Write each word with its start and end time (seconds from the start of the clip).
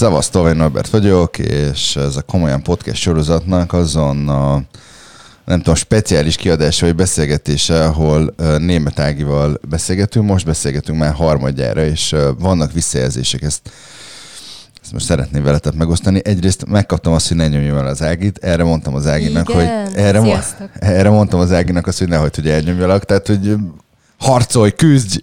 Szevasztok, 0.00 0.48
én 0.48 0.56
Norbert 0.56 0.90
vagyok, 0.90 1.38
és 1.38 1.96
ez 1.96 2.16
a 2.16 2.22
Komolyan 2.22 2.62
Podcast 2.62 3.00
sorozatnak 3.00 3.72
azon 3.72 4.28
a 4.28 4.62
nem 5.44 5.58
tudom, 5.58 5.74
speciális 5.74 6.36
kiadása 6.36 6.86
vagy 6.86 6.94
beszélgetése, 6.94 7.84
ahol 7.84 8.34
német 8.58 8.98
Ágival 8.98 9.60
beszélgetünk, 9.68 10.26
most 10.26 10.46
beszélgetünk 10.46 10.98
már 10.98 11.12
harmadjára, 11.12 11.84
és 11.84 12.16
vannak 12.38 12.72
visszajelzések, 12.72 13.42
ezt, 13.42 13.60
ezt 14.82 14.92
most 14.92 15.04
szeretném 15.04 15.42
veletek 15.42 15.74
megosztani. 15.74 16.20
Egyrészt 16.24 16.66
megkaptam 16.66 17.12
azt, 17.12 17.28
hogy 17.28 17.36
ne 17.36 17.48
nyomjam 17.48 17.76
el 17.76 17.86
az 17.86 18.02
Ágit, 18.02 18.38
erre 18.38 18.64
mondtam 18.64 18.94
az 18.94 19.06
Áginak, 19.06 19.48
Igen, 19.48 19.60
hogy 19.60 19.94
erre, 19.96 20.20
mo- 20.20 20.56
erre 20.78 21.10
mondtam 21.10 21.40
az 21.40 21.52
Áginak 21.52 21.86
azt, 21.86 21.98
hogy 21.98 22.08
nehogy, 22.08 22.34
hogy 22.34 22.48
elnyomjalak, 22.48 23.04
tehát 23.04 23.26
hogy 23.26 23.56
harcolj, 24.20 24.70
küzdj, 24.70 25.18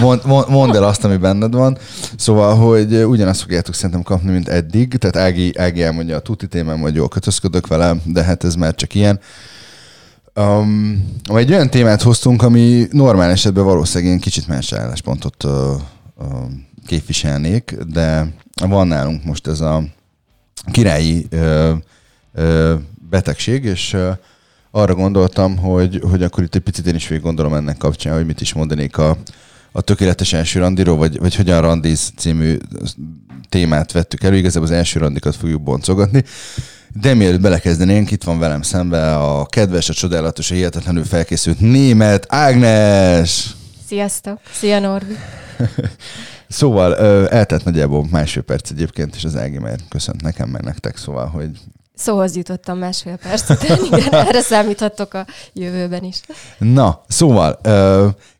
mond, 0.00 0.22
mond 0.48 0.74
el 0.74 0.84
azt, 0.84 1.04
ami 1.04 1.16
benned 1.16 1.54
van. 1.54 1.78
Szóval, 2.16 2.56
hogy 2.56 3.04
ugyanazt 3.04 3.40
fogjátok 3.40 3.74
szerintem 3.74 4.02
kapni, 4.02 4.32
mint 4.32 4.48
eddig, 4.48 4.96
tehát 4.96 5.16
Ági, 5.16 5.56
Ági 5.56 5.82
elmondja 5.82 6.16
a 6.16 6.20
tuti 6.20 6.46
témám, 6.46 6.80
hogy 6.80 6.94
jól 6.94 7.08
kötözködök 7.08 7.66
vele, 7.66 7.96
de 8.04 8.22
hát 8.22 8.44
ez 8.44 8.54
már 8.54 8.74
csak 8.74 8.94
ilyen. 8.94 9.20
Um, 10.34 11.04
egy 11.24 11.52
olyan 11.52 11.70
témát 11.70 12.02
hoztunk, 12.02 12.42
ami 12.42 12.86
normál 12.90 13.30
esetben 13.30 13.64
valószínűleg 13.64 14.12
én 14.12 14.20
kicsit 14.20 14.48
más 14.48 14.72
álláspontot 14.72 15.44
uh, 15.44 15.52
uh, 16.14 16.26
képviselnék, 16.86 17.76
de 17.92 18.26
van 18.66 18.86
nálunk 18.86 19.24
most 19.24 19.46
ez 19.46 19.60
a 19.60 19.82
királyi 20.72 21.26
uh, 21.32 21.72
uh, 22.34 22.72
betegség, 23.10 23.64
és 23.64 23.92
uh, 23.92 24.16
arra 24.76 24.94
gondoltam, 24.94 25.56
hogy, 25.56 26.00
hogy 26.10 26.22
akkor 26.22 26.42
itt 26.42 26.54
egy 26.54 26.60
picit 26.60 26.86
én 26.86 26.94
is 26.94 27.08
végig 27.08 27.24
gondolom 27.24 27.54
ennek 27.54 27.76
kapcsán, 27.76 28.14
hogy 28.14 28.26
mit 28.26 28.40
is 28.40 28.52
mondanék 28.52 28.98
a, 28.98 29.16
a 29.72 29.80
tökéletes 29.80 30.32
első 30.32 30.58
randiról, 30.58 30.96
vagy, 30.96 31.18
vagy 31.18 31.34
hogyan 31.34 31.60
randiz 31.60 32.12
című 32.16 32.58
témát 33.48 33.92
vettük 33.92 34.22
elő. 34.22 34.36
Igazából 34.36 34.68
az 34.68 34.74
első 34.74 34.98
randikat 34.98 35.36
fogjuk 35.36 35.62
boncogatni. 35.62 36.24
De 37.00 37.14
mielőtt 37.14 37.40
belekezdenénk, 37.40 38.10
itt 38.10 38.24
van 38.24 38.38
velem 38.38 38.62
szembe 38.62 39.16
a 39.16 39.46
kedves, 39.46 39.88
a 39.88 39.94
csodálatos, 39.94 40.50
a 40.50 40.54
hihetetlenül 40.54 41.04
felkészült 41.04 41.60
német 41.60 42.26
Ágnes! 42.28 43.54
Sziasztok! 43.86 44.40
Szia 44.52 44.78
Norbi! 44.78 45.16
szóval 46.48 46.96
eltelt 47.28 47.64
nagyjából 47.64 48.06
másfél 48.10 48.42
perc 48.42 48.70
egyébként, 48.70 49.14
és 49.14 49.24
az 49.24 49.36
Ági 49.36 49.58
már 49.58 49.78
köszönt 49.88 50.22
nekem, 50.22 50.48
meg 50.48 50.62
nektek, 50.62 50.96
szóval, 50.96 51.26
hogy 51.26 51.50
Szóhoz 51.96 52.36
jutottam 52.36 52.78
másfél 52.78 53.16
perc 53.16 53.50
után, 53.50 53.84
igen, 53.92 54.12
erre 54.12 54.40
számíthatok 54.40 55.14
a 55.14 55.26
jövőben 55.52 56.04
is. 56.04 56.20
Na, 56.58 57.04
szóval 57.08 57.58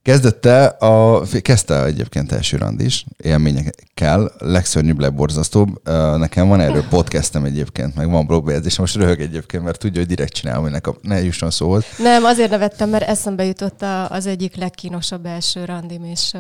kezdette 0.03 0.65
a, 0.67 1.23
kezdte 1.43 1.85
egyébként 1.85 2.33
első 2.33 2.57
rand 2.57 2.81
is, 2.81 3.05
élményekkel, 3.17 4.33
legszörnyűbb, 4.39 5.01
legborzasztóbb. 5.01 5.89
Nekem 6.17 6.49
van 6.49 6.61
erről 6.61 6.85
podcastem 6.89 7.45
egyébként, 7.45 7.95
meg 7.95 8.11
van 8.11 8.27
blogbejegyzés, 8.27 8.79
most 8.79 8.97
röhög 8.97 9.21
egyébként, 9.21 9.65
mert 9.65 9.79
tudja, 9.79 10.01
hogy 10.01 10.09
direkt 10.09 10.33
csinálom, 10.33 10.63
hogy 10.63 10.73
ne, 10.73 10.79
kap, 10.79 10.99
ne 11.03 11.23
jusson 11.23 11.51
szóhoz. 11.51 11.85
Nem, 11.99 12.25
azért 12.25 12.51
nevettem, 12.51 12.89
mert 12.89 13.09
eszembe 13.09 13.45
jutott 13.45 13.85
az 14.09 14.27
egyik 14.27 14.57
legkínosabb 14.57 15.27
első 15.27 15.65
randim, 15.65 16.05
és 16.05 16.33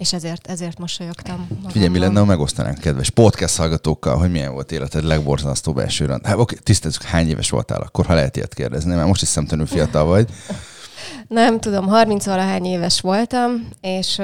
és 0.00 0.12
ezért, 0.12 0.46
ezért 0.46 0.78
mosolyogtam. 0.78 1.36
Magamban. 1.36 1.70
Figyelj, 1.70 1.90
mi 1.90 1.98
lenne, 1.98 2.18
ha 2.18 2.24
megosztanánk 2.24 2.78
kedves 2.78 3.10
podcast 3.10 3.56
hallgatókkal, 3.56 4.16
hogy 4.16 4.30
milyen 4.30 4.52
volt 4.52 4.72
életed 4.72 5.04
legborzasztóbb 5.04 5.78
első 5.78 6.06
rand. 6.06 6.26
Hát 6.26 6.36
oké, 6.38 6.56
tisztázzuk, 6.62 7.02
hány 7.02 7.28
éves 7.28 7.50
voltál 7.50 7.80
akkor, 7.80 8.06
ha 8.06 8.14
lehet 8.14 8.36
ilyet 8.36 8.54
kérdezni, 8.54 8.94
mert 8.94 9.06
most 9.06 9.22
is 9.22 9.28
szemtelenül 9.28 9.66
fiatal 9.66 10.04
vagy. 10.04 10.28
Nem 11.28 11.60
tudom, 11.60 11.86
30 11.86 12.26
valahány 12.26 12.64
éves 12.64 13.00
voltam, 13.00 13.68
és, 13.80 14.20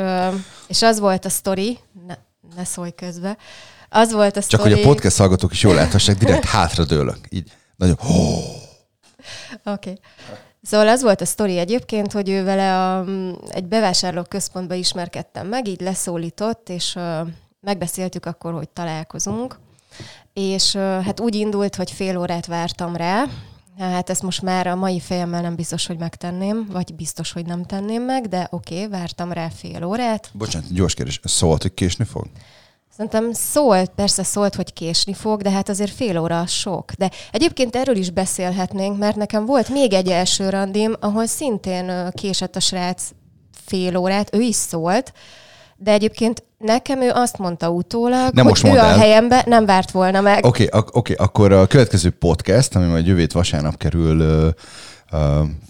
és 0.66 0.82
az 0.82 0.98
volt 0.98 1.24
a 1.24 1.28
sztori, 1.28 1.78
ne, 2.06 2.14
ne 2.56 2.64
szólj 2.64 2.90
közbe, 2.90 3.36
az 3.88 4.12
volt 4.12 4.36
a 4.36 4.42
Csak 4.42 4.60
hogy 4.60 4.72
a 4.72 4.80
podcast 4.80 5.16
hallgatók 5.16 5.52
is 5.52 5.62
jól 5.62 5.74
láthassák, 5.74 6.16
direkt 6.16 6.44
hátra 6.44 6.84
dőlök. 6.84 7.18
Így 7.28 7.52
nagyon... 7.76 7.96
Oké. 7.98 8.40
Okay. 9.64 9.98
Szóval 10.66 10.88
az 10.88 11.02
volt 11.02 11.20
a 11.20 11.24
sztori 11.24 11.58
egyébként, 11.58 12.12
hogy 12.12 12.28
ő 12.28 12.44
vele 12.44 12.88
a, 12.88 13.04
egy 13.48 13.64
bevásárló 13.64 14.22
központba 14.22 14.74
ismerkedtem 14.74 15.46
meg, 15.46 15.68
így 15.68 15.80
leszólított, 15.80 16.68
és 16.68 16.98
megbeszéltük 17.60 18.26
akkor, 18.26 18.52
hogy 18.52 18.68
találkozunk. 18.68 19.58
És 20.32 20.76
hát 20.76 21.20
úgy 21.20 21.34
indult, 21.34 21.76
hogy 21.76 21.90
fél 21.90 22.18
órát 22.18 22.46
vártam 22.46 22.96
rá, 22.96 23.24
Hát 23.78 24.10
ezt 24.10 24.22
most 24.22 24.42
már 24.42 24.66
a 24.66 24.74
mai 24.74 25.00
fejemmel 25.00 25.40
nem 25.40 25.54
biztos, 25.54 25.86
hogy 25.86 25.98
megtenném, 25.98 26.66
vagy 26.72 26.94
biztos, 26.94 27.32
hogy 27.32 27.46
nem 27.46 27.64
tenném 27.64 28.02
meg, 28.02 28.28
de 28.28 28.48
oké, 28.50 28.74
okay, 28.74 28.88
vártam 28.88 29.32
rá 29.32 29.48
fél 29.48 29.84
órát. 29.84 30.30
Bocsánat, 30.32 30.72
gyors 30.72 30.94
kérdés, 30.94 31.20
szólt, 31.24 31.62
hogy 31.62 31.74
késni 31.74 32.04
fog? 32.04 32.26
Szerintem 32.96 33.32
szólt, 33.32 33.90
persze 33.96 34.22
szólt, 34.22 34.54
hogy 34.54 34.72
késni 34.72 35.14
fog, 35.14 35.42
de 35.42 35.50
hát 35.50 35.68
azért 35.68 35.90
fél 35.90 36.18
óra 36.18 36.46
sok. 36.46 36.92
De 36.92 37.10
egyébként 37.32 37.76
erről 37.76 37.96
is 37.96 38.10
beszélhetnénk, 38.10 38.98
mert 38.98 39.16
nekem 39.16 39.46
volt 39.46 39.68
még 39.68 39.92
egy 39.92 40.08
első 40.08 40.48
randim, 40.48 40.94
ahol 41.00 41.26
szintén 41.26 42.10
késett 42.10 42.56
a 42.56 42.60
srác 42.60 43.02
fél 43.66 43.96
órát, 43.96 44.34
ő 44.34 44.40
is 44.40 44.54
szólt, 44.54 45.12
de 45.76 45.92
egyébként 45.92 46.44
nekem 46.58 47.02
ő 47.02 47.10
azt 47.10 47.38
mondta 47.38 47.70
utólag, 47.70 48.32
nem 48.32 48.44
hogy 48.46 48.62
most 48.62 48.74
ő 48.74 48.78
a 48.78 48.98
helyembe 48.98 49.42
nem 49.46 49.66
várt 49.66 49.90
volna 49.90 50.20
meg. 50.20 50.44
Oké, 50.44 50.64
okay, 50.64 50.80
ak- 50.80 50.94
okay, 50.94 51.14
akkor 51.18 51.52
a 51.52 51.66
következő 51.66 52.10
podcast, 52.10 52.74
ami 52.76 52.86
majd 52.86 53.06
jövét 53.06 53.32
vasárnap 53.32 53.76
kerül 53.76 54.54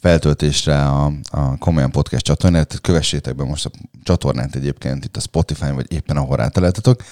feltöltésre 0.01 0.87
a, 0.87 1.13
a 1.31 1.59
Komolyan 1.59 1.91
Podcast 1.91 2.25
csatornát, 2.25 2.81
kövessétek 2.81 3.35
be 3.35 3.45
most 3.45 3.67
a 3.67 3.71
csatornát 4.03 4.55
egyébként 4.55 5.05
itt 5.05 5.17
a 5.17 5.21
Spotify-n, 5.21 5.75
vagy 5.75 5.93
éppen 5.93 6.17
ahol 6.17 6.37
rátaláltatok, 6.37 7.03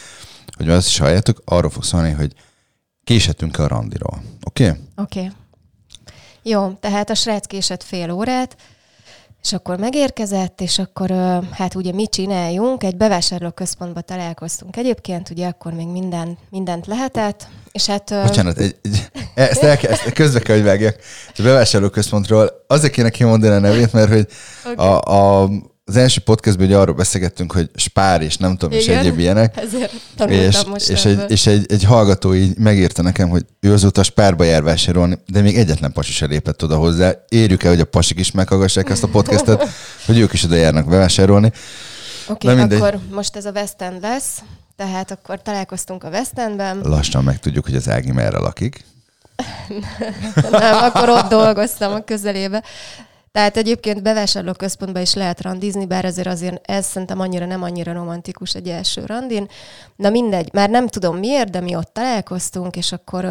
hogy 0.56 0.68
azt 0.68 0.88
is 0.88 0.98
halljátok, 0.98 1.42
arról 1.44 1.70
fog 1.70 1.84
szólni, 1.84 2.10
hogy 2.10 2.32
késhetünk-e 3.04 3.62
a 3.62 3.66
randiról. 3.66 4.22
Oké? 4.44 4.68
Okay? 4.68 4.80
Oké. 4.96 5.18
Okay. 5.20 5.32
Jó, 6.42 6.72
tehát 6.80 7.10
a 7.10 7.14
srác 7.14 7.46
késett 7.46 7.82
fél 7.82 8.10
órát, 8.10 8.56
és 9.44 9.52
akkor 9.52 9.78
megérkezett, 9.78 10.60
és 10.60 10.78
akkor 10.78 11.10
hát 11.52 11.74
ugye 11.74 11.92
mit 11.92 12.10
csináljunk? 12.10 12.82
Egy 12.84 12.96
bevásárlóközpontba 12.96 14.00
találkoztunk 14.00 14.76
egyébként, 14.76 15.30
ugye 15.30 15.46
akkor 15.46 15.72
még 15.72 15.86
minden, 15.86 16.38
mindent 16.50 16.86
lehetett, 16.86 17.48
és 17.72 17.86
hát... 17.86 18.14
Bocsánat, 18.22 18.58
egy, 18.58 18.76
egy, 18.82 19.10
ezt, 19.34 19.62
el, 19.62 19.76
ezt 19.76 20.12
közbe 20.12 20.40
kell, 20.40 20.56
hogy 20.56 20.64
vágjak. 20.64 20.96
A 21.28 21.42
bevásárlóközpontról 21.42 22.64
azért 22.66 22.92
kéne 22.92 23.10
kimondani 23.10 23.54
a 23.54 23.58
nevét, 23.58 23.92
mert 23.92 24.08
hogy 24.08 24.26
okay. 24.64 24.86
a, 24.86 25.00
a 25.42 25.50
az 25.86 25.96
első 25.96 26.20
podcastban 26.20 26.66
ugye 26.66 26.76
arról 26.76 26.94
beszélgettünk, 26.94 27.52
hogy 27.52 27.70
spár 27.74 28.22
és 28.22 28.36
nem 28.36 28.56
tudom, 28.56 28.78
Igen, 28.78 28.94
és 28.94 28.98
egyéb 28.98 29.18
ilyenek. 29.18 29.56
Ezért 29.56 29.92
és, 30.28 30.64
most 30.64 30.88
és, 30.88 31.04
egy, 31.04 31.30
és 31.30 31.46
egy, 31.46 31.72
egy, 31.72 31.84
hallgató 31.84 32.34
így 32.34 32.56
megírta 32.58 33.02
nekem, 33.02 33.28
hogy 33.28 33.44
ő 33.60 33.72
azóta 33.72 34.02
spárba 34.02 34.44
jár 34.44 34.62
vásárolni, 34.62 35.18
de 35.26 35.40
még 35.40 35.56
egyetlen 35.56 35.92
pasi 35.92 36.12
se 36.12 36.26
lépett 36.26 36.62
oda 36.62 36.76
hozzá. 36.76 37.12
Érjük 37.28 37.62
el, 37.62 37.70
hogy 37.70 37.80
a 37.80 37.84
pasik 37.84 38.18
is 38.18 38.30
meghallgassák 38.30 38.90
ezt 38.90 39.02
a 39.02 39.08
podcastet, 39.08 39.68
hogy 40.06 40.18
ők 40.18 40.32
is 40.32 40.44
oda 40.44 40.54
járnak 40.54 40.88
bevásárolni. 40.88 41.52
Oké, 42.28 42.50
okay, 42.50 42.76
akkor 42.76 42.98
most 43.10 43.36
ez 43.36 43.44
a 43.44 43.50
West 43.50 43.82
End 43.82 44.02
lesz, 44.02 44.42
tehát 44.76 45.10
akkor 45.10 45.42
találkoztunk 45.42 46.04
a 46.04 46.08
West 46.08 46.38
Endben. 46.38 46.80
Lassan 46.82 47.24
megtudjuk, 47.24 47.64
hogy 47.64 47.76
az 47.76 47.88
Ági 47.88 48.12
merre 48.12 48.38
lakik. 48.38 48.84
nem, 50.50 50.76
akkor 50.76 51.08
ott 51.08 51.28
dolgoztam 51.28 51.92
a 51.92 52.04
közelébe. 52.04 52.62
Tehát 53.34 53.56
egyébként 53.56 54.02
bevásárlóközpontban 54.02 55.02
is 55.02 55.14
lehet 55.14 55.40
randizni, 55.40 55.86
bár 55.86 56.04
azért 56.04 56.26
azért 56.26 56.70
ez 56.70 56.86
szerintem 56.86 57.20
annyira 57.20 57.46
nem 57.46 57.62
annyira 57.62 57.92
romantikus 57.92 58.54
egy 58.54 58.68
első 58.68 59.04
randin. 59.04 59.48
Na 59.96 60.10
mindegy, 60.10 60.52
már 60.52 60.70
nem 60.70 60.88
tudom 60.88 61.16
miért, 61.16 61.50
de 61.50 61.60
mi 61.60 61.76
ott 61.76 61.92
találkoztunk, 61.92 62.76
és 62.76 62.92
akkor, 62.92 63.24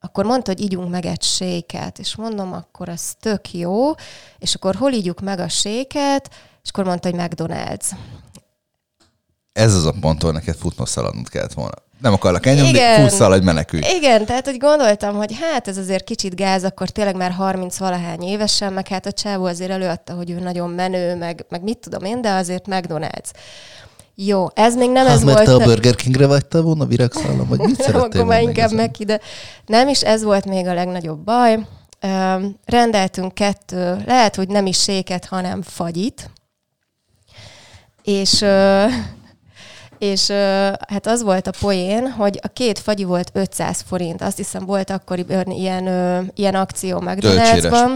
akkor 0.00 0.24
mondta, 0.24 0.50
hogy 0.50 0.60
ígyunk 0.60 0.90
meg 0.90 1.06
egy 1.06 1.22
séket, 1.22 1.98
és 1.98 2.16
mondom, 2.16 2.52
akkor 2.52 2.88
ez 2.88 3.14
tök 3.20 3.52
jó, 3.52 3.90
és 4.38 4.54
akkor 4.54 4.74
hol 4.74 4.92
ígyuk 4.92 5.20
meg 5.20 5.38
a 5.38 5.48
séket, 5.48 6.30
és 6.62 6.70
akkor 6.70 6.84
mondta, 6.84 7.10
hogy 7.10 7.20
McDonald's. 7.20 7.90
Ez 9.52 9.74
az 9.74 9.84
a 9.84 9.94
pont, 10.00 10.22
ahol 10.22 10.34
neked 10.34 10.56
futnosszaladnod 10.56 11.28
kellett 11.28 11.52
volna 11.52 11.83
nem 12.04 12.12
akarlak 12.12 12.46
elnyomni, 12.46 12.78
fusszal, 12.78 13.30
hogy 13.30 13.42
menekülj. 13.42 13.82
Igen, 13.96 14.24
tehát 14.24 14.44
hogy 14.44 14.56
gondoltam, 14.56 15.16
hogy 15.16 15.36
hát 15.40 15.68
ez 15.68 15.76
azért 15.76 16.04
kicsit 16.04 16.36
gáz, 16.36 16.64
akkor 16.64 16.88
tényleg 16.88 17.16
már 17.16 17.30
30 17.30 17.78
valahány 17.78 18.22
évesen, 18.22 18.72
meg 18.72 18.88
hát 18.88 19.06
a 19.06 19.12
csávó 19.12 19.44
azért 19.44 19.70
előadta, 19.70 20.12
hogy 20.12 20.30
ő 20.30 20.38
nagyon 20.38 20.70
menő, 20.70 21.16
meg, 21.16 21.44
meg 21.48 21.62
mit 21.62 21.78
tudom 21.78 22.04
én, 22.04 22.20
de 22.20 22.30
azért 22.30 22.64
McDonald's. 22.68 23.30
Jó, 24.14 24.46
ez 24.54 24.74
még 24.74 24.90
nem 24.90 25.06
hát, 25.06 25.14
ez 25.14 25.22
mert 25.22 25.46
volt. 25.46 25.58
te 25.58 25.64
a 25.64 25.66
Burger 25.66 25.94
Kingre 25.94 26.26
vagytál 26.26 26.62
volna 26.62 26.86
virágszállam, 26.86 27.48
vagy 27.48 27.58
mit 27.58 27.82
szerettél 27.82 28.00
Akkor 28.00 28.24
már 28.24 28.42
inkább 28.42 28.72
meg 28.72 28.94
ide. 28.98 29.20
Nem 29.66 29.88
is 29.88 30.00
ez 30.00 30.22
volt 30.22 30.44
még 30.44 30.66
a 30.66 30.74
legnagyobb 30.74 31.18
baj. 31.18 31.58
rendeltünk 32.64 33.34
kettő, 33.34 34.02
lehet, 34.06 34.34
hogy 34.36 34.48
nem 34.48 34.66
is 34.66 34.82
séket, 34.82 35.24
hanem 35.24 35.62
fagyit. 35.62 36.30
És 38.02 38.44
és 40.04 40.28
hát 40.88 41.06
az 41.06 41.22
volt 41.22 41.46
a 41.46 41.52
poén, 41.60 42.10
hogy 42.10 42.38
a 42.42 42.48
két 42.48 42.78
fagyi 42.78 43.04
volt 43.04 43.30
500 43.32 43.84
forint. 43.88 44.22
Azt 44.22 44.36
hiszem 44.36 44.66
volt 44.66 44.90
akkoriban 44.90 45.50
ilyen, 45.50 45.86
ilyen 46.34 46.54
akció 46.54 47.02
McDonald'sban. 47.06 47.90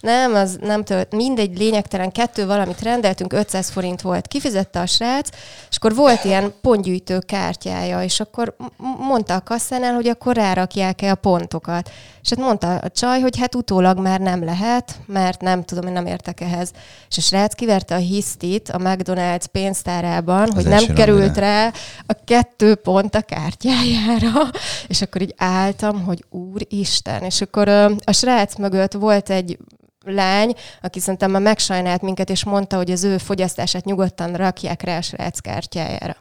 Nem, 0.00 0.34
az 0.34 0.58
nem 0.60 0.84
tölt. 0.84 1.12
Mindegy, 1.14 1.58
lényegtelen 1.58 2.12
kettő 2.12 2.46
valamit 2.46 2.82
rendeltünk, 2.82 3.32
500 3.32 3.70
forint 3.70 4.00
volt. 4.00 4.26
Kifizette 4.26 4.80
a 4.80 4.86
srác, 4.86 5.28
és 5.70 5.76
akkor 5.76 5.94
volt 5.94 6.24
ilyen 6.24 6.52
pontgyűjtő 6.60 7.18
kártyája, 7.18 8.02
és 8.02 8.20
akkor 8.20 8.56
mondta 8.98 9.34
a 9.34 9.40
kasszánál, 9.40 9.94
hogy 9.94 10.08
akkor 10.08 10.36
rárakják-e 10.36 11.10
a 11.10 11.14
pontokat. 11.14 11.90
És 12.28 12.34
hát 12.34 12.46
mondta 12.46 12.76
a 12.76 12.88
csaj, 12.88 13.20
hogy 13.20 13.38
hát 13.38 13.54
utólag 13.54 13.98
már 13.98 14.20
nem 14.20 14.44
lehet, 14.44 15.00
mert 15.06 15.40
nem 15.40 15.64
tudom, 15.64 15.86
én 15.86 15.92
nem 15.92 16.06
értek 16.06 16.40
ehhez. 16.40 16.70
És 17.08 17.16
a 17.16 17.20
srác 17.20 17.54
kiverte 17.54 17.94
a 17.94 17.98
hisztit 17.98 18.68
a 18.68 18.78
McDonald's 18.78 19.44
pénztárában, 19.52 20.42
az 20.42 20.54
hogy 20.54 20.66
nem 20.66 20.86
került 20.94 21.36
rá 21.36 21.72
a 22.06 22.12
kettő 22.24 22.74
pont 22.74 23.14
a 23.14 23.20
kártyájára. 23.20 24.50
És 24.88 25.02
akkor 25.02 25.22
így 25.22 25.34
álltam, 25.36 26.04
hogy 26.04 26.24
úristen. 26.30 27.22
És 27.22 27.40
akkor 27.40 27.68
a 28.04 28.12
srác 28.12 28.56
mögött 28.56 28.92
volt 28.92 29.30
egy 29.30 29.58
lány, 30.04 30.54
aki 30.82 31.00
szerintem 31.00 31.30
már 31.30 31.42
megsajnált 31.42 32.02
minket, 32.02 32.30
és 32.30 32.44
mondta, 32.44 32.76
hogy 32.76 32.90
az 32.90 33.04
ő 33.04 33.18
fogyasztását 33.18 33.84
nyugodtan 33.84 34.32
rakják 34.34 34.82
rá 34.82 34.96
a 34.96 35.02
srác 35.02 35.38
kártyájára. 35.38 36.16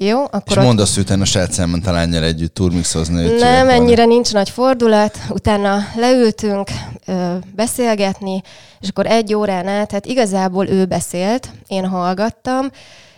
Jó, 0.00 0.22
akkor 0.22 0.42
És 0.46 0.56
ott... 0.56 0.64
mondasz, 0.64 0.96
utána 0.96 1.24
a 1.34 1.48
elment 1.56 1.86
a 1.86 1.92
lányjal 1.92 2.24
együtt 2.24 2.54
turmixozni. 2.54 3.26
Nem, 3.38 3.68
ennyire 3.68 4.04
nincs 4.04 4.32
nagy 4.32 4.50
fordulat. 4.50 5.18
Utána 5.28 5.78
leültünk 5.96 6.70
ö, 7.06 7.34
beszélgetni, 7.54 8.42
és 8.80 8.88
akkor 8.88 9.06
egy 9.06 9.34
órán 9.34 9.66
át, 9.66 9.92
hát 9.92 10.06
igazából 10.06 10.68
ő 10.68 10.84
beszélt, 10.84 11.50
én 11.66 11.86
hallgattam, 11.86 12.70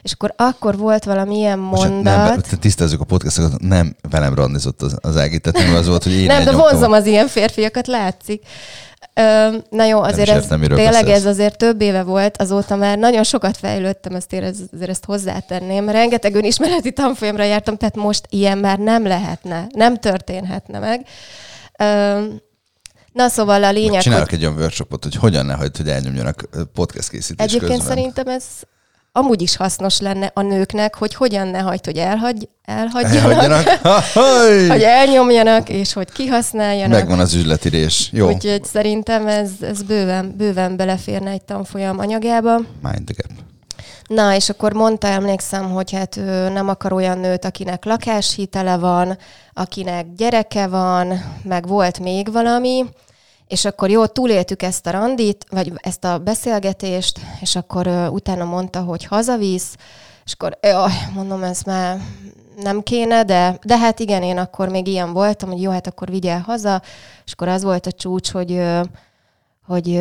és 0.02 0.12
akkor 0.12 0.34
akkor 0.36 0.76
volt 0.76 1.04
valamilyen 1.04 1.58
mondat. 1.58 2.26
Nem, 2.26 2.40
tisztázzuk 2.60 3.00
a 3.00 3.04
podcastot, 3.04 3.58
nem 3.58 3.96
velem 4.10 4.34
randizott 4.34 4.82
az, 4.82 4.96
az 5.00 5.16
Ági, 5.16 5.38
tehát 5.38 5.66
nem 5.66 5.76
az 5.76 5.86
volt, 5.86 6.02
hogy 6.02 6.12
én 6.12 6.26
Nem, 6.26 6.44
de 6.44 6.52
vonzom 6.52 6.92
az 6.92 7.06
ilyen 7.06 7.28
férfiakat, 7.28 7.86
látszik. 7.86 8.42
Ö, 9.14 9.56
na 9.70 9.84
jó, 9.84 10.02
azért 10.02 10.28
ez, 10.28 10.42
értem, 10.42 10.60
tényleg 10.60 10.92
beszélsz. 10.92 11.16
ez 11.18 11.26
azért 11.26 11.56
több 11.56 11.80
éve 11.80 12.02
volt, 12.02 12.36
azóta 12.40 12.76
már 12.76 12.98
nagyon 12.98 13.22
sokat 13.24 13.56
fejlődtem, 13.56 14.14
ezt 14.14 14.32
én 14.32 14.42
azért 14.42 14.90
ezt 14.90 15.04
hozzátenném. 15.04 15.88
Rengeteg 15.88 16.34
önismereti 16.34 16.92
tanfolyamra 16.92 17.44
jártam, 17.44 17.76
tehát 17.76 17.96
most 17.96 18.26
ilyen 18.28 18.58
már 18.58 18.78
nem 18.78 19.06
lehetne, 19.06 19.66
nem 19.74 19.96
történhetne 19.96 20.78
meg. 20.78 21.06
Ö, 21.78 22.24
Na 23.12 23.28
szóval 23.28 23.64
a 23.64 23.70
lényeg... 23.70 24.02
Csinálok 24.02 24.28
hogy... 24.28 24.38
egy 24.38 24.44
olyan 24.44 24.58
workshopot, 24.58 25.02
hogy 25.02 25.14
hogyan 25.14 25.46
ne 25.46 25.54
hagyd, 25.54 25.76
hogy 25.76 25.88
elnyomjanak 25.88 26.48
podcast 26.74 27.08
készítés 27.08 27.46
Egyébként 27.46 27.70
közben. 27.78 27.88
szerintem 27.96 28.28
ez 28.28 28.44
amúgy 29.12 29.42
is 29.42 29.56
hasznos 29.56 30.00
lenne 30.00 30.30
a 30.34 30.42
nőknek, 30.42 30.94
hogy 30.94 31.14
hogyan 31.14 31.48
ne 31.48 31.58
hagyd, 31.58 31.84
hogy 31.84 31.96
elhagy, 31.96 32.48
elhagyjanak, 32.64 33.66
hogy 34.72 34.82
elnyomjanak, 34.82 35.68
és 35.68 35.92
hogy 35.92 36.12
kihasználjanak. 36.12 36.98
Megvan 36.98 37.18
az 37.18 37.34
üzletírés. 37.34 38.08
Jó. 38.12 38.28
Úgyhogy 38.28 38.64
szerintem 38.64 39.26
ez, 39.26 39.50
ez 39.60 39.82
bőven, 39.82 40.34
bőven 40.36 40.76
beleférne 40.76 41.30
egy 41.30 41.42
tanfolyam 41.42 41.98
anyagába. 41.98 42.56
Mind 42.56 43.04
the 43.04 43.14
gap. 43.16 43.48
Na, 44.06 44.34
és 44.34 44.48
akkor 44.48 44.72
mondta, 44.72 45.06
emlékszem, 45.06 45.70
hogy 45.70 45.92
hát 45.92 46.16
ő 46.16 46.48
nem 46.48 46.68
akar 46.68 46.92
olyan 46.92 47.18
nőt, 47.18 47.44
akinek 47.44 47.84
lakáshitele 47.84 48.76
van, 48.76 49.18
akinek 49.52 50.06
gyereke 50.16 50.66
van, 50.66 51.36
meg 51.42 51.66
volt 51.66 51.98
még 51.98 52.32
valami, 52.32 52.84
és 53.50 53.64
akkor 53.64 53.90
jó, 53.90 54.06
túléltük 54.06 54.62
ezt 54.62 54.86
a 54.86 54.90
randit, 54.90 55.46
vagy 55.50 55.72
ezt 55.76 56.04
a 56.04 56.18
beszélgetést, 56.18 57.20
és 57.40 57.56
akkor 57.56 57.86
uh, 57.86 58.12
utána 58.12 58.44
mondta, 58.44 58.80
hogy 58.80 59.04
hazavisz, 59.04 59.76
és 60.24 60.32
akkor 60.32 60.58
jaj, 60.62 60.92
mondom, 61.14 61.42
ez 61.42 61.62
már 61.62 62.00
nem 62.62 62.82
kéne, 62.82 63.24
de, 63.24 63.58
de 63.62 63.78
hát 63.78 64.00
igen, 64.00 64.22
én 64.22 64.38
akkor 64.38 64.68
még 64.68 64.86
ilyen 64.86 65.12
voltam, 65.12 65.50
hogy 65.50 65.62
jó, 65.62 65.70
hát 65.70 65.86
akkor 65.86 66.10
vigyel 66.10 66.40
haza, 66.40 66.82
és 67.24 67.32
akkor 67.32 67.48
az 67.48 67.62
volt 67.62 67.86
a 67.86 67.92
csúcs, 67.92 68.30
hogy, 68.30 68.62
hogy 69.66 70.00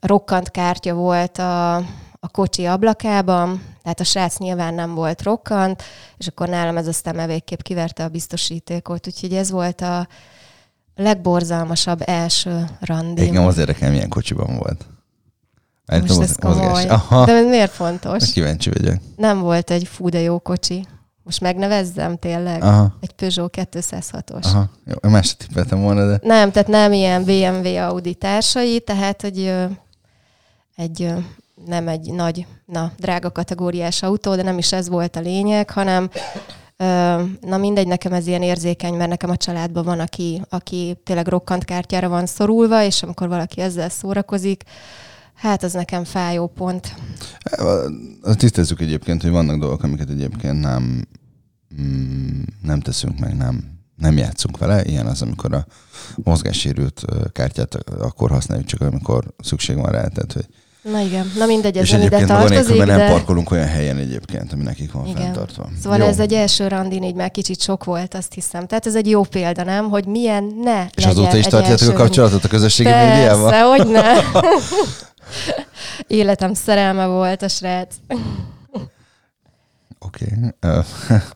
rokkant 0.00 0.50
kártya 0.50 0.94
volt 0.94 1.38
a, 1.38 1.74
a 2.20 2.28
kocsi 2.32 2.66
ablakában, 2.66 3.64
tehát 3.82 4.00
a 4.00 4.04
srác 4.04 4.38
nyilván 4.38 4.74
nem 4.74 4.94
volt 4.94 5.22
rokkant, 5.22 5.82
és 6.16 6.26
akkor 6.26 6.48
nálam 6.48 6.76
ez 6.76 6.86
aztán 6.86 7.26
végképp 7.26 7.60
kiverte 7.60 8.04
a 8.04 8.08
biztosítékot, 8.08 9.06
úgyhogy 9.06 9.34
ez 9.34 9.50
volt 9.50 9.80
a, 9.80 10.06
legborzalmasabb 10.98 12.02
első 12.04 12.64
randi. 12.80 13.22
Igen, 13.22 13.46
az 13.46 13.58
érdekel, 13.58 13.90
milyen 13.90 14.08
kocsiban 14.08 14.56
volt. 14.56 14.86
Most 15.86 16.20
ez 16.20 16.36
komoly. 16.36 16.86
Aha. 16.88 17.24
De 17.24 17.40
miért 17.40 17.72
fontos? 17.72 18.32
Kíváncsi 18.32 18.70
vagyok. 18.70 18.94
Nem 19.16 19.40
volt 19.40 19.70
egy 19.70 19.86
fú, 19.86 20.08
de 20.08 20.20
jó 20.20 20.38
kocsi. 20.38 20.86
Most 21.22 21.40
megnevezzem 21.40 22.16
tényleg? 22.16 22.62
Aha. 22.62 22.96
Egy 23.00 23.10
Peugeot 23.10 23.54
206-os. 23.54 24.44
Aha. 24.44 24.70
Jó, 24.84 25.10
más 25.10 25.36
tippeltem 25.36 25.80
volna, 25.80 26.06
de... 26.06 26.18
Nem, 26.22 26.50
tehát 26.50 26.68
nem 26.68 26.92
ilyen 26.92 27.24
BMW 27.24 27.76
Audi 27.76 28.14
társai, 28.14 28.80
tehát 28.80 29.24
egy, 29.24 29.54
egy 30.76 31.14
nem 31.66 31.88
egy 31.88 32.12
nagy, 32.12 32.46
na, 32.64 32.92
drága 32.98 33.30
kategóriás 33.30 34.02
autó, 34.02 34.34
de 34.34 34.42
nem 34.42 34.58
is 34.58 34.72
ez 34.72 34.88
volt 34.88 35.16
a 35.16 35.20
lényeg, 35.20 35.70
hanem 35.70 36.10
Na 37.40 37.56
mindegy, 37.58 37.86
nekem 37.86 38.12
ez 38.12 38.26
ilyen 38.26 38.42
érzékeny, 38.42 38.94
mert 38.94 39.10
nekem 39.10 39.30
a 39.30 39.36
családban 39.36 39.84
van, 39.84 40.00
aki, 40.00 40.42
aki 40.48 41.00
tényleg 41.04 41.26
rokkant 41.26 41.64
kártyára 41.64 42.08
van 42.08 42.26
szorulva, 42.26 42.82
és 42.82 43.02
amikor 43.02 43.28
valaki 43.28 43.60
ezzel 43.60 43.88
szórakozik, 43.88 44.62
hát 45.34 45.62
az 45.62 45.72
nekem 45.72 46.04
fájó 46.04 46.46
pont. 46.46 46.94
Tisztezzük 48.36 48.80
egyébként, 48.80 49.22
hogy 49.22 49.30
vannak 49.30 49.58
dolgok, 49.58 49.82
amiket 49.82 50.10
egyébként 50.10 50.60
nem, 50.60 51.06
mm, 51.80 52.42
nem 52.62 52.80
teszünk 52.80 53.18
meg, 53.18 53.36
nem, 53.36 53.78
nem 53.96 54.16
játszunk 54.16 54.58
vele. 54.58 54.84
Ilyen 54.84 55.06
az, 55.06 55.22
amikor 55.22 55.54
a 55.54 55.66
mozgássérült 56.16 57.04
kártyát 57.32 57.74
akkor 57.98 58.30
használjuk, 58.30 58.66
csak 58.66 58.80
amikor 58.80 59.34
szükség 59.38 59.76
van 59.76 59.92
rá. 59.92 60.06
Tehát, 60.06 60.32
hogy 60.32 60.46
Na 60.82 61.00
igen, 61.00 61.32
na 61.36 61.46
mindegy, 61.46 61.76
ez 61.76 61.90
nem 61.90 62.00
ide 62.00 62.24
tartozik, 62.24 62.76
de... 62.76 62.84
nem 62.84 63.10
parkolunk 63.10 63.50
olyan 63.50 63.66
helyen 63.66 63.96
egyébként, 63.96 64.52
ami 64.52 64.62
nekik 64.62 64.92
van 64.92 65.06
igen. 65.06 65.22
fenntartva. 65.22 65.68
Szóval 65.82 65.98
jó. 65.98 66.04
ez 66.04 66.18
egy 66.18 66.32
első 66.32 66.68
randin 66.68 67.02
így 67.02 67.14
már 67.14 67.30
kicsit 67.30 67.60
sok 67.60 67.84
volt, 67.84 68.14
azt 68.14 68.32
hiszem. 68.32 68.66
Tehát 68.66 68.86
ez 68.86 68.94
egy 68.94 69.08
jó 69.08 69.22
példa, 69.22 69.64
nem? 69.64 69.88
Hogy 69.88 70.06
milyen 70.06 70.54
ne 70.62 70.86
És 70.94 71.04
azóta 71.04 71.36
is 71.36 71.46
tartjátok 71.46 71.88
a 71.88 71.92
kapcsolatot 71.92 72.44
a 72.44 72.48
közösségi 72.48 72.88
médiával? 72.88 73.50
Persze, 73.50 73.64
hogy 73.64 73.86
ne. 73.86 74.06
Életem 76.06 76.54
szerelme 76.54 77.06
volt 77.06 77.42
a 77.42 77.48
srác. 77.48 77.94
Oké. 79.98 80.26
Okay. 80.60 80.82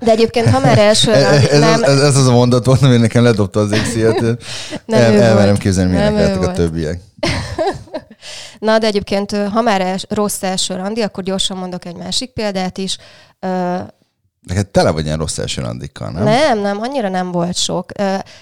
De 0.01 0.11
egyébként, 0.11 0.49
ha 0.49 0.61
már 0.61 0.79
első 0.79 1.13
ez, 1.33 1.49
ez, 1.49 1.61
nem... 1.61 1.83
ez, 1.83 2.01
ez, 2.01 2.17
az 2.17 2.27
a 2.27 2.33
mondat 2.33 2.65
volt, 2.65 2.83
ami 2.83 2.97
nekem 2.97 3.23
ledobta 3.23 3.61
az 3.61 3.73
égsziet. 3.73 4.23
El, 4.87 5.23
elmerem 5.23 5.57
képzelni, 5.57 5.91
milyenek 5.91 6.15
lettek 6.15 6.49
a 6.49 6.53
többiek. 6.53 7.01
Na, 8.59 8.79
de 8.79 8.87
egyébként, 8.87 9.37
ha 9.37 9.61
már 9.61 9.81
els, 9.81 10.05
rossz 10.09 10.43
első 10.43 10.75
randi, 10.75 11.01
akkor 11.01 11.25
gyorsan 11.25 11.57
mondok 11.57 11.85
egy 11.85 11.97
másik 11.97 12.31
példát 12.31 12.79
is. 12.79 12.97
Neked 14.47 14.67
tele 14.67 14.91
vagy 14.91 15.05
ilyen 15.05 15.19
rossz 15.19 15.39
első 15.39 15.63
randikkal, 15.63 16.11
nem? 16.11 16.25
Nem, 16.25 16.59
nem, 16.59 16.81
annyira 16.81 17.09
nem 17.09 17.31
volt 17.31 17.57
sok. 17.57 17.91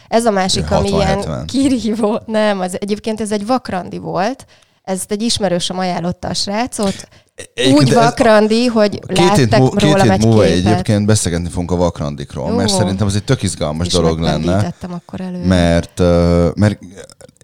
Ez 0.08 0.24
a 0.24 0.30
másik, 0.30 0.70
ami 0.70 0.88
ilyen 0.88 1.46
kirívó. 1.46 2.20
Nem, 2.26 2.60
az, 2.60 2.76
egyébként 2.80 3.20
ez 3.20 3.32
egy 3.32 3.46
vakrandi 3.46 3.98
volt. 3.98 4.46
Ezt 4.82 5.10
egy 5.10 5.22
ismerősöm 5.22 5.78
ajánlotta 5.78 6.28
a 6.28 6.34
srácot. 6.34 7.08
Egyébként 7.54 7.78
Úgy 7.78 7.94
vakrandi, 7.94 8.66
hogy 8.66 9.00
két 9.06 9.18
láttak 9.18 9.58
mú, 9.60 9.68
róla 9.78 10.02
két 10.02 10.10
hét 10.10 10.24
múlva 10.24 10.42
képet. 10.42 10.66
egyébként 10.66 11.06
beszélgetni 11.06 11.48
fogunk 11.48 11.70
a 11.70 11.76
vakrandikról, 11.76 12.48
Jó. 12.48 12.56
mert 12.56 12.68
szerintem 12.68 13.06
ez 13.06 13.14
egy 13.14 13.24
tök 13.24 13.42
izgalmas 13.42 13.86
És 13.86 13.92
dolog 13.92 14.20
lenne. 14.20 14.74
akkor 14.90 15.20
elő. 15.20 15.44
Mert, 15.44 15.98
mert 16.54 16.78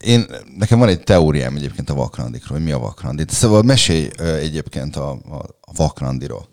én, 0.06 0.26
nekem 0.56 0.78
van 0.78 0.88
egy 0.88 1.02
teóriám 1.02 1.56
egyébként 1.56 1.90
a 1.90 1.94
vakrandikról, 1.94 2.58
hogy 2.58 2.66
mi 2.66 2.72
a 2.72 2.78
vakrandi. 2.78 3.25
Szóval 3.28 3.62
mesélj 3.62 4.08
egyébként 4.18 4.96
a, 4.96 5.10
a, 5.10 5.36
a 5.60 5.72
vakrandiról. 5.76 6.48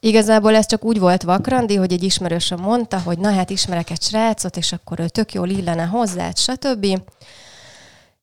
Igazából 0.00 0.54
ez 0.54 0.66
csak 0.66 0.84
úgy 0.84 0.98
volt 0.98 1.22
vakrandi, 1.22 1.74
hogy 1.74 1.92
egy 1.92 2.02
ismerősöm 2.02 2.60
mondta, 2.60 3.00
hogy 3.00 3.18
na 3.18 3.32
hát 3.32 3.50
ismerek 3.50 3.90
egy 3.90 4.02
srácot, 4.02 4.56
és 4.56 4.72
akkor 4.72 5.00
ő 5.00 5.08
tök 5.08 5.32
jól 5.32 5.48
illene 5.48 5.84
hozzá, 5.84 6.30
stb. 6.34 6.86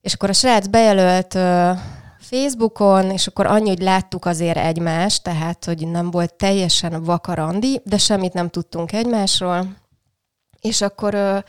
És 0.02 0.14
akkor 0.14 0.30
a 0.30 0.34
srác 0.34 0.68
bejelölt 0.68 1.38
Facebookon, 2.20 3.12
és 3.12 3.28
akkor 3.28 3.46
annyi, 3.46 3.68
hogy 3.68 3.82
láttuk 3.82 4.26
azért 4.26 4.58
egymást, 4.58 5.24
tehát, 5.24 5.66
hogy 5.66 5.88
nem 5.88 6.12
volt 6.12 6.34
teljesen 6.34 7.04
vakarandi, 7.04 7.82
de 7.84 7.98
semmit 7.98 8.34
nem 8.34 8.50
tudtunk 8.50 8.92
egymásról. 8.92 9.68
És 10.62 10.82
akkor 10.82 11.44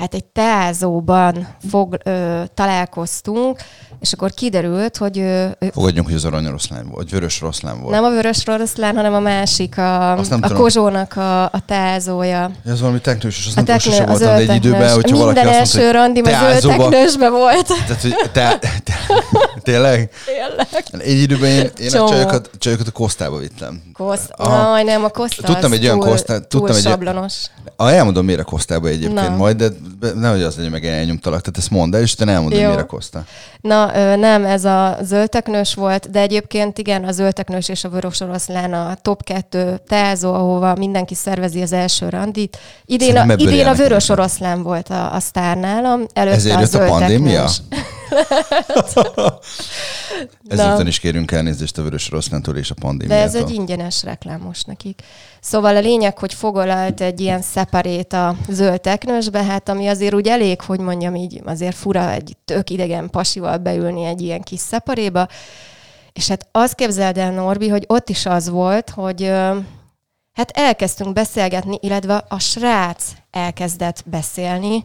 hát 0.00 0.14
egy 0.14 0.24
teázóban 0.24 1.48
fog, 1.70 1.96
ö, 2.04 2.42
találkoztunk, 2.54 3.58
és 4.00 4.12
akkor 4.12 4.30
kiderült, 4.30 4.96
hogy... 4.96 5.18
Ö, 5.18 5.46
Fogadjunk, 5.72 6.06
hogy 6.06 6.16
az 6.16 6.24
arany 6.24 6.46
oroszlán 6.46 6.88
volt, 6.88 6.96
vagy 6.96 7.10
vörös 7.10 7.42
oroszlán 7.42 7.80
volt. 7.80 7.94
Nem 7.94 8.04
a 8.04 8.10
vörös 8.10 8.46
oroszlán, 8.46 8.96
hanem 8.96 9.14
a 9.14 9.20
másik, 9.20 9.78
a, 9.78 10.18
a 10.18 10.52
kozsónak 10.52 11.16
a, 11.16 11.42
a 11.44 11.62
teázója. 11.66 12.50
Ja, 12.64 12.72
ez 12.72 12.80
valami 12.80 13.00
teknős, 13.00 13.38
és 13.38 13.46
azt 13.46 13.56
nem 13.56 13.64
teknő, 13.64 13.96
voltam, 13.96 14.18
de 14.18 14.34
egy 14.34 14.54
időben, 14.54 14.94
hogyha 14.94 15.16
Minden 15.16 15.34
valaki 15.34 15.56
első 15.56 15.60
azt 15.60 15.74
mondta, 15.74 15.92
randim 15.92 16.24
az 16.24 16.60
teknősbe 16.60 17.28
volt. 17.28 17.66
Tehát, 17.66 18.02
hogy 18.02 18.14
te, 18.32 18.58
te, 18.58 18.70
tényleg? 19.62 20.10
Tényleg. 20.24 20.68
Egy 20.98 21.20
időben 21.20 21.50
én, 21.50 21.70
én 21.76 22.00
a 22.00 22.08
csajokat, 22.08 22.50
csajokat 22.58 22.86
a 22.86 22.90
kosztába 22.90 23.36
vittem. 23.36 23.82
Koszt, 23.92 24.30
Aj, 24.36 24.82
nem, 24.82 25.04
a 25.04 25.08
kosztá 25.08 25.46
Tudtam 25.46 25.72
egy 25.72 25.84
olyan 25.84 25.98
kosztát, 25.98 26.48
tudtam 26.48 26.76
egy 26.76 26.82
sablonos. 26.82 27.34
Elmondom 27.76 28.24
miért 28.24 28.40
a 28.40 28.44
kosztába 28.44 28.88
egyébként 28.88 29.36
majd, 29.36 29.56
de 29.56 29.68
nehogy 30.14 30.42
az 30.42 30.56
legyen 30.56 30.70
meg 30.70 30.86
elnyomtalak, 30.86 31.40
tehát 31.40 31.58
ezt 31.58 31.70
mondd 31.70 31.94
el, 31.94 32.00
és 32.00 32.14
te 32.14 32.26
elmondod, 32.26 32.60
Jó. 32.60 32.70
mire 32.70 32.82
kosztál. 32.82 33.26
Na, 33.60 33.96
ö, 33.96 34.16
nem, 34.16 34.44
ez 34.44 34.64
a 34.64 34.98
zöldteknős 35.02 35.74
volt, 35.74 36.10
de 36.10 36.20
egyébként 36.20 36.78
igen, 36.78 37.04
a 37.04 37.12
zöldteknős 37.12 37.68
és 37.68 37.84
a 37.84 37.88
vörös 37.88 38.20
oroszlán 38.20 38.72
a 38.72 38.94
top 39.02 39.24
kettő 39.24 39.80
teázó, 39.88 40.34
ahova 40.34 40.74
mindenki 40.74 41.14
szervezi 41.14 41.62
az 41.62 41.72
első 41.72 42.08
randit. 42.08 42.58
Idén 42.84 43.16
a, 43.16 43.18
Szerintem 43.18 43.48
idén 43.48 43.66
a 43.66 43.74
vörös 43.74 44.08
oroszlán 44.08 44.62
volt 44.62 44.88
a, 44.88 45.14
a 45.14 45.20
sztár 45.20 45.56
nálam, 45.56 46.06
előtte 46.12 46.36
Ezért 46.36 46.56
a 46.56 46.60
jött 46.60 46.74
a 46.74 46.84
pandémia? 46.86 47.48
Ezúttal 50.48 50.86
is 50.86 50.98
kérünk 50.98 51.30
elnézést 51.30 51.78
a 51.78 51.82
Vörös 51.82 52.10
Oroszlántól 52.10 52.56
és 52.56 52.70
a 52.70 52.74
De 52.74 52.80
pandémiától. 52.80 53.26
ez 53.26 53.34
egy 53.34 53.54
ingyenes 53.54 54.02
reklám 54.02 54.40
most 54.40 54.66
nekik. 54.66 55.02
Szóval 55.40 55.76
a 55.76 55.80
lényeg, 55.80 56.18
hogy 56.18 56.34
fogolalt 56.34 57.00
egy 57.00 57.20
ilyen 57.20 57.42
szeparét 57.42 58.12
a 58.12 58.36
zöld 58.48 58.80
teknősbe, 58.80 59.44
hát 59.44 59.68
ami 59.68 59.86
azért 59.86 60.14
úgy 60.14 60.28
elég, 60.28 60.60
hogy 60.60 60.80
mondjam 60.80 61.14
így, 61.14 61.40
azért 61.44 61.76
fura 61.76 62.10
egy 62.10 62.36
tök 62.44 62.70
idegen 62.70 63.10
pasival 63.10 63.56
beülni 63.56 64.04
egy 64.04 64.20
ilyen 64.20 64.42
kis 64.42 64.60
szeparéba. 64.60 65.28
És 66.12 66.28
hát 66.28 66.46
azt 66.52 66.74
képzeld 66.74 67.18
el, 67.18 67.30
Norbi, 67.30 67.68
hogy 67.68 67.84
ott 67.88 68.08
is 68.08 68.26
az 68.26 68.48
volt, 68.48 68.90
hogy 68.90 69.26
hát 70.32 70.50
elkezdtünk 70.52 71.12
beszélgetni, 71.12 71.78
illetve 71.80 72.24
a 72.28 72.38
srác 72.38 73.04
elkezdett 73.30 74.02
beszélni, 74.06 74.84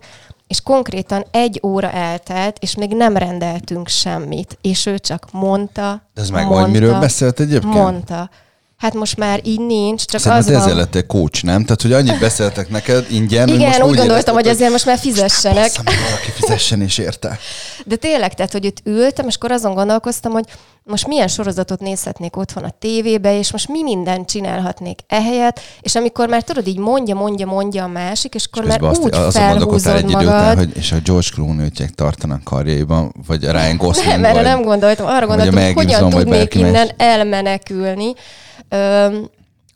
és 0.55 0.61
konkrétan 0.61 1.25
egy 1.31 1.59
óra 1.63 1.91
eltelt, 1.91 2.57
és 2.59 2.75
még 2.75 2.93
nem 2.93 3.17
rendeltünk 3.17 3.87
semmit. 3.87 4.57
És 4.61 4.85
ő 4.85 4.97
csak 4.99 5.27
mondta, 5.31 6.01
De 6.13 6.21
ez 6.21 6.29
meg 6.29 6.47
mondta, 6.47 6.67
miről 6.71 6.99
beszélt 6.99 7.39
egyébként? 7.39 7.73
Mondta. 7.73 8.29
Hát 8.77 8.93
most 8.93 9.17
már 9.17 9.39
így 9.43 9.59
nincs, 9.59 10.05
csak 10.05 10.21
Szerintem 10.21 10.39
az 10.39 10.45
te 10.45 10.55
ezzel 10.55 10.67
van... 10.67 10.77
lettél 10.77 11.05
coach, 11.05 11.43
nem? 11.43 11.63
Tehát, 11.63 11.81
hogy 11.81 11.93
annyit 11.93 12.19
beszéltek 12.19 12.69
neked 12.69 13.05
ingyen, 13.09 13.47
hogy 13.47 13.57
Igen, 13.57 13.67
most 13.67 13.81
úgy 13.81 13.89
úgy 13.89 13.97
gondoltam, 13.97 14.33
hogy 14.33 14.47
ezért 14.47 14.71
most 14.71 14.85
már 14.85 14.97
fizessenek. 14.97 15.63
Bassza 15.63 15.81
meg, 15.83 15.95
valaki 16.09 16.31
fizessen 16.31 16.81
és 16.81 16.97
érte. 16.97 17.39
De 17.85 17.95
tényleg, 17.95 18.33
tehát, 18.33 18.51
hogy 18.51 18.65
itt 18.65 18.77
ültem, 18.83 19.27
és 19.27 19.35
akkor 19.35 19.51
azon 19.51 19.73
gondolkoztam, 19.73 20.31
hogy 20.31 20.45
most 20.83 21.07
milyen 21.07 21.27
sorozatot 21.27 21.79
nézhetnék 21.79 22.37
otthon 22.37 22.63
a 22.63 22.69
tévébe, 22.79 23.37
és 23.37 23.51
most 23.51 23.67
mi 23.67 23.83
mindent 23.83 24.29
csinálhatnék 24.29 24.99
ehelyett, 25.07 25.59
és 25.81 25.95
amikor 25.95 26.27
már 26.27 26.43
tudod, 26.43 26.67
így 26.67 26.77
mondja, 26.77 27.15
mondja, 27.15 27.45
mondja 27.45 27.83
a 27.83 27.87
másik, 27.87 28.35
és 28.35 28.45
akkor 28.51 28.65
már 28.65 28.79
Közben 28.79 28.89
azt, 28.89 29.01
úgy 29.01 29.11
gondolkodtál 29.11 29.57
felhúzod 29.57 29.95
egy 29.95 30.09
idő 30.09 30.25
után, 30.25 30.41
magad. 30.41 30.57
hogy 30.57 30.77
és 30.77 30.91
a 30.91 30.97
George 31.03 31.27
Clooney-t 31.33 31.95
tartanak 31.95 32.43
karjaiban, 32.43 33.13
vagy 33.27 33.45
a 33.45 33.51
Ryan 33.51 33.77
Gosling, 33.83 34.07
Nem, 34.07 34.25
erre 34.25 34.41
nem 34.41 34.61
gondoltam. 34.61 35.05
Arra 35.05 35.27
gondoltam, 35.27 35.63
hogy 35.63 35.73
hogyan 35.73 36.09
tudnék 36.09 36.55
innen 36.55 36.89
elmenekülni. 36.97 38.13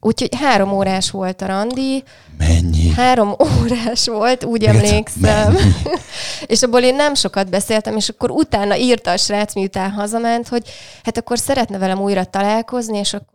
Úgyhogy 0.01 0.35
három 0.35 0.71
órás 0.71 1.11
volt 1.11 1.41
a 1.41 1.45
randi, 1.45 2.03
Mennyi? 2.37 2.89
három 2.89 3.35
órás 3.61 4.07
volt, 4.07 4.43
úgy 4.43 4.63
egyszer, 4.63 4.85
emlékszem. 4.85 5.55
és 6.45 6.61
abból 6.61 6.81
én 6.81 6.95
nem 6.95 7.13
sokat 7.13 7.49
beszéltem, 7.49 7.95
és 7.95 8.09
akkor 8.09 8.31
utána 8.31 8.77
írta 8.77 9.11
a 9.11 9.17
srác, 9.17 9.53
miután 9.53 9.91
hazament, 9.91 10.47
hogy 10.47 10.69
hát 11.03 11.17
akkor 11.17 11.39
szeretne 11.39 11.77
velem 11.77 12.01
újra 12.01 12.23
találkozni, 12.23 12.97
és 12.97 13.13
akkor 13.13 13.27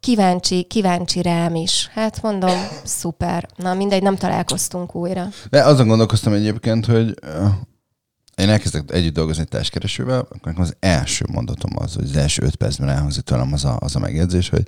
kíváncsi, 0.00 0.62
kíváncsi 0.62 1.22
rám 1.22 1.54
is. 1.54 1.90
Hát 1.94 2.22
mondom, 2.22 2.68
szuper. 2.84 3.46
Na 3.56 3.74
mindegy, 3.74 4.02
nem 4.02 4.16
találkoztunk 4.16 4.94
újra. 4.94 5.28
De 5.50 5.62
azon 5.62 5.88
gondolkoztam 5.88 6.32
egyébként, 6.32 6.86
hogy 6.86 7.14
én 8.36 8.48
elkezdek 8.48 8.90
együtt 8.92 9.14
dolgozni 9.14 9.44
társkeresővel, 9.44 10.18
akkor 10.18 10.40
nekem 10.42 10.62
az 10.62 10.76
első 10.80 11.24
mondatom 11.32 11.70
az, 11.74 11.94
hogy 11.94 12.04
az 12.04 12.16
első 12.16 12.42
öt 12.42 12.56
percben 12.56 12.88
elhangzik 12.88 13.24
tőlem 13.24 13.52
az 13.52 13.64
a, 13.64 13.76
az 13.80 13.96
a 13.96 13.98
megjegyzés, 13.98 14.48
hogy 14.48 14.66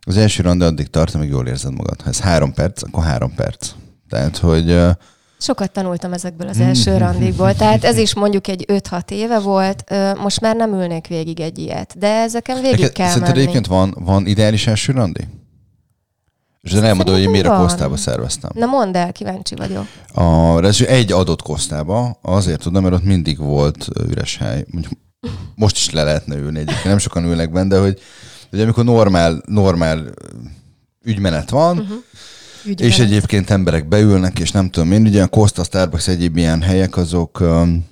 az 0.00 0.16
első 0.16 0.42
rande 0.42 0.64
addig 0.64 0.86
tart, 0.90 1.14
amíg 1.14 1.28
jól 1.28 1.46
érzed 1.46 1.72
magad. 1.72 2.00
Ha 2.00 2.08
ez 2.08 2.20
három 2.20 2.52
perc, 2.52 2.82
akkor 2.82 3.04
három 3.04 3.34
perc. 3.34 3.70
Tehát, 4.08 4.36
hogy 4.36 4.80
Sokat 5.38 5.70
tanultam 5.70 6.12
ezekből 6.12 6.48
az 6.48 6.60
első 6.60 6.96
randikból, 6.96 7.54
tehát 7.54 7.84
ez 7.84 7.98
is 7.98 8.14
mondjuk 8.14 8.48
egy 8.48 8.64
5-6 8.68 9.10
éve 9.10 9.38
volt, 9.38 9.84
most 10.18 10.40
már 10.40 10.56
nem 10.56 10.72
ülnék 10.72 11.06
végig 11.06 11.40
egy 11.40 11.58
ilyet, 11.58 11.98
de 11.98 12.08
ezeken 12.08 12.60
végig 12.60 12.78
neked, 12.78 12.92
kell 12.92 13.06
szerinted 13.06 13.34
menni. 13.34 13.40
egyébként 13.40 13.66
van, 13.66 13.94
van 13.98 14.26
ideális 14.26 14.66
első 14.66 14.92
randi? 14.92 15.20
És 16.64 16.72
de 16.72 16.80
nem 16.80 16.96
mondod, 16.96 17.14
hogy 17.14 17.46
a 17.46 17.48
van. 17.48 17.60
kosztába 17.60 17.96
szerveztem. 17.96 18.50
Na 18.54 18.66
mondd 18.66 18.96
el, 18.96 19.12
kíváncsi 19.12 19.54
vagyok. 19.54 19.86
A, 20.14 20.62
ez 20.62 20.80
egy 20.80 21.12
adott 21.12 21.42
kosztába, 21.42 22.18
azért 22.22 22.60
tudom, 22.60 22.82
mert 22.82 22.94
ott 22.94 23.04
mindig 23.04 23.38
volt 23.38 23.88
üres 24.08 24.36
hely. 24.36 24.64
Mondjuk 24.70 24.92
most 25.54 25.76
is 25.76 25.90
le 25.90 26.02
lehetne 26.02 26.36
ülni 26.36 26.58
egyébként, 26.58 26.84
nem 26.84 26.98
sokan 26.98 27.24
ülnek 27.24 27.52
benne, 27.52 27.68
de 27.68 27.80
hogy, 27.80 28.00
hogy 28.50 28.60
amikor 28.60 28.84
normál, 28.84 29.42
normál 29.46 30.04
ügymenet 31.02 31.50
van, 31.50 31.78
uh-huh. 31.78 31.96
Ügyben. 32.64 32.86
és 32.86 32.98
egyébként 32.98 33.50
emberek 33.50 33.88
beülnek, 33.88 34.38
és 34.38 34.50
nem 34.50 34.70
tudom 34.70 34.92
én, 34.92 35.06
ugye 35.06 35.22
a 35.22 35.26
Costa, 35.26 35.64
Starbucks, 35.64 36.08
egyéb 36.08 36.36
ilyen 36.36 36.62
helyek, 36.62 36.96
azok, 36.96 37.40
um, 37.40 37.86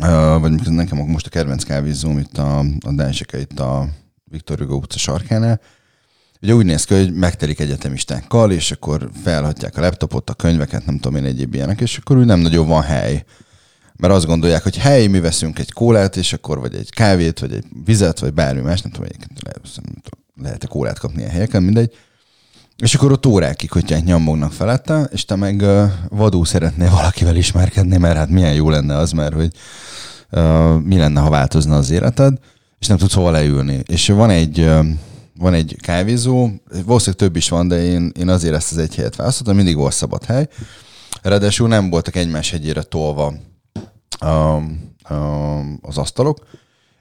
uh, 0.00 0.40
vagy 0.40 0.70
nekem 0.70 0.98
most 0.98 1.26
a 1.26 1.30
kedvenc 1.30 1.64
kávézóm 1.64 2.18
itt 2.18 2.38
a, 2.38 2.58
a 2.58 2.92
Denseke, 2.92 3.40
itt 3.40 3.60
a 3.60 3.88
Viktor 4.24 4.58
Hugo 4.58 4.74
utca 4.74 4.98
sarkánál, 4.98 5.60
Ugye 6.42 6.54
úgy 6.54 6.64
néz 6.64 6.84
ki, 6.84 6.94
hogy 6.94 7.12
megtelik 7.12 7.60
egyetemistákkal, 7.60 8.52
és 8.52 8.70
akkor 8.70 9.10
felhagyják 9.22 9.76
a 9.76 9.80
laptopot, 9.80 10.30
a 10.30 10.34
könyveket, 10.34 10.86
nem 10.86 10.98
tudom 10.98 11.16
én, 11.16 11.24
egyéb 11.24 11.54
ilyenek, 11.54 11.80
és 11.80 11.96
akkor 11.96 12.16
úgy 12.16 12.24
nem 12.24 12.40
nagyon 12.40 12.68
van 12.68 12.82
hely. 12.82 13.24
Mert 13.96 14.12
azt 14.12 14.26
gondolják, 14.26 14.62
hogy 14.62 14.76
hely, 14.76 15.06
mi 15.06 15.20
veszünk 15.20 15.58
egy 15.58 15.72
kólát, 15.72 16.16
és 16.16 16.32
akkor 16.32 16.60
vagy 16.60 16.74
egy 16.74 16.90
kávét, 16.90 17.38
vagy 17.38 17.52
egy 17.52 17.64
vizet, 17.84 18.18
vagy 18.18 18.32
bármi 18.32 18.60
más, 18.60 18.80
nem 18.80 18.92
tudom, 18.92 19.06
egyébként 19.08 19.42
lehet, 19.42 19.60
tudom, 19.74 19.92
lehet-e 20.42 20.66
kólát 20.66 20.98
kapni 20.98 21.18
ilyen 21.18 21.30
helyeken, 21.30 21.62
mindegy. 21.62 21.94
És 22.78 22.94
akkor 22.94 23.12
ott 23.12 23.26
órákig, 23.26 23.70
hogy 23.70 24.02
nyomognak 24.04 24.52
felette, 24.52 25.08
és 25.12 25.24
te 25.24 25.36
meg 25.36 25.60
uh, 25.60 25.90
vadul 26.08 26.44
szeretnél 26.44 26.90
valakivel 26.90 27.36
ismerkedni, 27.36 27.96
mert 27.96 28.16
hát 28.16 28.28
milyen 28.28 28.54
jó 28.54 28.70
lenne 28.70 28.96
az, 28.96 29.12
mert 29.12 29.34
hogy 29.34 29.52
uh, 30.30 30.80
mi 30.80 30.96
lenne, 30.96 31.20
ha 31.20 31.30
változna 31.30 31.76
az 31.76 31.90
életed, 31.90 32.38
és 32.78 32.86
nem 32.86 32.96
tudsz 32.96 33.14
hova 33.14 33.30
leülni. 33.30 33.82
És 33.86 34.08
van 34.08 34.30
egy, 34.30 34.60
uh, 34.60 34.86
van 35.38 35.54
egy 35.54 35.76
kávézó, 35.80 36.50
valószínűleg 36.84 37.20
több 37.20 37.36
is 37.36 37.48
van, 37.48 37.68
de 37.68 37.84
én, 37.84 38.12
én 38.18 38.28
azért 38.28 38.54
ezt 38.54 38.72
az 38.72 38.78
egy 38.78 38.94
helyet 38.94 39.16
választottam, 39.16 39.56
mindig 39.56 39.76
volt 39.76 39.92
szabad 39.92 40.24
hely. 40.24 40.48
Ráadásul 41.22 41.68
nem 41.68 41.90
voltak 41.90 42.16
egymás 42.16 42.50
hegyére 42.50 42.82
tolva 42.82 43.34
um, 44.24 44.94
um, 45.10 45.78
az 45.82 45.98
asztalok, 45.98 46.46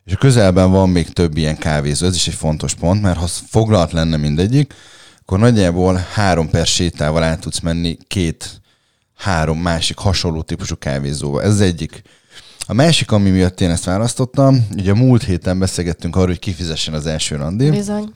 és 0.04 0.14
a 0.14 0.18
közelben 0.18 0.72
van 0.72 0.90
még 0.90 1.10
több 1.10 1.38
ilyen 1.38 1.58
kávézó, 1.58 2.06
ez 2.06 2.16
is 2.16 2.28
egy 2.28 2.34
fontos 2.34 2.74
pont, 2.74 3.02
mert 3.02 3.18
ha 3.18 3.28
foglalt 3.28 3.92
lenne 3.92 4.18
mindegyik, 4.18 4.74
akkor 5.22 5.40
nagyjából 5.40 6.06
három 6.14 6.50
perc 6.50 6.70
sétával 6.70 7.24
át 7.24 7.40
tudsz 7.40 7.60
menni 7.60 7.98
két, 8.08 8.62
három 9.16 9.60
másik 9.60 9.98
hasonló 9.98 10.42
típusú 10.42 10.78
kávézóba. 10.78 11.42
Ez 11.42 11.50
az 11.50 11.62
egyik. 11.62 12.02
A 12.68 12.74
másik, 12.74 13.12
ami 13.12 13.30
miatt 13.30 13.62
én 13.62 13.70
ezt 13.70 13.84
választottam, 13.84 14.68
ugye 14.78 14.92
a 14.92 14.96
múlt 14.96 15.24
héten 15.24 15.60
beszélgettünk 15.60 16.16
arról, 16.16 16.28
hogy 16.28 16.40
kifizessen 16.40 16.94
az 16.94 17.06
első 17.06 17.36
randi. 17.36 17.70
Bizony. 17.70 18.14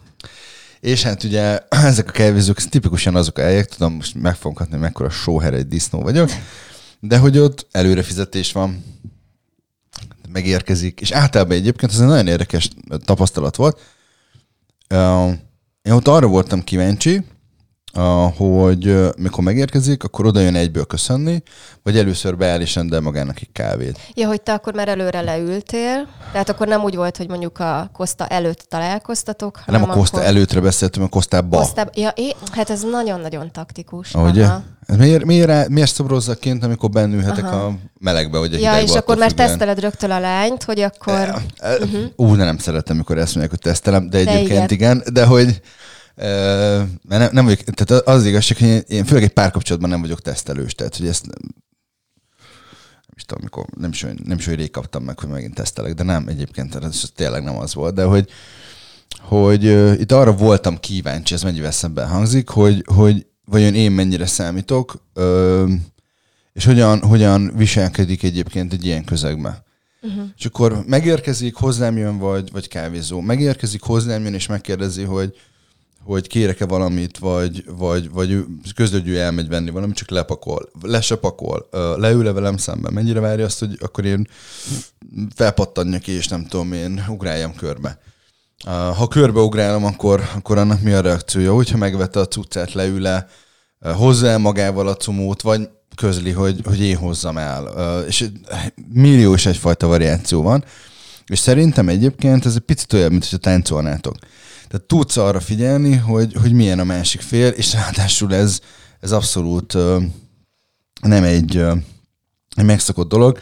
És 0.86 1.04
hát 1.04 1.24
ugye 1.24 1.60
ezek 1.70 2.08
a 2.08 2.12
kávézók 2.12 2.58
tipikusan 2.58 3.16
azok 3.16 3.38
a 3.38 3.42
helyek, 3.42 3.68
tudom, 3.68 3.94
most 3.94 4.16
meg 4.16 4.36
fogom 4.36 4.54
kapni, 4.54 4.78
mekkora 4.78 5.10
sóher 5.10 5.54
egy 5.54 5.68
disznó 5.68 6.02
vagyok, 6.02 6.30
de 7.00 7.18
hogy 7.18 7.38
ott 7.38 7.68
előrefizetés 7.72 8.52
van, 8.52 8.84
megérkezik, 10.30 11.02
és 11.02 11.12
általában 11.12 11.58
egyébként 11.58 11.92
ez 11.92 12.00
egy 12.00 12.08
nagyon 12.08 12.28
érdekes 12.28 12.70
tapasztalat 13.06 13.56
volt. 13.56 13.80
Én 15.82 15.92
ott 15.92 16.08
arra 16.08 16.28
voltam 16.28 16.64
kíváncsi, 16.64 17.26
hogy 18.38 18.98
mikor 19.18 19.44
megérkezik, 19.44 20.04
akkor 20.04 20.26
oda 20.26 20.40
jön 20.40 20.56
egyből 20.56 20.86
köszönni, 20.86 21.44
vagy 21.84 21.98
először 21.98 22.38
beáll 22.38 22.62
és 22.62 22.76
rendel 22.76 23.00
magának 23.00 23.40
egy 23.42 23.52
kávét. 23.52 24.00
Ja, 24.14 24.28
hogy 24.28 24.42
te 24.42 24.54
akkor 24.54 24.74
már 24.74 24.88
előre 24.88 25.22
leültél, 25.22 26.08
tehát 26.32 26.50
akkor 26.50 26.68
nem 26.68 26.84
úgy 26.84 26.96
volt, 26.96 27.18
hogy 27.18 27.30
mondjuk 27.30 27.60
a 27.60 27.90
Koszta 27.94 28.28
előtt 28.28 28.66
találkoztatok, 28.70 29.56
Nem 29.66 29.76
hanem 29.76 29.90
a 29.90 29.94
Koszta 29.94 30.18
akkor... 30.18 30.30
előtre 30.30 30.60
beszéltem, 30.60 31.04
a 31.04 31.08
Kosztába. 31.08 31.58
Kosztába... 31.58 31.92
Ja, 31.94 32.10
é, 32.16 32.36
hát 32.52 32.70
ez 32.70 32.82
nagyon-nagyon 32.92 33.52
taktikus. 33.52 34.14
Ahogy, 34.14 34.40
Aha. 34.42 34.64
ez 34.86 34.98
miért, 34.98 35.26
miért, 35.26 35.70
miért 35.70 35.94
szobrozza 35.94 36.34
kint, 36.36 36.64
amikor 36.64 36.90
bennülhetek 36.90 37.46
Aha. 37.46 37.66
a 37.66 37.76
melegbe, 38.00 38.38
vagy 38.38 38.54
a 38.54 38.58
Ja, 38.58 38.80
és 38.82 38.92
akkor 38.92 39.18
már 39.18 39.30
függően? 39.30 39.48
teszteled 39.48 39.80
rögtön 39.80 40.12
a 40.12 40.20
lányt, 40.20 40.64
hogy 40.64 40.80
akkor... 40.80 41.42
Uh-huh. 41.62 42.02
Ú, 42.16 42.34
nem 42.34 42.58
szeretem, 42.58 42.96
amikor 42.96 43.18
ezt 43.18 43.36
mondják, 43.36 43.50
hogy 43.50 43.60
tesztelem, 43.72 44.10
de 44.10 44.24
De 44.24 44.32
egyébként 44.32 44.72
igen, 44.72 45.04
de 45.14 45.26
hogy 45.26 45.62
mert 46.16 47.00
nem, 47.08 47.30
nem 47.32 47.44
vagyok, 47.44 47.60
tehát 47.60 48.04
az 48.08 48.16
az 48.16 48.26
igazság, 48.26 48.58
hogy 48.58 48.84
én, 48.88 49.06
főleg 49.06 49.24
egy 49.24 49.34
párkapcsolatban 49.34 49.90
nem 49.90 50.02
vagyok 50.02 50.22
tesztelős, 50.22 50.76
tehát 50.76 50.98
hogy 50.98 51.08
ezt 51.08 51.26
nem, 51.26 51.54
is 53.16 53.24
tudom, 53.24 53.44
amikor, 53.44 53.66
nem 53.78 53.90
is, 53.90 54.02
nem 54.24 54.38
is 54.38 54.48
olyan 54.48 54.60
rég 54.60 54.72
kaptam 54.72 55.04
meg, 55.04 55.20
hogy 55.20 55.30
megint 55.30 55.54
tesztelek, 55.54 55.94
de 55.94 56.04
nem 56.04 56.28
egyébként, 56.28 56.76
ez 56.76 57.04
tényleg 57.16 57.44
nem 57.44 57.58
az 57.58 57.74
volt, 57.74 57.94
de 57.94 58.04
hogy, 58.04 58.30
hogy 59.20 59.66
uh, 59.66 60.00
itt 60.00 60.12
arra 60.12 60.34
voltam 60.34 60.80
kíváncsi, 60.80 61.34
ez 61.34 61.44
mennyivel 61.44 61.72
szemben 61.72 62.08
hangzik, 62.08 62.50
hogy, 62.50 62.84
hogy 62.86 63.26
vajon 63.46 63.74
én 63.74 63.92
mennyire 63.92 64.26
számítok, 64.26 65.04
uh, 65.16 65.72
és 66.54 66.66
hogyan, 66.66 67.02
hogyan 67.02 67.52
viselkedik 67.56 68.24
egyébként 68.24 68.74
egy 68.74 68.86
ilyen 68.86 69.04
közegben. 69.04 69.64
Uh-huh. 70.02 70.24
És 70.38 70.46
akkor 70.46 70.84
megérkezik, 70.86 71.56
hozzám 71.56 71.98
jön, 71.98 72.18
vagy, 72.18 72.52
vagy 72.52 72.68
kávézó. 72.68 73.22
Megérkezik, 73.22 73.82
hozzám 73.82 74.24
jön, 74.24 74.34
és 74.34 74.48
megkérdezi, 74.48 75.04
hogy, 75.04 75.36
hogy 76.06 76.28
kérek-e 76.28 76.66
valamit, 76.66 77.18
vagy, 77.18 77.64
vagy, 77.78 78.10
vagy 78.12 78.32
ő 78.32 78.46
közlődjű 78.76 79.16
elmegy 79.16 79.48
venni 79.48 79.70
valamit, 79.70 79.96
csak 79.96 80.10
lepakol, 80.10 80.70
le 80.82 81.02
se 81.02 81.16
pakol, 81.16 81.68
velem 82.00 82.58
szemben, 82.58 82.94
mennyire 82.94 83.20
várja 83.20 83.46
azt, 83.46 83.60
hogy 83.60 83.78
akkor 83.82 84.06
én 84.06 84.28
felpattanjak 85.36 86.08
és 86.08 86.28
nem 86.28 86.46
tudom, 86.46 86.74
én 86.74 87.06
ugráljam 87.08 87.56
körbe. 87.56 88.00
Ha 88.98 89.08
körbe 89.08 89.40
ugrálom, 89.40 89.86
akkor, 89.86 90.30
akkor 90.36 90.58
annak 90.58 90.82
mi 90.82 90.92
a 90.92 91.02
reakciója? 91.02 91.54
Hogyha 91.54 91.78
megvette 91.78 92.20
a 92.20 92.28
cuccát, 92.28 92.74
leül-e, 92.74 93.28
hozza 93.80 94.28
el 94.28 94.38
magával 94.38 94.88
a 94.88 94.96
cumót, 94.96 95.42
vagy 95.42 95.70
közli, 95.96 96.32
hogy, 96.32 96.62
hogy 96.64 96.82
én 96.82 96.98
hozzam 96.98 97.38
el. 97.38 98.04
És 98.08 98.26
millió 98.92 99.34
is 99.34 99.46
egyfajta 99.46 99.88
variáció 99.88 100.42
van. 100.42 100.64
És 101.26 101.40
szerintem 101.40 101.90
egyébként 101.90 102.46
ez 102.46 102.56
egy 102.56 102.62
picit 102.62 102.94
olyan, 102.94 103.12
mint 103.12 103.30
hogy 103.30 103.40
táncolnátok. 103.40 104.16
Tehát 104.68 104.88
tudsz 104.88 105.18
arra 105.18 105.40
figyelni, 105.40 105.96
hogy, 105.96 106.34
hogy 106.42 106.54
milyen 106.54 106.80
a 106.80 106.84
másik 106.84 107.22
fél, 107.22 107.48
és 107.48 107.74
ráadásul 107.74 108.34
ez, 108.36 108.60
ez 109.00 109.12
abszolút 109.12 109.74
nem 111.02 111.24
egy, 111.24 111.58
uh, 111.58 111.78
egy 112.56 112.66
megszokott 112.66 113.10
dolog. 113.10 113.40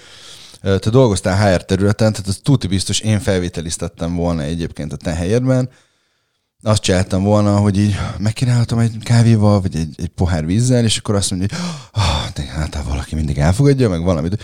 Te 0.61 0.89
dolgoztál 0.89 1.53
HR 1.53 1.65
területen, 1.65 2.11
tehát 2.11 2.27
az 2.27 2.39
tuti 2.43 2.67
biztos, 2.67 2.99
én 2.99 3.19
felvételiztettem 3.19 4.15
volna 4.15 4.41
egyébként 4.41 4.93
a 4.93 4.95
te 4.95 5.13
helyedben, 5.13 5.69
azt 6.65 6.81
csináltam 6.81 7.23
volna, 7.23 7.57
hogy 7.57 7.77
így 7.77 7.99
megkínálhatom 8.17 8.79
egy 8.79 8.97
kávéval, 9.03 9.61
vagy 9.61 9.75
egy, 9.75 9.93
egy 9.97 10.07
pohár 10.07 10.45
vízzel, 10.45 10.83
és 10.83 10.97
akkor 10.97 11.15
azt 11.15 11.31
mondja, 11.31 11.57
hogy 11.57 11.67
oh, 12.03 12.45
hát 12.47 12.83
valaki 12.83 13.15
mindig 13.15 13.37
elfogadja, 13.37 13.89
meg 13.89 14.03
valamit. 14.03 14.43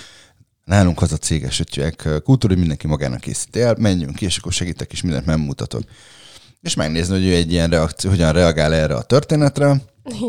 Nálunk 0.65 1.01
az 1.01 1.11
a 1.11 1.17
céges 1.17 1.59
ötjek 1.59 1.95
kultúra, 2.23 2.53
hogy 2.53 2.57
mindenki 2.57 2.87
magának 2.87 3.19
készíti 3.19 3.61
el, 3.61 3.75
menjünk 3.77 4.15
ki, 4.15 4.25
és 4.25 4.37
akkor 4.37 4.51
segítek, 4.51 4.91
és 4.91 5.01
mindent 5.01 5.25
megmutatok 5.25 5.81
és 6.61 6.75
megnézni, 6.75 7.13
hogy 7.13 7.25
ő 7.25 7.33
egy 7.33 7.51
ilyen 7.51 7.69
reakció, 7.69 8.09
hogyan 8.09 8.31
reagál 8.31 8.73
erre 8.73 8.95
a 8.95 9.01
történetre. 9.01 9.75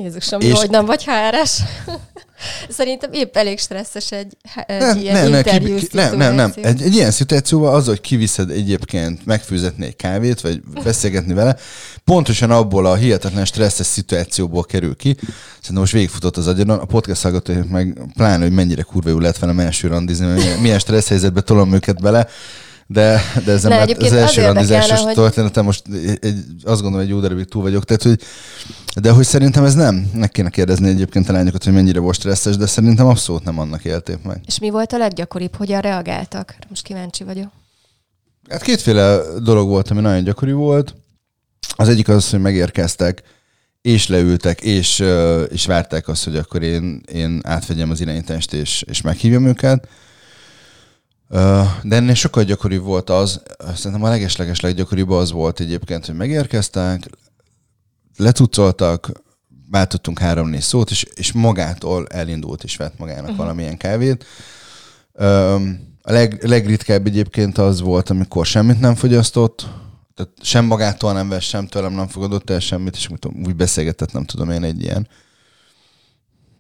Jézusom, 0.03 0.41
és... 0.41 0.53
hogy 0.53 0.71
nem 0.71 0.85
vagy 0.85 1.05
HRS? 1.05 1.59
Szerintem 2.69 3.13
épp 3.13 3.37
elég 3.37 3.59
stresszes 3.59 4.13
egy, 4.13 4.37
egy 4.67 4.79
nem, 4.79 4.99
ilyen 4.99 5.15
nem, 5.15 5.35
interjú 5.35 5.77
ki, 5.77 5.87
ki, 5.87 5.97
nem, 5.97 6.17
nem, 6.17 6.35
nem. 6.35 6.53
Egy, 6.63 6.83
egy 6.83 6.95
ilyen 6.95 7.11
szituációban 7.11 7.75
az, 7.75 7.87
hogy 7.87 8.01
kiviszed 8.01 8.51
egyébként 8.51 9.27
megfőzetni 9.27 9.87
egy 9.87 9.97
kávét, 9.97 10.41
vagy 10.41 10.61
beszélgetni 10.85 11.35
vele, 11.35 11.57
pontosan 12.05 12.51
abból 12.51 12.87
a 12.87 12.95
hihetetlen 12.95 13.45
stresszes 13.45 13.87
szituációból 13.87 14.65
kerül 14.65 14.97
ki. 14.97 15.17
Szerintem 15.55 15.79
most 15.79 15.93
végigfutott 15.93 16.37
az 16.37 16.47
agyadon. 16.47 16.79
A 16.79 16.85
podcast 16.85 17.23
hallgatók 17.23 17.69
meg 17.69 18.03
pláne, 18.17 18.43
hogy 18.43 18.53
mennyire 18.53 18.83
kurva 18.83 19.11
jó 19.11 19.19
lett 19.19 19.39
velem 19.39 19.61
első 19.61 19.89
randizni, 19.89 20.59
milyen 20.61 20.79
stressz 20.79 21.09
helyzetbe 21.09 21.41
tolom 21.41 21.73
őket 21.73 22.01
bele 22.01 22.27
de, 22.93 23.21
de 23.45 23.53
ez 23.53 23.63
nem 23.63 23.73
hát 23.73 24.03
az 24.03 24.13
első 24.13 24.43
randizásos 24.43 25.01
hogy... 25.01 25.15
történetem, 25.15 25.65
most 25.65 25.83
egy, 26.21 26.45
azt 26.63 26.81
gondolom, 26.81 27.07
egy 27.07 27.09
jó 27.09 27.21
darabig 27.21 27.45
túl 27.45 27.63
vagyok, 27.63 27.85
tehát, 27.85 28.03
hogy, 28.03 28.21
de 29.03 29.11
hogy 29.11 29.25
szerintem 29.25 29.65
ez 29.65 29.75
nem, 29.75 30.11
meg 30.15 30.31
kéne 30.31 30.51
kérdezni 30.51 30.89
egyébként 30.89 31.29
a 31.29 31.33
lányokat, 31.33 31.65
hogy 31.65 31.73
mennyire 31.73 32.01
volt 32.01 32.15
stresszes, 32.15 32.57
de 32.57 32.67
szerintem 32.67 33.07
abszolút 33.07 33.45
nem 33.45 33.59
annak 33.59 33.85
élték 33.85 34.23
meg. 34.23 34.41
És 34.47 34.59
mi 34.59 34.71
volt 34.71 34.93
a 34.93 34.97
leggyakoribb, 34.99 35.55
hogyan 35.55 35.81
reagáltak? 35.81 36.55
Most 36.69 36.83
kíváncsi 36.83 37.25
vagyok. 37.25 37.51
Hát 38.49 38.63
kétféle 38.63 39.21
dolog 39.43 39.69
volt, 39.69 39.91
ami 39.91 40.01
nagyon 40.01 40.25
gyakori 40.25 40.53
volt. 40.53 40.95
Az 41.77 41.89
egyik 41.89 42.09
az, 42.09 42.31
hogy 42.31 42.41
megérkeztek, 42.41 43.23
és 43.83 44.09
leültek, 44.09 44.61
és, 44.61 45.05
és 45.49 45.67
várták 45.67 46.09
azt, 46.09 46.25
hogy 46.25 46.37
akkor 46.37 46.63
én, 46.63 47.03
én 47.13 47.41
átvegyem 47.43 47.91
az 47.91 48.01
irányítást, 48.01 48.53
és, 48.53 48.85
és 48.89 49.01
meghívjam 49.01 49.47
őket. 49.47 49.89
De 51.83 51.97
ennél 51.97 52.15
sokkal 52.15 52.45
gyakoribb 52.45 52.83
volt 52.83 53.11
az, 53.11 53.43
szerintem 53.75 54.03
a 54.03 54.09
legesleges 54.09 54.61
leggyakoribb 54.61 55.11
az 55.11 55.33
volt 55.33 55.61
egyébként, 55.61 56.07
hogy 56.07 56.15
megérkeztek, 56.15 57.11
letucoltak, 58.17 59.13
váltottunk 59.71 60.19
három-négy 60.19 60.61
szót, 60.61 60.91
és, 60.91 61.03
és 61.15 61.33
magától 61.33 62.07
elindult 62.07 62.65
és 62.65 62.77
vett 62.77 62.99
magának 62.99 63.23
uh-huh. 63.23 63.37
valamilyen 63.37 63.77
kávét. 63.77 64.25
A 66.03 66.13
leg, 66.13 66.45
legritkább 66.45 67.07
egyébként 67.07 67.59
az 67.59 67.81
volt, 67.81 68.11
amikor 68.11 68.47
semmit 68.47 68.81
nem 68.81 68.95
fogyasztott, 68.95 69.67
tehát 70.15 70.33
sem 70.43 70.65
magától 70.65 71.13
nem 71.13 71.29
vesz, 71.29 71.45
sem 71.45 71.67
tőlem 71.67 71.93
nem 71.93 72.09
fogadott 72.09 72.51
el 72.51 72.61
semmit, 72.61 72.97
és 72.97 73.09
úgy 73.47 73.57
beszélgetett, 73.57 74.13
nem 74.13 74.25
tudom 74.25 74.51
én 74.51 74.63
egy 74.63 74.83
ilyen 74.83 75.09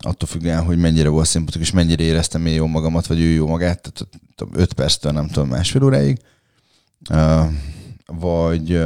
attól 0.00 0.28
függően, 0.28 0.64
hogy 0.64 0.78
mennyire 0.78 1.08
volt 1.08 1.26
szimpatikus, 1.26 1.66
és 1.66 1.74
mennyire 1.74 2.02
éreztem 2.02 2.46
én 2.46 2.54
jó 2.54 2.66
magamat, 2.66 3.06
vagy 3.06 3.20
ő 3.20 3.28
jó 3.28 3.46
magát, 3.46 3.92
tehát 3.92 4.56
5 4.56 4.72
perctől 4.72 5.12
nem 5.12 5.26
tudom, 5.26 5.48
másfél 5.48 5.84
óráig. 5.84 6.18
Vagy, 8.06 8.82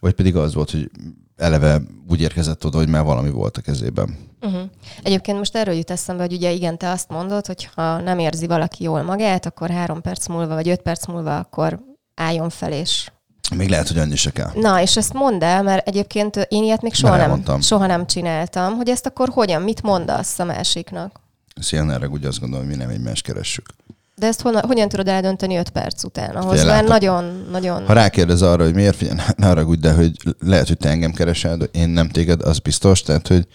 vagy 0.00 0.12
pedig 0.14 0.36
az 0.36 0.54
volt, 0.54 0.70
hogy 0.70 0.90
eleve 1.36 1.80
úgy 2.08 2.20
érkezett 2.20 2.64
oda, 2.64 2.78
hogy 2.78 2.88
már 2.88 3.04
valami 3.04 3.30
volt 3.30 3.56
a 3.56 3.60
kezében. 3.60 4.16
Uh-huh. 4.40 4.62
Egyébként 5.02 5.38
most 5.38 5.56
erről 5.56 5.74
jut 5.74 5.90
eszembe, 5.90 6.22
hogy 6.22 6.32
ugye 6.32 6.50
igen, 6.50 6.78
te 6.78 6.90
azt 6.90 7.08
mondod, 7.08 7.46
hogy 7.46 7.68
ha 7.74 8.00
nem 8.00 8.18
érzi 8.18 8.46
valaki 8.46 8.82
jól 8.84 9.02
magát, 9.02 9.46
akkor 9.46 9.70
három 9.70 10.00
perc 10.00 10.26
múlva, 10.26 10.54
vagy 10.54 10.68
öt 10.68 10.82
perc 10.82 11.06
múlva, 11.06 11.38
akkor 11.38 11.80
álljon 12.14 12.50
fel 12.50 12.72
és 12.72 13.10
még 13.56 13.68
lehet, 13.68 13.88
hogy 13.88 13.98
annyi 13.98 14.16
se 14.16 14.30
kell. 14.30 14.50
Na, 14.54 14.80
és 14.80 14.96
ezt 14.96 15.12
mondd 15.12 15.44
el, 15.44 15.62
mert 15.62 15.88
egyébként 15.88 16.36
én 16.48 16.62
ilyet 16.62 16.82
még 16.82 16.94
soha, 16.94 17.16
nem, 17.16 17.60
soha 17.60 17.86
nem 17.86 18.06
csináltam, 18.06 18.76
hogy 18.76 18.88
ezt 18.88 19.06
akkor 19.06 19.28
hogyan, 19.28 19.62
mit 19.62 19.82
mondasz 19.82 20.38
a 20.38 20.44
másiknak? 20.44 21.20
Ezt 21.54 21.72
ilyen 21.72 21.90
erre 21.90 22.08
úgy 22.08 22.24
azt 22.24 22.40
gondolom, 22.40 22.66
hogy 22.66 22.76
mi 22.76 22.82
nem 22.82 22.92
egymást 22.92 23.24
keressük. 23.24 23.66
De 24.14 24.26
ezt 24.26 24.40
honna, 24.40 24.66
hogyan 24.66 24.88
tudod 24.88 25.08
eldönteni 25.08 25.56
öt 25.56 25.70
perc 25.70 26.04
után? 26.04 26.36
Ahhoz 26.36 26.64
már 26.64 26.84
nagyon, 26.84 27.46
nagyon... 27.50 27.86
Ha 27.86 27.92
rákérdez 27.92 28.42
arra, 28.42 28.64
hogy 28.64 28.74
miért, 28.74 28.96
figyelj, 28.96 29.18
ne 29.36 29.46
haragudj, 29.46 29.80
de 29.80 29.92
hogy 29.92 30.12
lehet, 30.40 30.68
hogy 30.68 30.76
te 30.76 30.88
engem 30.88 31.12
keresel, 31.12 31.56
de 31.56 31.64
én 31.64 31.88
nem 31.88 32.08
téged, 32.08 32.42
az 32.42 32.58
biztos. 32.58 33.02
Tehát, 33.02 33.28
hogy 33.28 33.46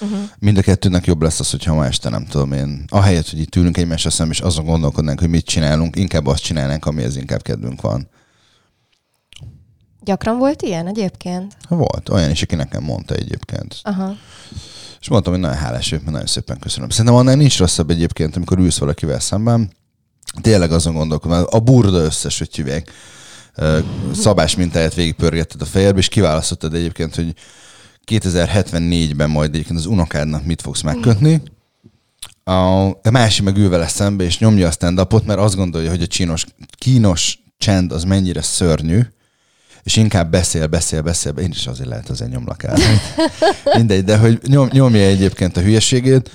uh-huh. 0.00 0.18
mind 0.38 0.58
a 0.58 0.62
kettőnek 0.62 1.06
jobb 1.06 1.22
lesz 1.22 1.40
az, 1.40 1.50
hogyha 1.50 1.74
ma 1.74 1.86
este 1.86 2.08
nem 2.08 2.26
tudom 2.26 2.52
én, 2.52 2.84
ahelyett, 2.88 3.30
hogy 3.30 3.40
itt 3.40 3.56
ülünk 3.56 3.76
egymásra 3.76 4.10
szemben, 4.10 4.34
és 4.34 4.40
azon 4.40 4.64
gondolkodnánk, 4.64 5.20
hogy 5.20 5.28
mit 5.28 5.46
csinálunk, 5.46 5.96
inkább 5.96 6.26
azt 6.26 6.42
csinálnánk, 6.42 6.86
amihez 6.86 7.16
inkább 7.16 7.42
kedvünk 7.42 7.80
van. 7.80 8.08
Gyakran 10.04 10.38
volt 10.38 10.62
ilyen 10.62 10.86
egyébként? 10.86 11.56
Volt, 11.68 12.08
olyan 12.08 12.30
is, 12.30 12.42
aki 12.42 12.54
nekem 12.54 12.82
mondta 12.82 13.14
egyébként. 13.14 13.80
Aha. 13.82 14.16
És 15.00 15.08
mondtam, 15.08 15.32
hogy 15.32 15.42
nagyon 15.42 15.56
hálás 15.56 15.90
vagyok, 15.90 16.04
nagyon 16.04 16.26
szépen 16.26 16.58
köszönöm. 16.58 16.88
Szerintem 16.88 17.14
annál 17.14 17.36
nincs 17.36 17.58
rosszabb 17.58 17.90
egyébként, 17.90 18.36
amikor 18.36 18.58
ülsz 18.58 18.78
valakivel 18.78 19.20
szemben. 19.20 19.70
Tényleg 20.40 20.72
azon 20.72 20.94
gondolkodom, 20.94 21.44
a 21.50 21.58
burda 21.58 21.98
összes, 21.98 22.38
hogy 22.38 22.54
hívják, 22.54 22.90
szabás 24.14 24.56
mintáját 24.56 24.94
végigpörgetted 24.94 25.60
a 25.60 25.64
fejedbe, 25.64 25.98
és 25.98 26.08
kiválasztottad 26.08 26.74
egyébként, 26.74 27.14
hogy 27.14 27.34
2074-ben 28.10 29.30
majd 29.30 29.54
egyébként 29.54 29.78
az 29.78 29.86
unokádnak 29.86 30.44
mit 30.44 30.62
fogsz 30.62 30.82
megkötni. 30.82 31.42
A 32.44 33.10
másik 33.10 33.44
meg 33.44 33.56
ül 33.56 33.68
vele 33.68 33.88
szembe, 33.88 34.24
és 34.24 34.38
nyomja 34.38 34.66
a 34.66 34.70
stand 34.70 35.24
mert 35.24 35.40
azt 35.40 35.56
gondolja, 35.56 35.90
hogy 35.90 36.02
a 36.02 36.06
csinos, 36.06 36.46
kínos 36.78 37.38
csend 37.58 37.92
az 37.92 38.04
mennyire 38.04 38.42
szörnyű, 38.42 39.00
és 39.84 39.96
inkább 39.96 40.30
beszél, 40.30 40.66
beszél, 40.66 41.02
beszél, 41.02 41.32
én 41.32 41.50
is 41.50 41.66
azért 41.66 41.88
lehet 41.88 42.08
azért 42.08 42.30
nyomlak 42.30 42.62
el. 42.62 42.76
Mindegy, 43.76 44.04
de 44.04 44.18
hogy 44.18 44.38
nyom, 44.46 44.68
nyomja 44.72 45.00
egyébként 45.00 45.56
a 45.56 45.60
hülyeségét. 45.60 46.30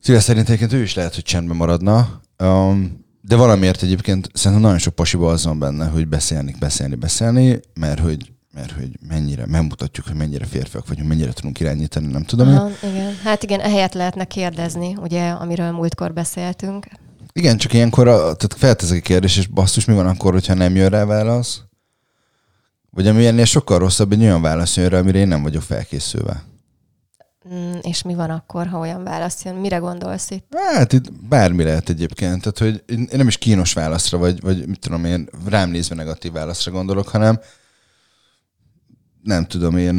Szíves 0.00 0.22
szerint 0.22 0.46
egyébként 0.46 0.72
ő 0.72 0.82
is 0.82 0.94
lehet, 0.94 1.14
hogy 1.14 1.24
csendben 1.24 1.56
maradna, 1.56 2.20
um, 2.38 3.04
de 3.20 3.36
valamiért 3.36 3.82
egyébként 3.82 4.30
szerintem 4.34 4.66
nagyon 4.66 4.78
sok 4.78 4.94
pasiba 4.94 5.30
az 5.30 5.44
van 5.44 5.58
benne, 5.58 5.86
hogy 5.86 6.08
beszélni, 6.08 6.54
beszélni, 6.58 6.94
beszélni, 6.94 7.60
mert 7.74 8.00
hogy 8.00 8.32
mert 8.54 8.72
hogy 8.72 8.98
mennyire, 9.08 9.46
megmutatjuk, 9.46 10.06
hogy 10.06 10.16
mennyire 10.16 10.44
férfiak 10.44 10.88
vagyunk, 10.88 11.08
mennyire 11.08 11.32
tudunk 11.32 11.60
irányítani, 11.60 12.06
nem 12.06 12.22
tudom 12.22 12.48
Aha, 12.48 12.68
én. 12.82 12.90
Igen, 12.90 13.14
hát 13.24 13.42
igen, 13.42 13.60
ehelyett 13.60 13.92
lehetne 13.92 14.24
kérdezni, 14.24 14.96
ugye, 15.00 15.28
amiről 15.28 15.70
múltkor 15.70 16.12
beszéltünk. 16.12 16.86
Igen, 17.32 17.56
csak 17.56 17.72
ilyenkor 17.72 18.08
a, 18.08 18.16
tehát 18.16 18.54
feltezek 18.56 18.96
egy 18.96 19.02
kérdés, 19.02 19.36
és 19.36 19.46
basszus, 19.46 19.84
mi 19.84 19.94
van 19.94 20.06
akkor, 20.06 20.32
hogyha 20.32 20.54
nem 20.54 20.76
jön 20.76 20.88
rá 20.88 21.04
válasz? 21.04 21.62
Vagy 22.94 23.06
ami 23.06 23.26
ennél 23.26 23.44
sokkal 23.44 23.78
rosszabb, 23.78 24.12
egy 24.12 24.22
olyan 24.22 24.42
válasz 24.42 24.76
jön 24.76 24.88
rá, 24.88 24.98
amire 24.98 25.18
én 25.18 25.28
nem 25.28 25.42
vagyok 25.42 25.62
felkészülve. 25.62 26.42
Mm, 27.54 27.72
és 27.80 28.02
mi 28.02 28.14
van 28.14 28.30
akkor, 28.30 28.66
ha 28.66 28.78
olyan 28.78 29.04
válasz 29.04 29.44
jön? 29.44 29.54
Mire 29.54 29.76
gondolsz 29.76 30.30
itt? 30.30 30.46
Hát 30.74 30.92
itt 30.92 31.12
bármi 31.12 31.62
lehet 31.62 31.88
egyébként. 31.88 32.42
Tehát, 32.42 32.58
hogy 32.58 32.84
én 32.86 33.08
nem 33.10 33.28
is 33.28 33.38
kínos 33.38 33.72
válaszra, 33.72 34.18
vagy, 34.18 34.40
vagy 34.40 34.66
mit 34.66 34.78
tudom 34.78 35.04
én, 35.04 35.28
rám 35.48 35.70
nézve 35.70 35.94
negatív 35.94 36.32
válaszra 36.32 36.70
gondolok, 36.70 37.08
hanem 37.08 37.40
nem 39.22 39.46
tudom, 39.46 39.76
én 39.76 39.94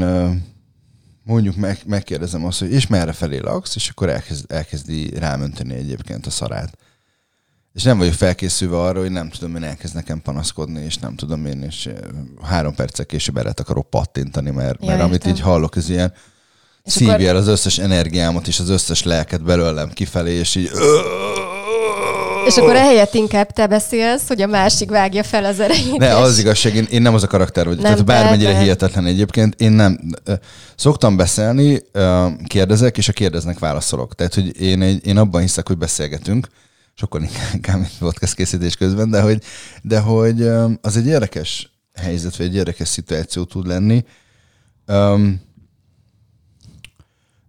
mondjuk 1.24 1.56
meg, 1.56 1.80
megkérdezem 1.86 2.46
azt, 2.46 2.60
hogy 2.60 2.72
és 2.72 2.88
merre 2.88 3.14
felé 3.14 3.38
laksz, 3.38 3.76
és 3.76 3.90
akkor 3.90 4.10
elkezd, 4.10 4.52
elkezdi 4.52 5.10
rámönteni 5.20 5.74
egyébként 5.74 6.26
a 6.26 6.30
szarát. 6.30 6.78
És 7.74 7.84
nem 7.84 7.98
vagyok 7.98 8.14
felkészülve 8.14 8.80
arra, 8.80 9.00
hogy 9.00 9.12
nem 9.12 9.30
tudom, 9.30 9.56
én 9.56 9.64
elkezd 9.64 9.96
nekem 9.96 10.22
panaszkodni, 10.22 10.84
és 10.84 10.98
nem 10.98 11.16
tudom 11.16 11.46
én, 11.46 11.62
és 11.62 11.90
három 12.44 12.76
percek 12.76 13.06
később 13.06 13.38
erre 13.38 13.54
akarok 13.56 13.90
pattintani, 13.90 14.50
mert, 14.50 14.82
ja, 14.82 14.88
mert 14.88 15.02
amit 15.02 15.28
így 15.28 15.40
hallok, 15.40 15.76
ez 15.76 15.90
ilyen 15.90 16.14
szívja 16.84 17.30
akkor... 17.30 17.42
az 17.42 17.48
összes 17.48 17.78
energiámat 17.78 18.48
és 18.48 18.60
az 18.60 18.70
összes 18.70 19.04
lelket 19.04 19.44
belőlem 19.44 19.90
kifelé, 19.90 20.34
és 20.34 20.56
így 20.56 20.72
És 22.48 22.58
akkor 22.58 22.76
ehelyett 22.76 23.14
inkább 23.14 23.52
te 23.52 23.68
beszélsz, 23.68 24.28
hogy 24.28 24.42
a 24.42 24.48
másik 24.48 24.90
vágja 24.90 25.24
fel 25.24 25.46
az 25.46 25.60
erejét. 25.60 25.98
Ne, 25.98 26.16
az 26.18 26.40
igazság, 26.40 26.76
én, 26.76 26.88
én 26.90 27.02
nem 27.02 27.14
az 27.14 27.24
a 27.24 27.28
karakter 27.28 27.66
vagyok. 27.66 27.82
Nem, 27.82 27.92
Tehát 27.92 28.06
bármennyire 28.06 28.52
te- 28.52 28.60
hihetetlen 28.60 29.06
egyébként, 29.06 29.56
én 29.62 29.72
nem. 29.72 30.00
ö, 30.24 30.34
Szoktam 30.76 31.16
beszélni, 31.16 31.82
ö, 31.92 32.28
kérdezek, 32.48 32.98
és 32.98 33.08
a 33.08 33.14
kérdeznek 33.14 33.60
válaszolok. 33.60 34.16
Tehát, 34.16 34.34
hogy 34.34 34.62
én, 34.62 34.82
egy, 34.82 35.08
én 35.08 35.18
abban 35.18 35.42
hiszek, 35.42 35.68
hogy 35.68 35.78
beszélgetünk, 35.78 36.48
sokkal 36.94 37.22
inkább, 37.54 37.80
mint 37.80 37.98
podcast 38.00 38.34
készítés 38.36 38.76
közben, 38.76 39.10
de 39.10 39.22
hogy, 39.22 39.44
de 39.82 40.00
hogy 40.00 40.42
az 40.82 40.98
egy 40.98 41.08
érdekes 41.08 41.72
helyzet, 41.94 42.36
vagy 42.38 42.46
egy 42.46 42.56
érdekes 42.56 42.88
szituáció 42.88 43.44
tud 43.44 43.68
lenni. 43.68 44.06
Um, 44.88 45.42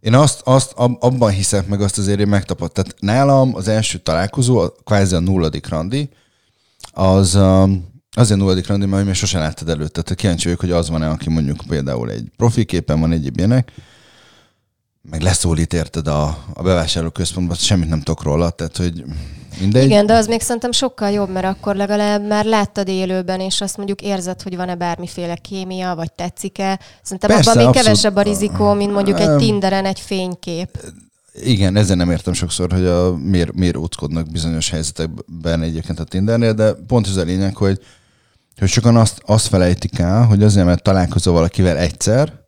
én 0.01 0.15
azt, 0.15 0.41
azt 0.45 0.73
ab- 0.73 1.03
abban 1.03 1.31
hiszek, 1.31 1.67
meg 1.67 1.81
azt 1.81 1.99
azért 1.99 2.21
én 2.21 2.29
megtapad. 2.29 2.73
Tehát 2.73 2.95
nálam 3.01 3.55
az 3.55 3.69
első 3.69 3.99
találkozó, 3.99 4.59
a- 4.59 4.75
kvázi 4.85 5.15
a 5.15 5.19
nulladik 5.19 5.69
randi, 5.69 6.09
az 6.93 7.35
um, 7.35 7.93
azért 8.11 8.39
nulladik 8.39 8.67
randi, 8.67 8.87
mert 8.87 9.05
még 9.05 9.15
sosem 9.15 9.41
láttad 9.41 9.69
előtte. 9.69 10.03
Tehát 10.03 10.21
kíváncsi 10.21 10.45
vagyok, 10.45 10.61
hogy 10.61 10.71
az 10.71 10.89
van-e, 10.89 11.09
aki 11.09 11.31
mondjuk 11.31 11.61
például 11.69 12.11
egy 12.11 12.31
profi 12.37 12.65
képen 12.65 13.01
van 13.01 13.13
egyéb 13.13 13.39
ilyenek, 13.39 13.73
meg 15.11 15.21
leszólít 15.21 15.73
érted 15.73 16.07
a, 16.07 16.39
a 16.55 16.63
bevásárlóközpontban, 16.63 17.57
semmit 17.57 17.89
nem 17.89 17.99
tudok 17.99 18.23
róla, 18.23 18.51
tehát 18.51 18.77
hogy 18.77 19.05
mindegy. 19.61 19.85
Igen, 19.85 20.07
de 20.07 20.15
az 20.15 20.27
még 20.27 20.41
szerintem 20.41 20.73
sokkal 20.73 21.11
jobb, 21.11 21.31
mert 21.31 21.47
akkor 21.47 21.77
legalább 21.77 22.27
már 22.27 22.45
láttad 22.45 22.89
élőben, 22.89 23.41
és 23.41 23.61
azt 23.61 23.77
mondjuk 23.77 24.03
érzed, 24.03 24.43
hogy 24.43 24.57
van-e 24.57 24.75
bármiféle 24.75 25.37
kémia, 25.37 25.95
vagy 25.95 26.13
tetszik-e. 26.13 26.81
Szerintem 27.03 27.31
Persze, 27.31 27.51
abban 27.51 27.63
még 27.63 27.67
abszolút. 27.67 27.87
kevesebb 27.87 28.17
a 28.17 28.23
rizikó, 28.23 28.73
mint 28.73 28.93
mondjuk 28.93 29.21
egy. 29.21 29.37
Tinderen 29.37 29.85
egy 29.85 30.01
fénykép. 30.01 30.79
Igen, 31.43 31.77
ezzel 31.77 31.97
nem 31.97 32.11
értem 32.11 32.33
sokszor, 32.33 32.73
hogy 32.73 32.85
a, 32.87 33.17
miért, 33.17 33.53
miért 33.53 33.77
óckodnak 33.77 34.31
bizonyos 34.31 34.71
helyzetekben 34.71 35.63
egyébként 35.63 36.01
a 36.01 36.05
Tindernél, 36.05 36.53
de 36.53 36.73
pont 36.73 37.07
ez 37.07 37.17
a 37.17 37.23
lényeg, 37.23 37.57
hogy, 37.57 37.81
hogy 38.59 38.69
sokan 38.69 38.97
azt, 38.97 39.23
azt 39.27 39.47
felejtik 39.47 39.99
el, 39.99 40.25
hogy 40.25 40.43
azért, 40.43 40.67
mert 40.67 40.83
találkozol 40.83 41.35
valakivel 41.35 41.77
egyszer, 41.77 42.44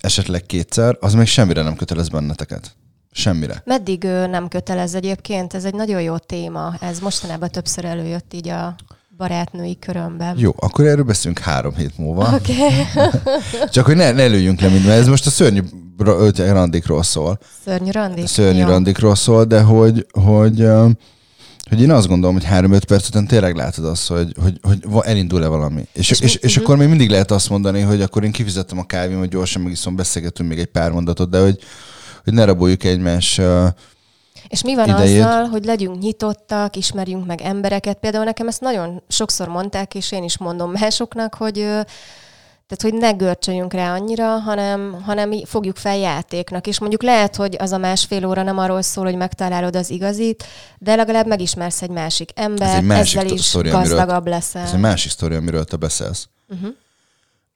esetleg 0.00 0.46
kétszer, 0.46 0.96
az 1.00 1.14
még 1.14 1.26
semmire 1.26 1.62
nem 1.62 1.76
kötelez 1.76 2.08
benneteket. 2.08 2.76
Semmire. 3.10 3.62
Meddig 3.64 4.04
ö, 4.04 4.26
nem 4.26 4.48
kötelez 4.48 4.94
egyébként? 4.94 5.54
Ez 5.54 5.64
egy 5.64 5.74
nagyon 5.74 6.02
jó 6.02 6.18
téma. 6.18 6.74
Ez 6.80 6.98
mostanában 6.98 7.50
többször 7.50 7.84
előjött 7.84 8.34
így 8.34 8.48
a 8.48 8.74
barátnői 9.16 9.78
körömben. 9.78 10.38
Jó, 10.38 10.52
akkor 10.56 10.86
erről 10.86 11.04
beszélünk 11.04 11.38
három 11.38 11.74
hét 11.74 11.98
múlva. 11.98 12.34
Oké. 12.34 12.52
Okay. 12.52 13.20
Csak 13.72 13.86
hogy 13.86 13.96
ne, 13.96 14.12
ne 14.12 14.26
lőjünk 14.26 14.60
le 14.60 14.68
mindent, 14.68 15.00
ez 15.00 15.06
most 15.06 15.26
a 15.26 15.30
szörnyű 15.30 15.62
randikról 16.36 17.02
szól. 17.02 17.38
Szörnyű 17.64 17.90
randi? 17.90 18.26
Szörnyű 18.26 18.58
Jó. 18.60 18.66
randikról 18.66 19.14
szól, 19.14 19.44
de 19.44 19.60
hogy, 19.60 20.06
hogy, 20.10 20.66
hogy 21.68 21.80
én 21.80 21.90
azt 21.90 22.08
gondolom, 22.08 22.34
hogy 22.34 22.46
3-5 22.50 22.82
perc 22.86 23.08
után 23.08 23.26
tényleg 23.26 23.56
látod 23.56 23.84
azt, 23.84 24.08
hogy, 24.08 24.32
hogy, 24.42 24.58
hogy 24.62 24.78
elindul-e 25.02 25.46
valami. 25.46 25.88
És, 25.92 26.10
és, 26.10 26.20
és, 26.20 26.34
és 26.34 26.54
mhm. 26.54 26.64
akkor 26.64 26.76
még 26.76 26.88
mindig 26.88 27.10
lehet 27.10 27.30
azt 27.30 27.50
mondani, 27.50 27.80
hogy 27.80 28.02
akkor 28.02 28.24
én 28.24 28.32
kifizettem 28.32 28.78
a 28.78 28.86
kávémat, 28.86 29.28
gyorsan 29.28 29.62
megiszom, 29.62 29.96
beszélgetünk 29.96 30.48
még 30.48 30.58
egy 30.58 30.66
pár 30.66 30.90
mondatot, 30.90 31.30
de 31.30 31.40
hogy, 31.40 31.58
hogy 32.24 32.32
ne 32.32 32.44
raboljuk 32.44 32.84
egymás 32.84 33.38
ö, 33.38 33.66
És 34.48 34.62
mi 34.62 34.74
van 34.74 34.88
idejét. 34.88 35.24
azzal, 35.24 35.44
hogy 35.44 35.64
legyünk 35.64 35.98
nyitottak, 35.98 36.76
ismerjünk 36.76 37.26
meg 37.26 37.40
embereket? 37.40 37.98
Például 37.98 38.24
nekem 38.24 38.48
ezt 38.48 38.60
nagyon 38.60 39.02
sokszor 39.08 39.48
mondták, 39.48 39.94
és 39.94 40.12
én 40.12 40.22
is 40.24 40.38
mondom 40.38 40.70
másoknak, 40.70 41.34
hogy 41.34 41.66
tehát, 42.68 42.82
hogy 42.94 42.94
ne 42.94 43.10
görcsöljünk 43.10 43.72
rá 43.72 43.94
annyira, 43.94 44.38
hanem, 44.38 45.02
hanem 45.04 45.44
fogjuk 45.44 45.76
fel 45.76 45.96
játéknak. 45.96 46.66
És 46.66 46.78
mondjuk 46.80 47.02
lehet, 47.02 47.36
hogy 47.36 47.56
az 47.58 47.72
a 47.72 47.78
másfél 47.78 48.26
óra 48.26 48.42
nem 48.42 48.58
arról 48.58 48.82
szól, 48.82 49.04
hogy 49.04 49.16
megtalálod 49.16 49.76
az 49.76 49.90
igazit, 49.90 50.44
de 50.78 50.94
legalább 50.94 51.26
megismersz 51.26 51.82
egy 51.82 51.90
másik 51.90 52.30
Ez 52.34 52.44
embert, 52.44 52.76
egy 52.76 52.84
másik 52.84 53.18
ezzel 53.18 53.32
is 53.32 53.44
sztori, 53.44 53.68
amiről- 53.70 53.96
gazdagabb 53.96 54.26
leszel. 54.26 54.62
Ez 54.62 54.72
egy 54.72 54.80
másik 54.80 55.10
sztori, 55.10 55.34
amiről 55.34 55.64
te 55.64 55.76
beszélsz. 55.76 56.28
Uh-huh. 56.48 56.70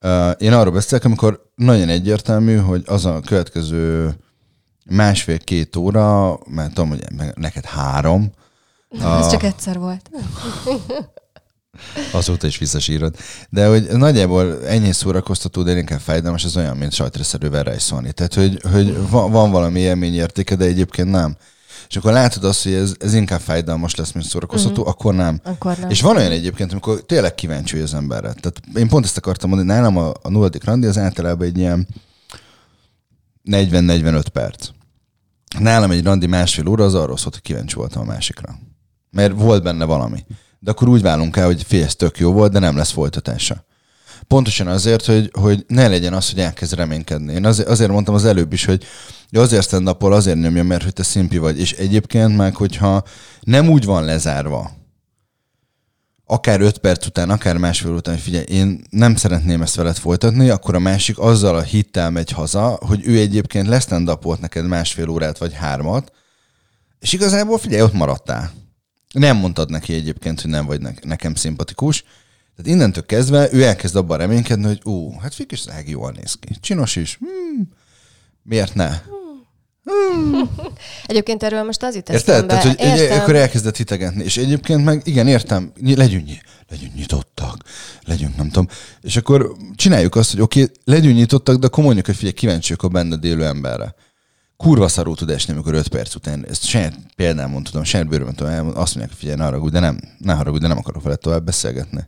Uh, 0.02 0.34
én 0.38 0.52
arról 0.52 0.72
beszélek, 0.72 1.04
amikor 1.04 1.50
nagyon 1.54 1.88
egyértelmű, 1.88 2.56
hogy 2.56 2.82
az 2.86 3.04
a 3.04 3.20
következő 3.20 4.14
másfél-két 4.90 5.76
óra, 5.76 6.38
mert 6.46 6.74
tudom, 6.74 6.88
hogy 6.88 7.04
neked 7.34 7.64
három, 7.64 8.32
Ez 8.90 9.30
csak 9.30 9.42
egyszer 9.42 9.78
volt. 9.78 10.10
azóta 12.12 12.46
is 12.46 12.58
visszasírod. 12.58 13.16
De 13.50 13.66
hogy 13.66 13.82
nagyjából 13.82 14.66
ennyi 14.66 14.92
szórakoztató, 14.92 15.62
de 15.62 15.76
inkább 15.78 16.00
fájdalmas, 16.00 16.44
az 16.44 16.56
olyan, 16.56 16.76
mint 16.76 16.92
sajtreszerűvel 16.92 17.62
rejszolni. 17.62 18.12
Tehát, 18.12 18.34
hogy, 18.34 18.60
hogy 18.72 19.08
van, 19.10 19.30
van 19.30 19.50
valami 19.50 19.80
élményértéke, 19.80 20.56
de 20.56 20.64
egyébként 20.64 21.10
nem. 21.10 21.36
És 21.88 21.96
akkor 21.96 22.12
látod 22.12 22.44
azt, 22.44 22.62
hogy 22.62 22.72
ez, 22.72 22.94
ez 22.98 23.14
inkább 23.14 23.40
fájdalmas 23.40 23.94
lesz, 23.94 24.12
mint 24.12 24.26
szórakoztató, 24.26 24.80
uh-huh. 24.80 24.88
akkor 24.88 25.14
nem. 25.14 25.40
Akkor 25.44 25.78
nem. 25.78 25.90
És 25.90 26.00
van 26.00 26.16
olyan 26.16 26.30
egyébként, 26.30 26.70
amikor 26.70 27.02
tényleg 27.02 27.34
kíváncsi 27.34 27.78
az 27.78 27.94
emberre. 27.94 28.32
Tehát 28.32 28.60
én 28.74 28.88
pont 28.88 29.04
ezt 29.04 29.16
akartam 29.16 29.48
mondani, 29.48 29.70
nálam 29.70 29.96
a, 29.96 30.12
a 30.22 30.28
nulladik 30.28 30.64
randi 30.64 30.86
az 30.86 30.98
általában 30.98 31.46
egy 31.46 31.58
ilyen 31.58 31.88
40-45 33.50 34.24
perc. 34.32 34.68
Nálam 35.58 35.90
egy 35.90 36.04
randi 36.04 36.26
másfél 36.26 36.68
óra 36.68 36.84
az 36.84 36.94
arról 36.94 37.16
szólt, 37.16 37.34
hogy 37.34 37.42
kíváncsi 37.42 37.74
voltam 37.74 38.02
a 38.02 38.04
másikra. 38.04 38.58
Mert 39.10 39.32
volt 39.36 39.62
benne 39.62 39.84
valami. 39.84 40.24
De 40.62 40.70
akkor 40.70 40.88
úgy 40.88 41.02
válunk 41.02 41.36
el, 41.36 41.46
hogy 41.46 41.62
fél, 41.62 41.84
ez 41.84 41.94
tök 41.94 42.18
jó 42.18 42.32
volt, 42.32 42.52
de 42.52 42.58
nem 42.58 42.76
lesz 42.76 42.90
folytatása. 42.90 43.64
Pontosan 44.26 44.66
azért, 44.66 45.06
hogy, 45.06 45.30
hogy 45.32 45.64
ne 45.68 45.88
legyen 45.88 46.12
az, 46.12 46.30
hogy 46.30 46.40
elkezd 46.40 46.74
reménykedni. 46.74 47.32
Én 47.32 47.44
azért, 47.44 47.68
azért 47.68 47.90
mondtam 47.90 48.14
az 48.14 48.24
előbb 48.24 48.52
is, 48.52 48.64
hogy 48.64 48.84
azért 49.30 49.64
stand 49.64 49.88
azért 50.12 50.38
nyomja, 50.38 50.62
mert 50.62 50.82
hogy 50.82 50.92
te 50.92 51.02
szimpi 51.02 51.38
vagy. 51.38 51.58
És 51.60 51.72
egyébként 51.72 52.36
meg, 52.36 52.56
hogyha 52.56 53.02
nem 53.40 53.68
úgy 53.68 53.84
van 53.84 54.04
lezárva, 54.04 54.70
akár 56.26 56.60
öt 56.60 56.78
perc 56.78 57.06
után, 57.06 57.30
akár 57.30 57.56
másfél 57.56 57.90
után, 57.90 58.14
hogy 58.14 58.22
figyelj, 58.22 58.44
én 58.48 58.84
nem 58.90 59.16
szeretném 59.16 59.62
ezt 59.62 59.74
veled 59.74 59.96
folytatni, 59.96 60.48
akkor 60.48 60.74
a 60.74 60.78
másik 60.78 61.18
azzal 61.18 61.56
a 61.56 61.62
hittel 61.62 62.10
megy 62.10 62.30
haza, 62.30 62.78
hogy 62.86 63.06
ő 63.06 63.18
egyébként 63.18 63.80
stand 63.80 64.08
neked 64.40 64.66
másfél 64.66 65.08
órát 65.08 65.38
vagy 65.38 65.52
hármat, 65.52 66.12
és 66.98 67.12
igazából 67.12 67.58
figyelj, 67.58 67.82
ott 67.82 67.92
maradtál. 67.92 68.61
Nem 69.12 69.36
mondtad 69.36 69.70
neki 69.70 69.94
egyébként, 69.94 70.40
hogy 70.40 70.50
nem 70.50 70.66
vagy 70.66 70.80
ne- 70.80 70.92
nekem 71.02 71.34
szimpatikus. 71.34 72.04
Tehát 72.56 72.72
innentől 72.72 73.06
kezdve 73.06 73.52
ő 73.52 73.64
elkezd 73.64 73.96
abban 73.96 74.18
reménykedni, 74.18 74.64
hogy 74.64 74.80
ú, 74.84 75.18
hát 75.18 75.34
Fikis 75.34 75.64
Ági 75.68 75.90
jól 75.90 76.12
néz 76.12 76.34
ki. 76.34 76.48
Csinos 76.60 76.96
is. 76.96 77.18
Hmm, 77.18 77.68
miért 78.42 78.74
ne? 78.74 79.00
Egyébként 81.06 81.42
erről 81.42 81.62
most 81.62 81.82
az 81.82 81.94
jut 81.94 82.08
Érted? 82.08 82.46
Tehát, 82.46 82.62
hogy 82.62 82.74
egy, 82.78 82.98
Értem. 82.98 83.20
akkor 83.20 83.36
elkezdett 83.36 83.76
hitegetni. 83.76 84.24
És 84.24 84.36
egyébként 84.36 84.84
meg, 84.84 85.02
igen, 85.04 85.28
értem, 85.28 85.72
legyünk, 85.80 86.28
legyünk 86.68 86.94
nyitottak, 86.94 87.64
legyünk, 88.04 88.36
nem 88.36 88.46
tudom. 88.46 88.68
És 89.00 89.16
akkor 89.16 89.56
csináljuk 89.74 90.16
azt, 90.16 90.30
hogy 90.30 90.40
oké, 90.40 90.62
okay, 90.62 90.74
legyünk 90.84 91.16
nyitottak, 91.16 91.56
de 91.56 91.66
akkor 91.66 91.84
mondjuk, 91.84 92.06
hogy 92.06 92.14
figyelj, 92.14 92.34
kíváncsiak 92.34 92.82
a 92.82 92.88
benned 92.88 93.24
élő 93.24 93.44
emberre. 93.44 93.94
Kurva 94.62 94.88
szarul 94.88 95.16
tud 95.16 95.30
esni, 95.30 95.52
amikor 95.52 95.74
5 95.74 95.88
perc 95.88 96.14
után, 96.14 96.46
ezt 96.48 96.64
saját 96.64 96.94
példámon 97.16 97.62
tudom, 97.62 97.84
saját 97.84 98.08
bőrömön 98.08 98.34
tudom, 98.34 98.72
azt 98.74 98.94
mondják, 98.94 99.16
figyelj, 99.18 99.36
ne 99.38 99.44
haragudj, 99.44 99.72
de 99.72 99.80
nem, 99.80 100.00
ne 100.18 100.32
haragudj, 100.34 100.62
de 100.62 100.68
nem 100.68 100.78
akarok 100.78 101.02
veled 101.02 101.18
tovább 101.18 101.44
beszélgetni. 101.44 102.04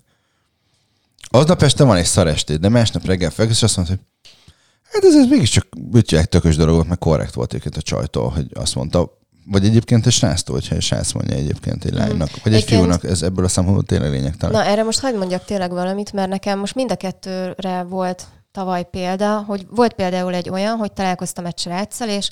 Aznap 1.29 1.62
este 1.62 1.85
van 1.85 1.97
egy 1.97 2.05
szar 2.05 2.27
estét, 2.27 2.61
de 2.61 2.69
másnap 2.69 3.05
reggel 3.07 3.31
felkelsz, 3.31 3.57
és 3.57 3.62
azt 3.62 3.77
mondod, 3.77 3.97
hogy 3.97 4.05
hát 4.93 5.05
ez, 5.05 5.14
ez 5.14 5.27
mégiscsak 5.29 5.67
ütje 5.95 6.25
tökös 6.25 6.57
dolog 6.57 6.75
volt, 6.75 6.88
meg 6.88 6.99
korrekt 6.99 7.35
volt 7.35 7.49
egyébként 7.51 7.77
a 7.77 7.83
csajtól, 7.83 8.29
hogy 8.29 8.47
azt 8.55 8.75
mondta, 8.75 9.19
vagy 9.47 9.64
egyébként 9.64 10.07
egy 10.07 10.12
sráctól, 10.12 10.55
hogyha 10.55 10.75
egy 10.75 10.83
srác 10.83 11.12
mondja 11.12 11.37
egyébként 11.37 11.85
egy 11.85 11.93
lánynak, 11.93 12.19
vagy 12.19 12.29
egy 12.29 12.40
Mhm. 12.45 12.55
Egyébként- 12.55 12.81
fiúnak, 12.81 13.05
ez 13.05 13.23
ebből 13.23 13.45
a 13.45 13.49
szempontból 13.49 13.85
tényleg 13.85 14.11
lényegtelen. 14.11 14.55
Na, 14.55 14.64
erre 14.71 14.83
most 14.83 15.01
hagyd 15.01 15.17
mondjak 15.19 15.45
tényleg 15.45 15.71
valamit, 15.71 16.12
mert 16.12 16.29
nekem 16.29 16.59
most 16.59 16.75
mind 16.75 16.90
a 16.90 16.97
kettőre 16.97 17.83
volt 17.83 18.25
tavaly 18.55 18.85
példa, 18.90 19.45
hogy 19.47 19.67
volt 19.71 19.93
például 19.93 20.35
egy 20.35 20.51
olyan, 20.51 20.77
hogy 20.77 20.93
találkoztam 20.93 21.47
egy 21.47 21.59
sráccal, 21.59 22.09
és, 22.09 22.31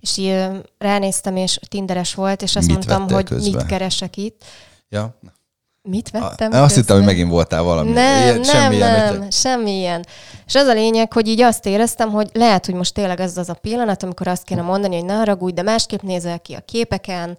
és 0.00 0.16
így 0.16 0.46
ránéztem, 0.78 1.36
és 1.36 1.58
tinderes 1.68 2.14
volt, 2.14 2.42
és 2.42 2.56
azt 2.56 2.66
Mit 2.66 2.74
mondtam, 2.86 3.16
hogy 3.16 3.24
közbe? 3.28 3.56
mit 3.56 3.66
keresek 3.66 4.16
itt. 4.16 4.44
Ja? 4.88 5.18
Mit 5.82 6.10
A, 6.12 6.18
vettem? 6.20 6.52
azt 6.52 6.74
hittem, 6.74 6.74
hogy 6.74 6.84
közben? 6.84 7.04
megint 7.04 7.30
voltál 7.30 7.62
valami. 7.62 7.90
Nem, 7.90 8.22
Ilyen- 8.22 8.34
nem, 8.34 8.44
semmi 8.44 8.74
ilyen, 8.76 8.90
nem, 9.12 9.18
hogy- 9.22 9.32
semmi 9.32 9.70
ilyen. 9.78 10.06
És 10.46 10.54
az 10.54 10.66
a 10.66 10.72
lényeg, 10.72 11.12
hogy 11.12 11.28
így 11.28 11.40
azt 11.40 11.66
éreztem, 11.66 12.10
hogy 12.10 12.30
lehet, 12.32 12.66
hogy 12.66 12.74
most 12.74 12.94
tényleg 12.94 13.20
ez 13.20 13.36
az 13.36 13.48
a 13.48 13.54
pillanat, 13.54 14.02
amikor 14.02 14.26
azt 14.28 14.42
kéne 14.44 14.62
mondani, 14.62 14.94
hogy 14.96 15.04
ne 15.04 15.14
haragudj, 15.14 15.54
de 15.54 15.62
másképp 15.62 16.00
nézel 16.02 16.40
ki 16.40 16.54
a 16.54 16.60
képeken, 16.60 17.38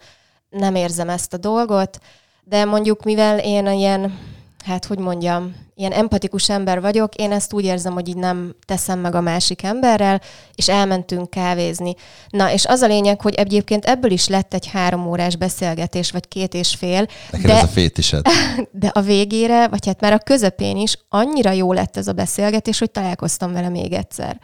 nem 0.49 0.75
érzem 0.75 1.09
ezt 1.09 1.33
a 1.33 1.37
dolgot, 1.37 1.99
de 2.43 2.65
mondjuk 2.65 3.03
mivel 3.03 3.39
én 3.39 3.67
ilyen, 3.67 4.19
hát 4.63 4.85
hogy 4.85 4.99
mondjam, 4.99 5.55
ilyen 5.75 5.91
empatikus 5.91 6.49
ember 6.49 6.81
vagyok, 6.81 7.15
én 7.15 7.31
ezt 7.31 7.53
úgy 7.53 7.65
érzem, 7.65 7.93
hogy 7.93 8.07
így 8.07 8.15
nem 8.15 8.55
teszem 8.65 8.99
meg 8.99 9.15
a 9.15 9.21
másik 9.21 9.63
emberrel, 9.63 10.21
és 10.55 10.69
elmentünk 10.69 11.29
kávézni. 11.29 11.95
Na, 12.29 12.51
és 12.51 12.65
az 12.65 12.81
a 12.81 12.87
lényeg, 12.87 13.21
hogy 13.21 13.33
egyébként 13.33 13.85
ebből 13.85 14.11
is 14.11 14.27
lett 14.27 14.53
egy 14.53 14.67
három 14.67 15.07
órás 15.07 15.35
beszélgetés, 15.35 16.11
vagy 16.11 16.27
két 16.27 16.53
és 16.53 16.75
fél, 16.75 17.05
Neked 17.31 17.47
de 17.47 17.55
ez 17.55 17.63
a 17.63 17.67
fétised. 17.67 18.25
de 18.71 18.87
a 18.87 19.01
végére, 19.01 19.67
vagy 19.67 19.85
hát 19.85 20.01
már 20.01 20.13
a 20.13 20.17
közepén 20.17 20.77
is 20.77 20.97
annyira 21.09 21.51
jó 21.51 21.73
lett 21.73 21.97
ez 21.97 22.07
a 22.07 22.13
beszélgetés, 22.13 22.79
hogy 22.79 22.91
találkoztam 22.91 23.53
vele 23.53 23.69
még 23.69 23.93
egyszer. 23.93 24.39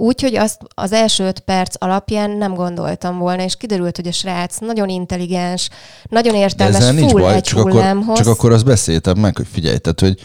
Úgyhogy 0.00 0.36
azt 0.36 0.58
az 0.74 0.92
első 0.92 1.24
öt 1.24 1.40
perc 1.40 1.74
alapján 1.78 2.30
nem 2.30 2.54
gondoltam 2.54 3.18
volna, 3.18 3.42
és 3.42 3.56
kiderült, 3.56 3.96
hogy 3.96 4.06
a 4.06 4.12
srác 4.12 4.58
nagyon 4.58 4.88
intelligens, 4.88 5.68
nagyon 6.08 6.34
értelmes, 6.34 6.76
ezzel 6.76 6.92
nincs 6.92 7.10
full 7.10 7.20
baj, 7.20 7.40
csak 7.40 7.58
akkor, 7.58 7.70
hullámhoz. 7.70 8.16
csak 8.18 8.26
akkor 8.26 8.52
azt 8.52 8.64
beszéltem 8.64 9.18
meg, 9.18 9.36
hogy 9.36 9.46
figyelj, 9.52 9.76
tehát, 9.78 10.00
hogy 10.00 10.20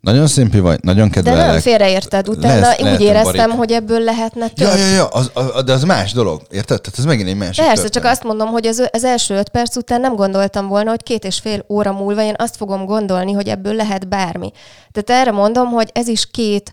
nagyon 0.00 0.26
szimpi 0.26 0.58
vagy, 0.58 0.78
nagyon 0.82 1.10
De 1.10 1.20
nem 1.20 1.34
kedvelek. 1.34 1.60
félreérted. 1.60 2.28
Utána 2.28 2.60
Lesz- 2.60 2.80
úgy 2.80 3.00
éreztem, 3.00 3.34
barít. 3.34 3.56
hogy 3.56 3.72
ebből 3.72 4.00
lehetne 4.00 4.48
több. 4.48 4.66
Ja, 4.66 4.76
ja, 4.76 4.86
ja, 4.86 5.06
az, 5.06 5.30
az, 5.34 5.64
de 5.64 5.72
az 5.72 5.84
más 5.84 6.12
dolog, 6.12 6.42
érted? 6.50 6.80
Tehát 6.80 6.98
ez 6.98 7.04
megint 7.04 7.28
egy 7.28 7.36
másik 7.36 7.64
Persze, 7.64 7.82
történet. 7.82 7.92
csak 7.92 8.04
azt 8.04 8.22
mondom, 8.24 8.48
hogy 8.48 8.66
az, 8.66 8.88
az 8.92 9.04
első 9.04 9.34
öt 9.34 9.48
perc 9.48 9.76
után 9.76 10.00
nem 10.00 10.14
gondoltam 10.14 10.68
volna, 10.68 10.90
hogy 10.90 11.02
két 11.02 11.24
és 11.24 11.38
fél 11.38 11.64
óra 11.68 11.92
múlva 11.92 12.22
én 12.22 12.34
azt 12.38 12.56
fogom 12.56 12.84
gondolni, 12.84 13.32
hogy 13.32 13.48
ebből 13.48 13.74
lehet 13.74 14.08
bármi. 14.08 14.50
Tehát 14.92 15.22
erre 15.22 15.30
mondom, 15.36 15.68
hogy 15.68 15.90
ez 15.92 16.08
is 16.08 16.26
két 16.30 16.72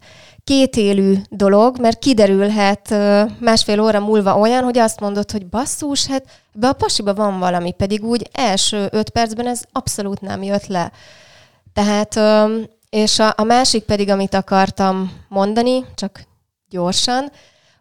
kétélű 0.52 1.16
dolog, 1.30 1.80
mert 1.80 2.00
kiderülhet 2.00 2.96
másfél 3.40 3.80
óra 3.80 4.00
múlva 4.00 4.38
olyan, 4.38 4.64
hogy 4.64 4.78
azt 4.78 5.00
mondod, 5.00 5.32
hogy 5.32 5.46
basszus, 5.46 6.06
hát 6.06 6.24
be 6.54 6.68
a 6.68 6.74
pasiba 6.74 7.14
van 7.14 7.40
valami, 7.40 7.72
pedig 7.72 8.04
úgy 8.04 8.30
első 8.32 8.88
öt 8.92 9.10
percben 9.10 9.48
ez 9.48 9.62
abszolút 9.72 10.22
nem 10.22 10.44
jött 10.44 10.68
le. 10.68 10.92
Tehát, 11.74 12.20
és 12.90 13.20
a, 13.20 13.34
a 13.36 13.44
másik 13.44 13.84
pedig, 13.84 14.10
amit 14.10 14.34
akartam 14.34 15.12
mondani, 15.28 15.86
csak 15.96 16.24
gyorsan, 16.70 17.32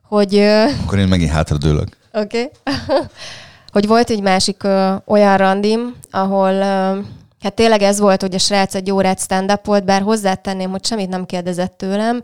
hogy 0.09 0.39
Akkor 0.85 0.99
én 0.99 1.09
megint 1.09 1.31
hátradőlök. 1.31 1.89
Oké. 2.13 2.51
Okay. 2.65 3.01
hogy 3.73 3.87
volt 3.87 4.11
egy 4.11 4.23
másik 4.23 4.63
ö, 4.63 4.95
olyan 5.07 5.37
randim, 5.37 5.95
ahol 6.11 6.53
ö, 6.53 6.99
hát 7.43 7.55
tényleg 7.55 7.83
ez 7.83 8.01
volt, 8.01 8.21
hogy 8.21 8.35
a 8.35 8.39
srác 8.39 8.75
egy 8.75 8.91
órát 8.91 9.21
stand 9.21 9.61
volt, 9.65 9.85
bár 9.85 10.03
hozzátenném, 10.03 10.71
hogy 10.71 10.85
semmit 10.85 11.09
nem 11.09 11.27
kérdezett 11.27 11.77
tőlem, 11.77 12.23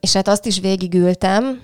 és 0.00 0.12
hát 0.12 0.28
azt 0.28 0.46
is 0.46 0.60
végigültem, 0.60 1.60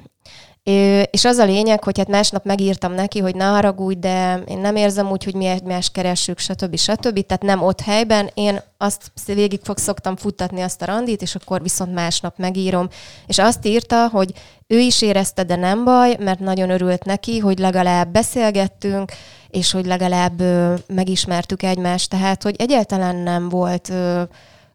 És 1.11 1.25
az 1.25 1.37
a 1.37 1.45
lényeg, 1.45 1.85
hogy 1.85 1.99
hát 1.99 2.09
másnap 2.09 2.45
megírtam 2.45 2.93
neki, 2.93 3.19
hogy 3.19 3.35
ne 3.35 3.45
haragudj, 3.45 3.99
de 3.99 4.43
én 4.47 4.59
nem 4.59 4.77
érzem 4.77 5.11
úgy, 5.11 5.25
hogy 5.25 5.35
mi 5.35 5.45
egymást 5.45 5.93
keressük, 5.93 6.39
stb. 6.39 6.77
stb. 6.77 7.27
Tehát 7.27 7.43
nem 7.43 7.63
ott 7.63 7.81
helyben. 7.81 8.31
Én 8.35 8.61
azt 8.77 9.11
végig 9.25 9.61
fog 9.63 9.79
szoktam 9.79 10.17
futtatni 10.17 10.61
azt 10.61 10.83
a 10.83 10.85
randit, 10.85 11.23
és 11.23 11.35
akkor 11.35 11.63
viszont 11.63 11.95
másnap 11.95 12.39
megírom. 12.39 12.89
És 13.27 13.39
azt 13.39 13.67
írta, 13.67 14.09
hogy 14.09 14.33
ő 14.67 14.79
is 14.79 15.03
érezte, 15.03 15.43
de 15.43 15.57
nem 15.57 15.85
baj, 15.85 16.17
mert 16.21 16.39
nagyon 16.39 16.71
örült 16.71 17.05
neki, 17.05 17.39
hogy 17.39 17.59
legalább 17.59 18.09
beszélgettünk, 18.13 19.13
és 19.51 19.73
hogy 19.73 19.87
legalább 19.87 20.41
ö, 20.41 20.75
megismertük 20.87 21.63
egymást. 21.63 22.11
Tehát, 22.11 22.43
hogy 22.43 22.55
egyáltalán 22.59 23.17
nem 23.17 23.49
volt 23.49 23.89
ö, 23.89 24.23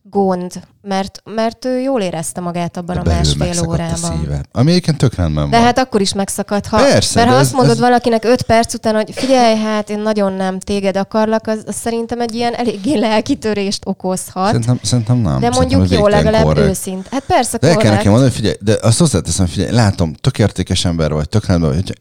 gond, 0.04 0.52
mert, 0.82 1.22
mert 1.26 1.66
ő 1.66 1.80
jól 1.80 2.02
érezte 2.02 2.42
magát 2.42 2.78
abban 2.78 2.98
a 2.98 3.02
belül 3.02 3.18
másfél 3.20 3.38
megszakadt 3.46 3.70
a 3.70 3.74
órában. 3.74 4.20
szíve. 4.20 4.42
Ami 4.52 4.72
egyébként 4.72 4.98
tök 4.98 5.16
rendben 5.16 5.50
De 5.50 5.56
van. 5.58 5.66
hát 5.66 5.78
akkor 5.78 6.02
is 6.02 6.14
megszakad, 6.14 6.66
ha, 6.66 6.78
Persze, 6.78 7.16
mert 7.20 7.28
de 7.30 7.34
ha 7.34 7.40
ez- 7.40 7.46
azt 7.46 7.56
mondod 7.56 7.72
ez- 7.74 7.80
valakinek 7.80 8.24
öt 8.24 8.42
perc 8.42 8.74
után, 8.74 8.96
hogy 8.96 9.12
figyelj, 9.14 9.58
hát 9.58 9.90
én 9.90 10.00
nagyon 10.00 10.34
nem 10.34 10.60
téged 10.60 10.98
akarlak, 10.98 11.48
az, 11.48 11.64
az 11.68 11.76
szerintem 11.76 12.22
egy 12.22 12.36
ilyen 12.36 12.54
eléggé 12.54 12.98
lelkitörést 13.00 13.82
okozhat. 13.86 14.46
Szerintem, 14.46 14.80
szerintem 14.84 15.18
nem. 15.18 15.40
de 15.40 15.50
mondjuk 15.50 15.90
jó, 15.90 16.08
legalább 16.08 16.44
korrekt. 16.44 16.68
őszint. 16.70 17.08
Hát 17.12 17.24
persze, 17.24 17.58
De 17.58 17.68
el 17.68 17.74
kell 17.74 17.82
korrekt. 17.82 17.98
nekem 17.98 18.12
mondani, 18.12 18.34
figyelj, 18.34 18.56
de 18.62 18.78
azt 18.82 19.00
hozzáteszem, 19.00 19.46
figyelj, 19.46 19.72
látom, 19.72 20.14
tök 20.14 20.40
értékes 20.40 20.86
ember 20.86 21.12
vagy, 21.14 21.30
tök 21.30 21.46
rendben 21.46 21.74
vagy, 21.74 21.94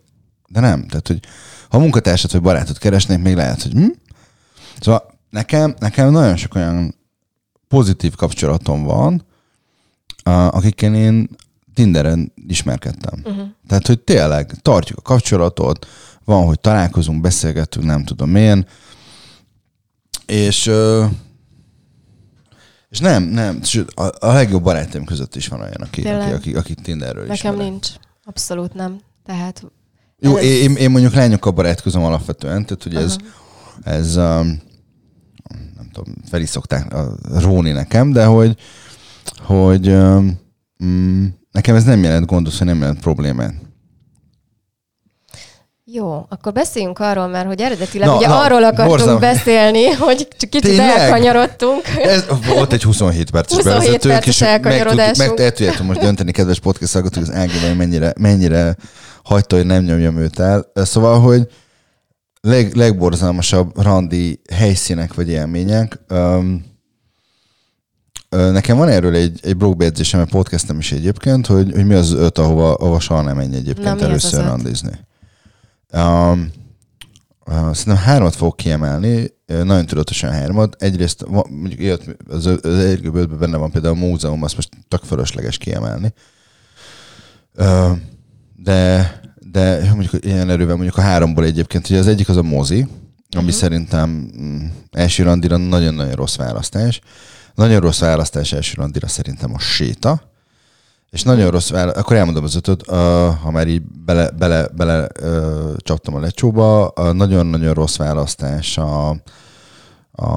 de 0.49 0.61
nem. 0.61 0.87
Tehát, 0.87 1.07
hogy 1.07 1.19
ha 1.71 1.79
munkatársat 1.79 2.33
vagy 2.33 2.43
barátot 2.43 2.79
keresnék, 2.79 3.19
még 3.19 3.35
lehet, 3.35 3.63
hogy 3.63 3.73
hm? 3.73 3.87
Szóval 4.81 5.03
nekem, 5.31 5.75
nekem 5.79 6.11
nagyon 6.11 6.37
sok 6.37 6.55
olyan 6.55 6.99
pozitív 7.71 8.15
kapcsolatom 8.15 8.83
van, 8.83 9.25
akikkel 10.51 10.95
én 10.95 11.29
Tinderen 11.75 12.33
ismerkedtem. 12.47 13.21
Uh-huh. 13.25 13.49
Tehát, 13.69 13.87
hogy 13.87 14.01
tényleg 14.01 14.55
tartjuk 14.63 14.99
a 14.99 15.03
kapcsolatot, 15.03 15.87
van, 16.25 16.47
hogy 16.47 16.61
találkozunk, 16.61 17.21
beszélgetünk, 17.21 17.87
nem 17.87 18.05
tudom 18.05 18.37
én, 18.37 18.67
és 20.27 20.71
és 22.89 22.99
nem, 22.99 23.23
nem, 23.23 23.63
sőt, 23.63 23.91
a, 23.91 24.27
a 24.27 24.33
legjobb 24.33 24.63
barátaim 24.63 25.05
között 25.05 25.37
is 25.37 25.49
van 25.49 25.61
olyan, 25.61 25.81
aki, 25.81 26.03
Tényleg? 26.03 26.23
aki, 26.23 26.33
aki, 26.35 26.55
aki 26.57 26.75
Tinderről 26.75 27.27
Nekem 27.27 27.35
ismerek. 27.53 27.71
nincs. 27.71 27.89
Abszolút 28.25 28.75
nem. 28.75 29.01
Tehát 29.25 29.65
Jó, 30.19 30.37
Ez- 30.37 30.45
én, 30.45 30.75
én 30.77 30.91
mondjuk 30.91 31.13
lányokkal 31.15 31.53
barátkozom 31.53 32.05
alapvetően, 32.05 32.67
tehát 32.67 32.83
hogy 32.83 32.95
ez, 32.95 33.17
Aha. 33.85 33.97
ez 33.97 34.17
um, 34.17 34.61
tudom, 35.93 36.15
fel 36.31 36.41
is 36.41 36.49
szokták 36.49 36.95
róni 37.39 37.71
nekem, 37.71 38.13
de 38.13 38.25
hogy, 38.25 38.57
hogy 39.43 39.89
mm, 40.85 41.27
nekem 41.53 41.75
ez 41.75 41.85
nem 41.85 42.03
jelent 42.03 42.27
gondot, 42.27 42.55
hogy 42.57 42.67
nem 42.67 42.79
jelent 42.79 43.01
problémát. 43.01 43.55
Jó, 45.93 46.27
akkor 46.29 46.53
beszéljünk 46.53 46.99
arról 46.99 47.27
már, 47.29 47.47
hogy 47.47 47.61
eredetileg 47.61 48.09
Na, 48.09 48.17
ugye 48.17 48.27
na, 48.27 48.41
arról 48.41 48.65
akartunk 48.65 48.89
borzalmas. 48.89 49.21
beszélni, 49.21 49.85
hogy 49.91 50.29
csak 50.39 50.51
kicsit 50.51 50.71
Tényleg? 50.71 50.99
elkanyarodtunk. 50.99 51.83
Ez 52.03 52.25
volt 52.47 52.73
egy 52.73 52.83
27 52.83 53.31
perces 53.31 53.57
27 53.57 53.73
bevezetőnk, 53.81 54.15
perces 54.15 54.35
és 54.35 54.43
elkanyarodásunk. 54.43 55.39
meg 55.39 55.53
tudjátok 55.55 55.87
most 55.87 56.01
dönteni, 56.01 56.33
kedves 56.33 56.61
podcast 56.61 56.93
hallgatók, 56.93 57.23
az 57.23 57.33
Ági 57.33 57.53
vagy 57.67 57.77
mennyire, 57.77 58.13
mennyire 58.19 58.77
hagyta, 59.25 59.57
hogy 59.57 59.67
nem 59.67 59.85
nyomjam 59.85 60.17
őt 60.19 60.39
el. 60.39 60.67
Szóval, 60.75 61.21
hogy 61.21 61.49
leg, 62.41 62.75
legborzalmasabb 62.75 63.83
randi 63.83 64.41
helyszínek 64.53 65.15
vagy 65.15 65.29
élmények. 65.29 66.01
Um, 66.11 66.69
Nekem 68.31 68.77
van 68.77 68.89
erről 68.89 69.15
egy, 69.15 69.41
egy 69.43 69.57
blogbejegyzésem, 69.57 70.21
egy 70.21 70.29
podcastem 70.29 70.79
is 70.79 70.93
egyébként, 70.93 71.47
hogy, 71.47 71.73
hogy 71.73 71.87
mi 71.87 71.95
az 71.95 72.13
öt, 72.13 72.39
ahova, 72.39 72.75
ahova 72.75 73.01
soha 73.01 73.23
nem 73.23 73.37
menj 73.37 73.49
Na, 73.51 73.57
egyébként 73.57 73.87
az 73.87 74.03
először 74.03 74.45
randizni. 74.45 74.99
Um, 75.93 76.53
uh, 77.47 77.55
szerintem 77.55 77.97
hármat 77.97 78.35
fogok 78.35 78.57
kiemelni, 78.57 79.35
nagyon 79.47 79.87
tudatosan 79.87 80.31
hármat. 80.31 80.83
Egyrészt 80.83 81.27
mondjuk 81.29 81.81
ilyet, 81.81 82.17
az, 82.29 82.47
az 82.47 82.79
egyik 82.79 83.11
benne 83.39 83.57
van 83.57 83.71
például 83.71 83.95
a 83.95 84.07
múzeum, 84.07 84.43
azt 84.43 84.57
most 84.57 84.69
tök 84.89 85.03
fölösleges 85.03 85.59
kiemelni. 85.59 86.15
Uh, 87.55 87.99
de, 88.57 89.20
de 89.53 89.91
mondjuk 89.95 90.25
ilyen 90.25 90.51
erővel 90.51 90.75
mondjuk 90.75 90.97
a 90.97 91.01
háromból 91.01 91.45
egyébként, 91.45 91.89
ugye 91.89 91.99
az 91.99 92.07
egyik 92.07 92.29
az 92.29 92.37
a 92.37 92.43
mozi, 92.43 92.87
ami 93.37 93.45
Mhm. 93.45 93.55
szerintem 93.55 94.31
mm, 94.41 94.65
első 94.91 95.23
randira 95.23 95.57
nagyon-nagyon 95.57 96.13
rossz 96.15 96.37
választás. 96.37 97.01
Nagyon 97.55 97.81
rossz 97.81 98.01
választás 98.01 98.53
első 98.53 98.75
randira 98.77 99.09
szerintem 99.09 99.55
a 99.55 99.59
séta. 99.59 100.23
És 101.11 101.23
nagyon 101.23 101.51
rossz 101.51 101.71
választás, 101.71 102.03
akkor 102.03 102.17
elmondom 102.17 102.45
az 102.45 102.55
ötöt, 102.55 102.83
uh, 102.91 102.97
ha 103.35 103.51
már 103.51 103.67
így 103.69 103.83
bele, 103.83 104.31
bele, 104.31 104.69
bele 104.77 105.09
uh, 105.23 105.77
csaptam 105.77 106.15
a 106.15 106.21
lecsóba, 106.21 106.93
uh, 106.97 107.13
nagyon-nagyon 107.13 107.75
rossz 107.75 107.97
választás 107.97 108.79
a, 108.79 109.09
a 110.13 110.29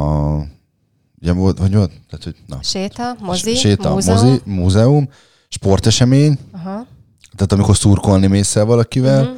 ugye 1.22 1.32
volt, 1.34 1.60
hogy 1.60 1.74
volt? 1.76 1.92
Tehát, 2.10 2.24
hogy, 2.24 2.36
na, 2.48 2.58
Séta, 2.62 3.16
mozi, 3.20 3.56
séta, 3.56 3.94
múzeum. 3.94 4.18
mozi, 4.18 4.42
múzeum, 4.46 5.10
sportesemény, 5.50 6.40
Aha. 6.52 6.86
Tehát 7.36 7.52
amikor 7.52 7.78
szurkolni 7.78 8.28
mész 8.28 8.56
el 8.56 8.66
valakivel, 8.66 9.22
uh-huh. 9.22 9.38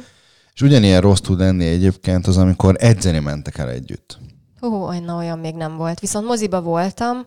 és 0.54 0.60
ugyanilyen 0.62 1.00
rossz 1.00 1.20
tud 1.20 1.38
lenni 1.38 1.66
egyébként 1.66 2.26
az, 2.26 2.36
amikor 2.36 2.76
edzeni 2.78 3.18
mentek 3.18 3.58
el 3.58 3.68
együtt. 3.70 4.18
Hú, 4.60 4.74
olyan, 4.74 5.02
na, 5.02 5.16
olyan 5.16 5.38
még 5.38 5.54
nem 5.54 5.76
volt. 5.76 6.00
Viszont 6.00 6.26
moziba 6.26 6.60
voltam, 6.60 7.26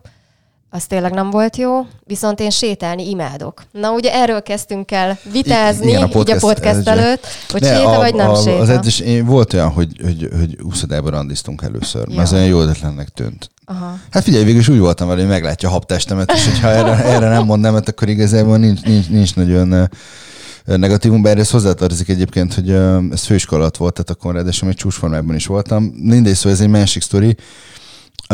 az 0.72 0.84
tényleg 0.86 1.12
nem 1.12 1.30
volt 1.30 1.56
jó, 1.56 1.86
viszont 2.04 2.40
én 2.40 2.50
sétálni 2.50 3.08
imádok. 3.08 3.62
Na 3.72 3.92
ugye 3.92 4.12
erről 4.14 4.42
kezdtünk 4.42 4.90
el 4.90 5.18
vitázni, 5.32 5.88
Igen, 5.88 6.02
a 6.02 6.04
így 6.06 6.10
a 6.10 6.14
podcast 6.16 6.40
podcast 6.40 6.88
előtt. 6.88 7.26
hogy 7.48 7.60
Ne, 7.60 7.76
séta 7.76 7.90
a, 7.90 7.96
vagy 7.96 8.14
nem 8.14 8.30
a, 8.30 8.34
séta. 8.34 8.56
Az 8.58 8.68
edzés, 8.68 9.00
én 9.00 9.24
volt 9.24 9.52
olyan, 9.52 9.68
hogy, 9.70 10.00
hogy, 10.02 10.28
hogy 10.38 10.58
úszodában 10.62 11.10
randiztunk 11.10 11.62
először, 11.62 12.06
mert 12.08 12.20
az 12.20 12.30
Ja. 12.30 12.36
olyan 12.36 12.48
jó 12.48 12.60
ötletlennek 12.60 13.08
tűnt. 13.08 13.50
Aha. 13.64 13.98
Hát 14.10 14.22
figyelj, 14.22 14.44
végül 14.44 14.60
is 14.60 14.68
úgy 14.68 14.78
voltam 14.78 15.08
vele, 15.08 15.20
hogy 15.20 15.30
meglátja 15.30 15.68
a 15.68 15.72
habtestemet, 15.72 16.32
és 16.32 16.44
hogyha 16.48 16.68
erre, 16.68 17.04
erre 17.04 17.28
nem 17.28 17.44
mond 17.44 17.60
nemet, 17.60 17.88
akkor 17.88 18.08
igazából 18.08 18.56
nincs, 18.58 18.82
nincs, 18.82 19.08
nincs 19.08 19.34
nagyon 19.34 19.88
negatívum, 20.64 21.22
bár 21.22 21.38
ez 21.38 21.50
hozzátartozik 21.50 22.08
egyébként, 22.08 22.54
hogy 22.54 22.70
ez 23.10 23.24
főiskola 23.24 23.60
alatt 23.60 23.76
volt, 23.76 23.92
tehát 23.92 24.10
akkor 24.10 24.34
ráadásul 24.34 24.68
még 24.68 24.76
csúcsformában 24.76 25.34
is 25.34 25.46
voltam. 25.46 25.84
Mindegy, 25.84 26.34
szóval 26.34 26.52
ez 26.52 26.60
egy 26.60 26.68
másik 26.68 27.02
sztori. 27.02 27.36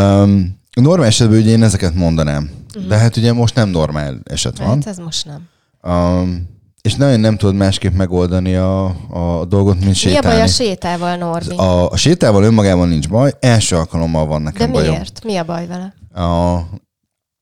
Um, 0.00 0.58
normál 0.80 1.06
esetben 1.06 1.38
ugye 1.38 1.50
én 1.50 1.62
ezeket 1.62 1.94
mondanám, 1.94 2.50
uh-huh. 2.74 2.88
de 2.88 2.96
hát 2.96 3.16
ugye 3.16 3.32
most 3.32 3.54
nem 3.54 3.68
normál 3.68 4.20
eset 4.24 4.58
van. 4.58 4.68
Hát 4.68 4.86
ez 4.86 4.96
most 4.98 5.26
nem. 5.26 5.48
Um, 5.92 6.54
és 6.82 6.94
nagyon 6.94 7.20
nem 7.20 7.36
tudod 7.36 7.54
másképp 7.54 7.94
megoldani 7.94 8.54
a, 8.54 8.84
a 9.10 9.44
dolgot, 9.48 9.74
mint 9.74 9.84
Mi 9.84 9.90
a 9.90 9.94
sétálni. 9.94 10.36
baj 10.36 10.40
a 10.40 10.46
sétával, 10.46 11.16
Norbi? 11.16 11.56
a, 11.56 11.90
a 11.90 11.96
sétával 11.96 12.42
önmagában 12.42 12.88
nincs 12.88 13.08
baj, 13.08 13.32
első 13.40 13.76
alkalommal 13.76 14.26
van 14.26 14.44
De 14.44 14.50
nekem 14.50 14.72
bajom. 14.72 14.90
miért? 14.94 15.20
Mi 15.24 15.36
a 15.36 15.44
baj 15.44 15.66
vele? 15.66 15.94
A, 16.26 16.56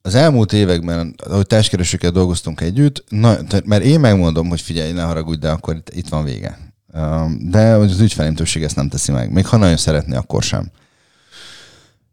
az 0.07 0.15
elmúlt 0.15 0.53
években, 0.53 1.15
ahogy 1.29 1.47
társkeresőkkel 1.47 2.11
dolgoztunk 2.11 2.61
együtt, 2.61 3.05
na, 3.09 3.37
mert 3.65 3.85
én 3.85 4.01
megmondom, 4.01 4.49
hogy 4.49 4.61
figyelj, 4.61 4.93
ne 4.93 5.03
haragudj, 5.03 5.39
de 5.39 5.51
akkor 5.51 5.75
itt, 5.77 5.91
itt 5.95 6.09
van 6.09 6.25
vége. 6.25 6.59
Um, 6.95 7.51
De 7.51 7.73
az 7.73 8.01
ügyfelém 8.01 8.35
többség 8.35 8.63
ezt 8.63 8.77
nem 8.77 8.89
teszi 8.89 9.13
meg. 9.13 9.33
Még 9.33 9.47
ha 9.47 9.57
nagyon 9.57 9.77
szeretné, 9.77 10.17
akkor 10.17 10.43
sem. 10.43 10.71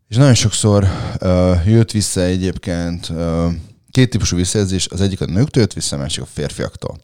És 0.08 0.16
nagyon 0.16 0.34
sokszor 0.34 0.88
uh, 1.22 1.68
jött 1.68 1.92
vissza 1.92 2.22
egyébként 2.22 3.10
uh, 3.10 3.52
két 3.92 4.10
típusú 4.10 4.36
visszajelzés, 4.36 4.88
az 4.88 5.02
egyik 5.02 5.22
a 5.22 5.26
nőktől 5.26 5.64
jött 5.64 5.74
vissza, 5.74 5.96
a 5.96 6.00
másik 6.00 6.24
a 6.24 6.28
férfiaktól. 6.34 7.00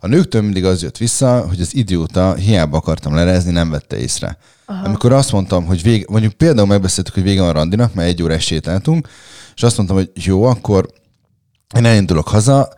A 0.00 0.06
nőktől 0.06 0.42
mindig 0.42 0.64
az 0.64 0.82
jött 0.82 0.96
vissza, 0.96 1.46
hogy 1.48 1.60
az 1.60 1.74
idióta 1.74 2.34
hiába 2.34 2.76
akartam 2.76 3.14
lerezni, 3.14 3.50
nem 3.50 3.70
vette 3.70 3.98
észre. 3.98 4.38
Aha. 4.66 4.84
Amikor 4.84 5.12
azt 5.12 5.32
mondtam, 5.32 5.64
hogy 5.64 5.82
vége, 5.82 6.04
mondjuk 6.08 6.32
például 6.32 6.66
megbeszéltük, 6.66 7.14
hogy 7.14 7.22
vége 7.22 7.40
van 7.40 7.48
a 7.48 7.52
randinak, 7.52 7.94
mert 7.94 8.08
egy 8.08 8.22
órás 8.22 8.44
sétáltunk, 8.44 9.08
és 9.58 9.64
azt 9.64 9.76
mondtam, 9.76 9.98
hogy 9.98 10.10
jó, 10.14 10.42
akkor 10.42 10.88
én 11.76 11.84
elindulok 11.84 12.28
haza, 12.28 12.74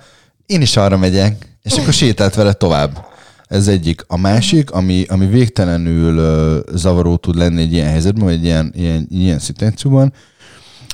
én 0.46 0.60
is 0.60 0.76
arra 0.76 0.96
megyek, 0.96 1.58
és 1.62 1.72
akkor 1.72 1.92
sétált 1.92 2.34
vele 2.34 2.52
tovább. 2.52 3.06
Ez 3.46 3.68
egyik. 3.68 4.04
A 4.06 4.16
másik, 4.16 4.70
ami, 4.70 5.04
ami 5.08 5.26
végtelenül 5.26 6.18
uh, 6.18 6.76
zavaró 6.76 7.16
tud 7.16 7.36
lenni 7.36 7.60
egy 7.60 7.72
ilyen 7.72 7.88
helyzetben, 7.88 8.24
vagy 8.24 8.34
egy 8.34 8.44
ilyen, 8.44 8.72
ilyen, 8.76 9.06
ilyen 9.10 9.38
szituációban, 9.38 10.12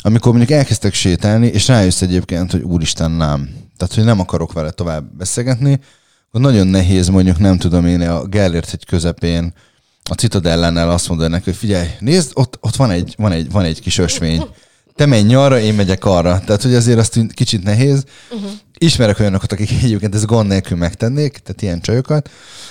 amikor 0.03 0.33
mondjuk 0.33 0.59
elkezdtek 0.59 0.95
sétálni, 0.95 1.47
és 1.47 1.69
rájössz 1.69 2.03
egyébként, 2.03 2.51
hogy 2.51 2.63
úristen 2.63 3.11
nem. 3.11 3.49
Tehát, 3.77 3.95
hogy 3.95 4.05
nem 4.05 4.21
akarok 4.21 4.53
vele 4.53 4.71
tovább 4.71 5.17
beszélgetni, 5.17 5.81
akkor 6.29 6.41
nagyon 6.41 6.67
nehéz 6.67 7.09
mondjuk, 7.09 7.39
nem 7.39 7.59
tudom 7.59 7.87
én, 7.87 8.01
a 8.01 8.25
Gellért 8.25 8.73
egy 8.73 8.85
közepén 8.85 9.53
a 10.11 10.15
Citadellánál 10.15 10.91
azt 10.91 11.09
mondani 11.09 11.31
neki, 11.31 11.45
hogy 11.45 11.57
figyelj, 11.57 11.89
nézd, 11.99 12.31
ott, 12.35 12.59
ott 12.61 12.77
van, 12.77 12.91
egy, 12.91 13.15
van, 13.19 13.33
egy, 13.33 13.51
van 13.51 13.65
egy 13.65 13.81
kis 13.81 13.99
ösvény. 13.99 14.43
Te 14.97 15.07
menj 15.07 15.35
arra, 15.35 15.61
én 15.61 15.75
megyek 15.75 16.05
arra. 16.05 16.41
Tehát, 16.41 16.63
hogy 16.63 16.75
azért 16.75 16.99
azt 16.99 17.21
kicsit 17.35 17.63
nehéz. 17.63 18.05
Uh-huh. 18.31 18.51
Ismerek 18.79 19.19
olyanokat, 19.19 19.53
akik 19.53 19.71
egyébként 19.83 20.15
ezt 20.15 20.27
gond 20.27 20.49
nélkül 20.49 20.77
megtennék, 20.77 21.39
tehát 21.39 21.63
ilyen 21.63 21.81
csajokat. 21.81 22.31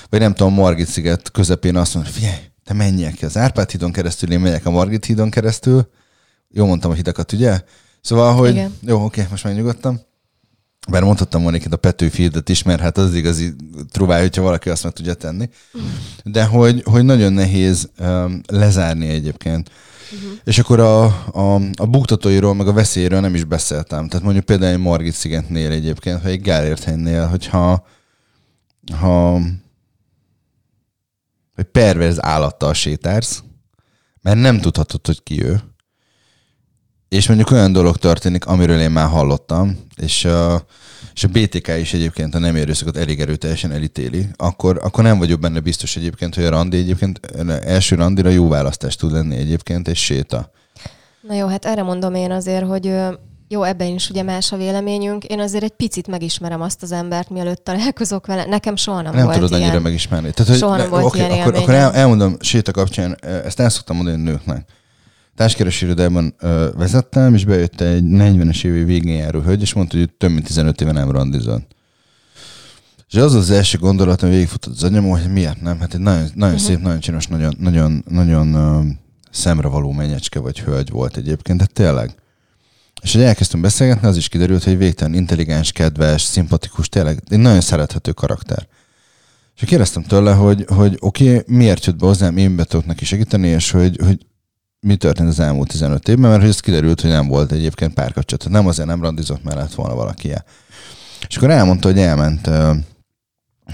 Vagy 0.09 0.19
nem 0.19 0.33
tudom, 0.33 0.53
Margit 0.53 0.87
sziget 0.87 1.31
közepén 1.31 1.75
azt 1.75 1.93
mondja, 1.93 2.11
figyelj, 2.11 2.37
te 2.63 2.73
menjél 2.73 3.11
ki 3.11 3.25
az 3.25 3.37
Árpád 3.37 3.71
hídon 3.71 3.91
keresztül, 3.91 4.31
én 4.31 4.39
megyek 4.39 4.65
a 4.65 4.71
Margit 4.71 5.05
hídon 5.05 5.29
keresztül. 5.29 5.89
Jó 6.49 6.65
mondtam 6.65 6.91
a 6.91 6.93
hidakat, 6.93 7.31
ugye? 7.31 7.61
Szóval, 8.01 8.33
hogy 8.33 8.49
Igen. 8.49 8.73
jó, 8.81 9.03
oké, 9.03 9.27
most 9.29 9.43
megnyugodtam. 9.43 9.99
Bár 10.89 11.03
mondhattam 11.03 11.41
volna 11.41 11.57
a 11.69 11.75
Petőfi 11.75 12.31
is, 12.45 12.63
mert 12.63 12.81
hát 12.81 12.97
az 12.97 13.13
igazi 13.13 13.53
trubáj, 13.91 14.21
hogyha 14.21 14.41
valaki 14.41 14.69
azt 14.69 14.83
meg 14.83 14.93
tudja 14.93 15.13
tenni. 15.13 15.49
De 16.23 16.45
hogy, 16.45 16.83
hogy 16.85 17.03
nagyon 17.03 17.33
nehéz 17.33 17.89
um, 17.99 18.41
lezárni 18.47 19.07
egyébként. 19.07 19.69
Uh-huh. 20.11 20.39
És 20.43 20.59
akkor 20.59 20.79
a, 20.79 21.03
a, 21.31 21.61
a 21.75 21.85
buktatóiról, 21.85 22.53
meg 22.53 22.67
a 22.67 22.73
veszélyről 22.73 23.19
nem 23.19 23.35
is 23.35 23.43
beszéltem. 23.43 24.07
Tehát 24.07 24.25
mondjuk 24.25 24.45
például 24.45 24.71
egy 24.71 24.79
Margit 24.79 25.13
szigetnél 25.13 25.71
egyébként, 25.71 26.21
vagy 26.21 26.31
egy 26.31 26.41
Gellért 26.41 26.83
helynél, 26.83 27.27
hogyha 27.27 27.85
ha, 28.99 29.39
hogy 31.55 31.65
perverz 31.71 32.23
állattal 32.23 32.73
sétálsz, 32.73 33.43
mert 34.21 34.39
nem 34.39 34.59
tudhatod, 34.59 35.05
hogy 35.05 35.23
ki 35.23 35.43
ő, 35.43 35.61
és 37.15 37.27
mondjuk 37.27 37.51
olyan 37.51 37.71
dolog 37.71 37.97
történik, 37.97 38.45
amiről 38.45 38.79
én 38.79 38.91
már 38.91 39.07
hallottam, 39.07 39.77
és 39.95 40.25
a, 40.25 40.65
és 41.13 41.23
a 41.23 41.27
BTK 41.27 41.67
is 41.79 41.93
egyébként 41.93 42.35
a 42.35 42.39
nem 42.39 42.55
erőszakot 42.55 42.97
elég 42.97 43.19
erőteljesen 43.19 43.71
elítéli, 43.71 44.27
akkor, 44.35 44.79
akkor 44.83 45.03
nem 45.03 45.17
vagyok 45.17 45.39
benne 45.39 45.59
biztos 45.59 45.95
egyébként, 45.95 46.35
hogy 46.35 46.43
a 46.43 46.49
randi 46.49 46.77
egyébként 46.77 47.19
első 47.65 47.95
randira 47.95 48.29
jó 48.29 48.47
választás 48.47 48.95
tud 48.95 49.11
lenni 49.11 49.35
egyébként, 49.35 49.87
és 49.87 50.03
séta. 50.03 50.51
Na 51.21 51.33
jó, 51.35 51.47
hát 51.47 51.65
erre 51.65 51.83
mondom 51.83 52.13
én 52.13 52.31
azért, 52.31 52.65
hogy 52.65 52.93
jó, 53.47 53.63
ebben 53.63 53.87
is 53.87 54.09
ugye 54.09 54.23
más 54.23 54.51
a 54.51 54.57
véleményünk. 54.57 55.23
Én 55.23 55.39
azért 55.39 55.63
egy 55.63 55.75
picit 55.75 56.07
megismerem 56.07 56.61
azt 56.61 56.83
az 56.83 56.91
embert, 56.91 57.29
mielőtt 57.29 57.63
találkozok 57.63 58.25
vele. 58.25 58.45
Nekem 58.45 58.75
soha 58.75 59.01
nem, 59.01 59.13
nem 59.13 59.23
volt 59.23 59.35
tudod 59.35 59.49
ilyen. 59.49 59.61
annyira 59.61 59.81
megismerni. 59.81 60.31
Tehát, 60.31 60.51
hogy 60.51 60.59
soha 60.59 60.75
nem 60.75 60.85
ne, 60.85 60.91
volt 60.91 61.05
okay, 61.05 61.19
ilyen 61.19 61.39
akkor, 61.39 61.55
akkor 61.55 61.73
el, 61.73 61.93
elmondom 61.93 62.37
séta 62.39 62.71
kapcsán, 62.71 63.17
ezt 63.21 63.59
el 63.59 63.69
szoktam 63.69 63.95
mondani 63.95 64.21
nőknek 64.21 64.65
társkereső 65.35 65.85
irodában 65.85 66.35
vezettem, 66.77 67.33
és 67.33 67.45
bejött 67.45 67.81
egy 67.81 68.03
40-es 68.05 68.65
évi 68.65 68.83
végén 68.83 69.15
járó 69.15 69.39
hölgy, 69.39 69.61
és 69.61 69.73
mondta, 69.73 69.97
hogy 69.97 70.09
több 70.17 70.31
mint 70.31 70.45
15 70.45 70.81
éve 70.81 70.91
nem 70.91 71.11
randizott. 71.11 71.75
És 73.09 73.15
az 73.15 73.33
az 73.33 73.49
első 73.49 73.77
gondolat, 73.77 74.23
ami 74.23 74.31
végigfutott 74.31 74.73
az 74.73 74.83
anyám, 74.83 75.03
hogy 75.03 75.31
miért 75.31 75.61
nem? 75.61 75.79
Hát 75.79 75.93
egy 75.93 75.99
nagyon, 75.99 76.29
nagyon 76.35 76.55
uh-huh. 76.55 76.69
szép, 76.69 76.81
nagyon 76.81 76.99
csinos, 76.99 77.27
nagyon, 77.27 77.55
nagyon, 77.59 78.03
nagyon 78.09 78.55
uh, 78.55 78.85
szemrevaló 79.31 79.91
menyecske 79.91 80.39
vagy 80.39 80.59
hölgy 80.59 80.89
volt 80.89 81.17
egyébként, 81.17 81.59
de 81.59 81.65
tényleg. 81.65 82.15
És 83.01 83.13
hogy 83.13 83.21
elkezdtem 83.21 83.61
beszélgetni, 83.61 84.07
az 84.07 84.17
is 84.17 84.27
kiderült, 84.27 84.63
hogy 84.63 84.77
végtelen 84.77 85.13
intelligens, 85.13 85.71
kedves, 85.71 86.21
szimpatikus, 86.21 86.89
tényleg 86.89 87.23
egy 87.27 87.39
nagyon 87.39 87.61
szerethető 87.61 88.11
karakter. 88.11 88.67
És 89.55 89.67
kérdeztem 89.67 90.03
tőle, 90.03 90.33
hogy, 90.33 90.65
hogy 90.67 90.97
oké, 90.99 91.29
okay, 91.29 91.55
miért 91.55 91.85
jött 91.85 91.97
be 91.97 92.05
hozzám, 92.05 92.37
én 92.37 92.55
be 92.55 92.63
tudok 92.63 92.85
neki 92.85 93.05
segíteni, 93.05 93.47
és 93.47 93.71
hogy, 93.71 93.99
hogy 94.03 94.25
mi 94.85 94.95
történt 94.95 95.29
az 95.29 95.39
elmúlt 95.39 95.67
15 95.67 96.07
évben, 96.07 96.31
mert 96.31 96.43
ez 96.43 96.59
kiderült, 96.59 97.01
hogy 97.01 97.09
nem 97.09 97.27
volt 97.27 97.51
egyébként 97.51 97.93
párkapcsolat. 97.93 98.49
Nem 98.49 98.67
azért 98.67 98.87
nem 98.87 99.01
randizott, 99.01 99.43
mert 99.43 99.57
lett 99.57 99.73
volna 99.73 99.95
valaki. 99.95 100.33
És 101.27 101.37
akkor 101.37 101.49
elmondta, 101.49 101.87
hogy 101.87 101.99
elment 101.99 102.47
uh, 102.47 102.75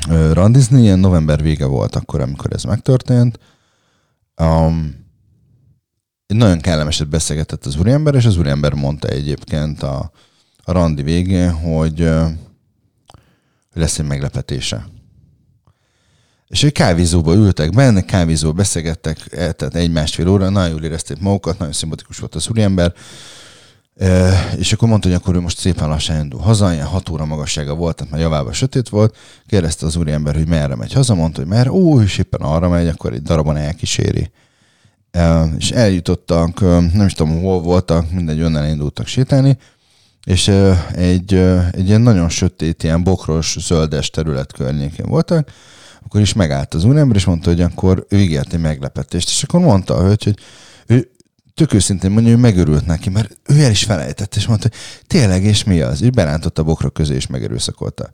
uh, 0.10 0.34
randizni, 0.34 0.82
ilyen 0.82 1.00
november 1.00 1.41
vége 1.41 1.65
volt 1.65 1.95
akkor, 1.95 2.21
amikor 2.21 2.54
ez 2.54 2.63
megtörtént. 2.63 3.39
Um, 4.41 5.06
nagyon 6.28 6.60
kellemeset 6.60 7.10
beszélgetett 7.10 7.65
az 7.65 7.78
úriember, 7.78 8.15
és 8.15 8.26
az 8.26 8.38
úriember 8.38 8.74
mondta 8.74 9.08
egyébként 9.08 9.84
a, 9.84 10.12
a 10.63 10.71
randi 10.71 11.04
végén, 11.04 11.52
hogy, 11.52 12.02
uh, 12.02 12.24
hogy 13.71 13.82
lesz 13.82 14.00
egy 14.00 14.08
meglepetése. 14.08 14.86
És 16.51 16.63
egy 16.63 16.71
kávézóba 16.71 17.33
ültek 17.33 17.69
benne, 17.69 18.01
kávézóba 18.01 18.53
beszélgettek, 18.53 19.17
e, 19.31 19.51
tehát 19.51 19.75
egy-másfél 19.75 20.27
óra, 20.27 20.49
nagyon 20.49 20.69
jól 20.69 20.83
érezték 20.83 21.19
magukat, 21.19 21.57
nagyon 21.57 21.73
szimpatikus 21.73 22.17
volt 22.17 22.35
az 22.35 22.49
úriember, 22.49 22.93
és 24.57 24.73
akkor 24.73 24.87
mondta, 24.87 25.07
hogy 25.07 25.17
akkor 25.17 25.35
ő 25.35 25.39
most 25.39 25.57
szépen 25.57 25.87
lassan 25.87 26.21
indul 26.21 26.39
haza, 26.39 26.73
ilyen 26.73 26.85
hat 26.85 27.09
óra 27.09 27.25
magassága 27.25 27.75
volt, 27.75 27.95
tehát 27.95 28.11
már 28.11 28.21
javában 28.21 28.53
sötét 28.53 28.89
volt. 28.89 29.15
Kérdezte 29.47 29.85
az 29.85 29.95
úriember, 29.95 30.35
hogy 30.35 30.47
merre 30.47 30.75
megy 30.75 30.93
haza, 30.93 31.15
mondta, 31.15 31.39
hogy 31.39 31.49
merre, 31.49 31.71
ó, 31.71 32.01
és 32.01 32.17
éppen 32.17 32.41
arra 32.41 32.69
megy, 32.69 32.87
akkor 32.87 33.13
egy 33.13 33.21
darabon 33.21 33.57
elkíséri. 33.57 34.31
És 35.57 35.71
eljutottak, 35.71 36.59
nem 36.93 37.05
is 37.05 37.13
tudom, 37.13 37.41
hol 37.41 37.61
voltak, 37.61 38.11
mindegy, 38.11 38.39
önnel 38.39 38.67
indultak 38.67 39.07
sétálni, 39.07 39.57
és 40.25 40.47
egy, 40.93 41.33
egy 41.71 41.87
ilyen 41.87 42.01
nagyon 42.01 42.29
sötét, 42.29 42.83
ilyen 42.83 43.03
bokros, 43.03 43.57
zöldes 43.59 44.09
terület 44.09 44.53
környékén 44.53 45.05
voltak, 45.05 45.51
akkor 46.05 46.21
is 46.21 46.33
megállt 46.33 46.73
az 46.73 46.83
úriember, 46.83 47.15
és 47.15 47.25
mondta, 47.25 47.49
hogy 47.49 47.61
akkor 47.61 48.05
ő 48.09 48.17
ígért 48.17 48.53
egy 48.53 48.59
meglepetést, 48.59 49.29
és 49.29 49.43
akkor 49.43 49.59
mondta 49.59 49.95
a 49.95 50.01
hölgy, 50.01 50.23
hogy 50.23 50.39
ő 50.85 51.11
tök 51.53 51.73
őszintén 51.73 52.11
mondja, 52.11 52.31
hogy 52.31 52.41
megörült 52.41 52.85
neki, 52.85 53.09
mert 53.09 53.37
ő 53.47 53.63
el 53.63 53.71
is 53.71 53.83
felejtett, 53.83 54.35
és 54.35 54.47
mondta, 54.47 54.67
hogy 54.71 54.79
tényleg, 55.07 55.43
és 55.43 55.63
mi 55.63 55.81
az? 55.81 56.01
És 56.01 56.09
berántotta 56.09 56.61
a 56.61 56.65
bokrok 56.65 56.93
közé, 56.93 57.15
és 57.15 57.27
megerőszakolta 57.27 58.11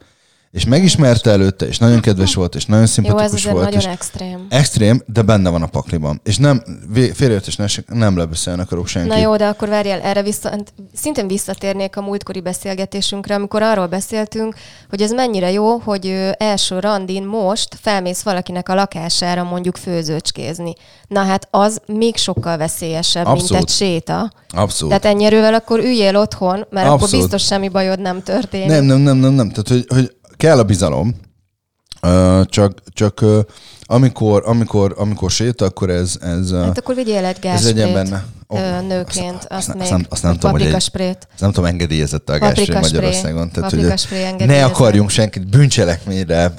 és 0.51 0.65
megismerte 0.65 1.29
előtte, 1.29 1.67
és 1.67 1.77
nagyon 1.77 1.99
kedves 1.99 2.35
volt, 2.35 2.55
és 2.55 2.65
nagyon 2.65 2.85
szimpatikus 2.85 3.43
Jó, 3.43 3.49
ez 3.49 3.55
volt. 3.55 3.65
nagyon 3.65 3.79
és 3.79 3.85
extrém. 3.85 4.45
Extrém, 4.49 5.01
de 5.05 5.21
benne 5.21 5.49
van 5.49 5.61
a 5.61 5.67
pakliban. 5.67 6.21
És 6.23 6.37
nem, 6.37 6.63
félreértés 7.13 7.59
nem 7.87 8.17
lebeszélni 8.17 8.61
akarok 8.61 8.87
senki. 8.87 9.07
Na 9.07 9.17
jó, 9.17 9.35
de 9.35 9.47
akkor 9.47 9.69
várjál, 9.69 10.01
erre 10.01 10.21
vissza, 10.21 10.53
szintén 10.93 11.27
visszatérnék 11.27 11.97
a 11.97 12.01
múltkori 12.01 12.41
beszélgetésünkre, 12.41 13.35
amikor 13.35 13.61
arról 13.61 13.87
beszéltünk, 13.87 14.55
hogy 14.89 15.01
ez 15.01 15.11
mennyire 15.11 15.51
jó, 15.51 15.77
hogy 15.77 16.33
első 16.37 16.79
randin 16.79 17.23
most 17.23 17.77
felmész 17.81 18.21
valakinek 18.21 18.69
a 18.69 18.73
lakására 18.73 19.43
mondjuk 19.43 19.77
főzőcskézni. 19.77 20.73
Na 21.07 21.23
hát 21.23 21.47
az 21.51 21.81
még 21.85 22.15
sokkal 22.15 22.57
veszélyesebb, 22.57 23.25
Abszolút. 23.25 23.49
mint 23.49 23.61
egy 23.61 23.69
séta. 23.69 24.31
Abszolút. 24.55 24.93
Tehát 24.93 25.15
ennyi 25.15 25.25
erővel 25.25 25.53
akkor 25.53 25.79
üljél 25.79 26.15
otthon, 26.15 26.65
mert 26.69 26.87
Abszolút. 26.87 27.01
akkor 27.01 27.09
biztos 27.19 27.45
semmi 27.45 27.69
bajod 27.69 27.99
nem 27.99 28.23
történik. 28.23 28.67
Nem, 28.67 28.83
nem, 28.83 28.99
nem, 28.99 29.17
nem, 29.17 29.33
nem. 29.33 29.49
Tehát, 29.49 29.67
hogy, 29.67 29.85
hogy 29.87 30.15
kell 30.37 30.59
a 30.59 30.63
bizalom, 30.63 31.15
csak, 32.45 32.81
csak 32.93 33.25
amikor, 33.85 34.43
amikor, 34.45 34.95
amikor 34.97 35.31
sét, 35.31 35.61
akkor 35.61 35.89
ez... 35.89 36.17
ez 36.21 36.51
hát 36.51 36.77
akkor 36.77 36.95
vigyél 36.95 37.25
egy 37.25 37.45
ez 37.45 37.65
legyen 37.65 37.93
benne. 37.93 38.25
Oh, 38.47 38.81
nőként, 38.87 39.35
azt, 39.35 39.69
azt, 39.69 39.69
azt, 39.79 39.89
nem, 39.89 40.05
azt 40.09 40.23
nem 40.23 40.33
tudom, 40.33 40.51
hogy 40.51 40.61
egy, 40.61 40.73
azt 40.73 40.97
nem 41.39 41.51
tudom, 41.51 41.65
engedélyezett 41.65 42.29
a 42.29 42.37
gáspré 42.37 42.73
Magyarországon. 42.73 43.51
Tehát, 43.51 43.71
hogy 43.71 43.93
ne 44.37 44.65
akarjunk 44.65 45.09
senkit 45.09 45.49
bűncselekményre 45.49 46.53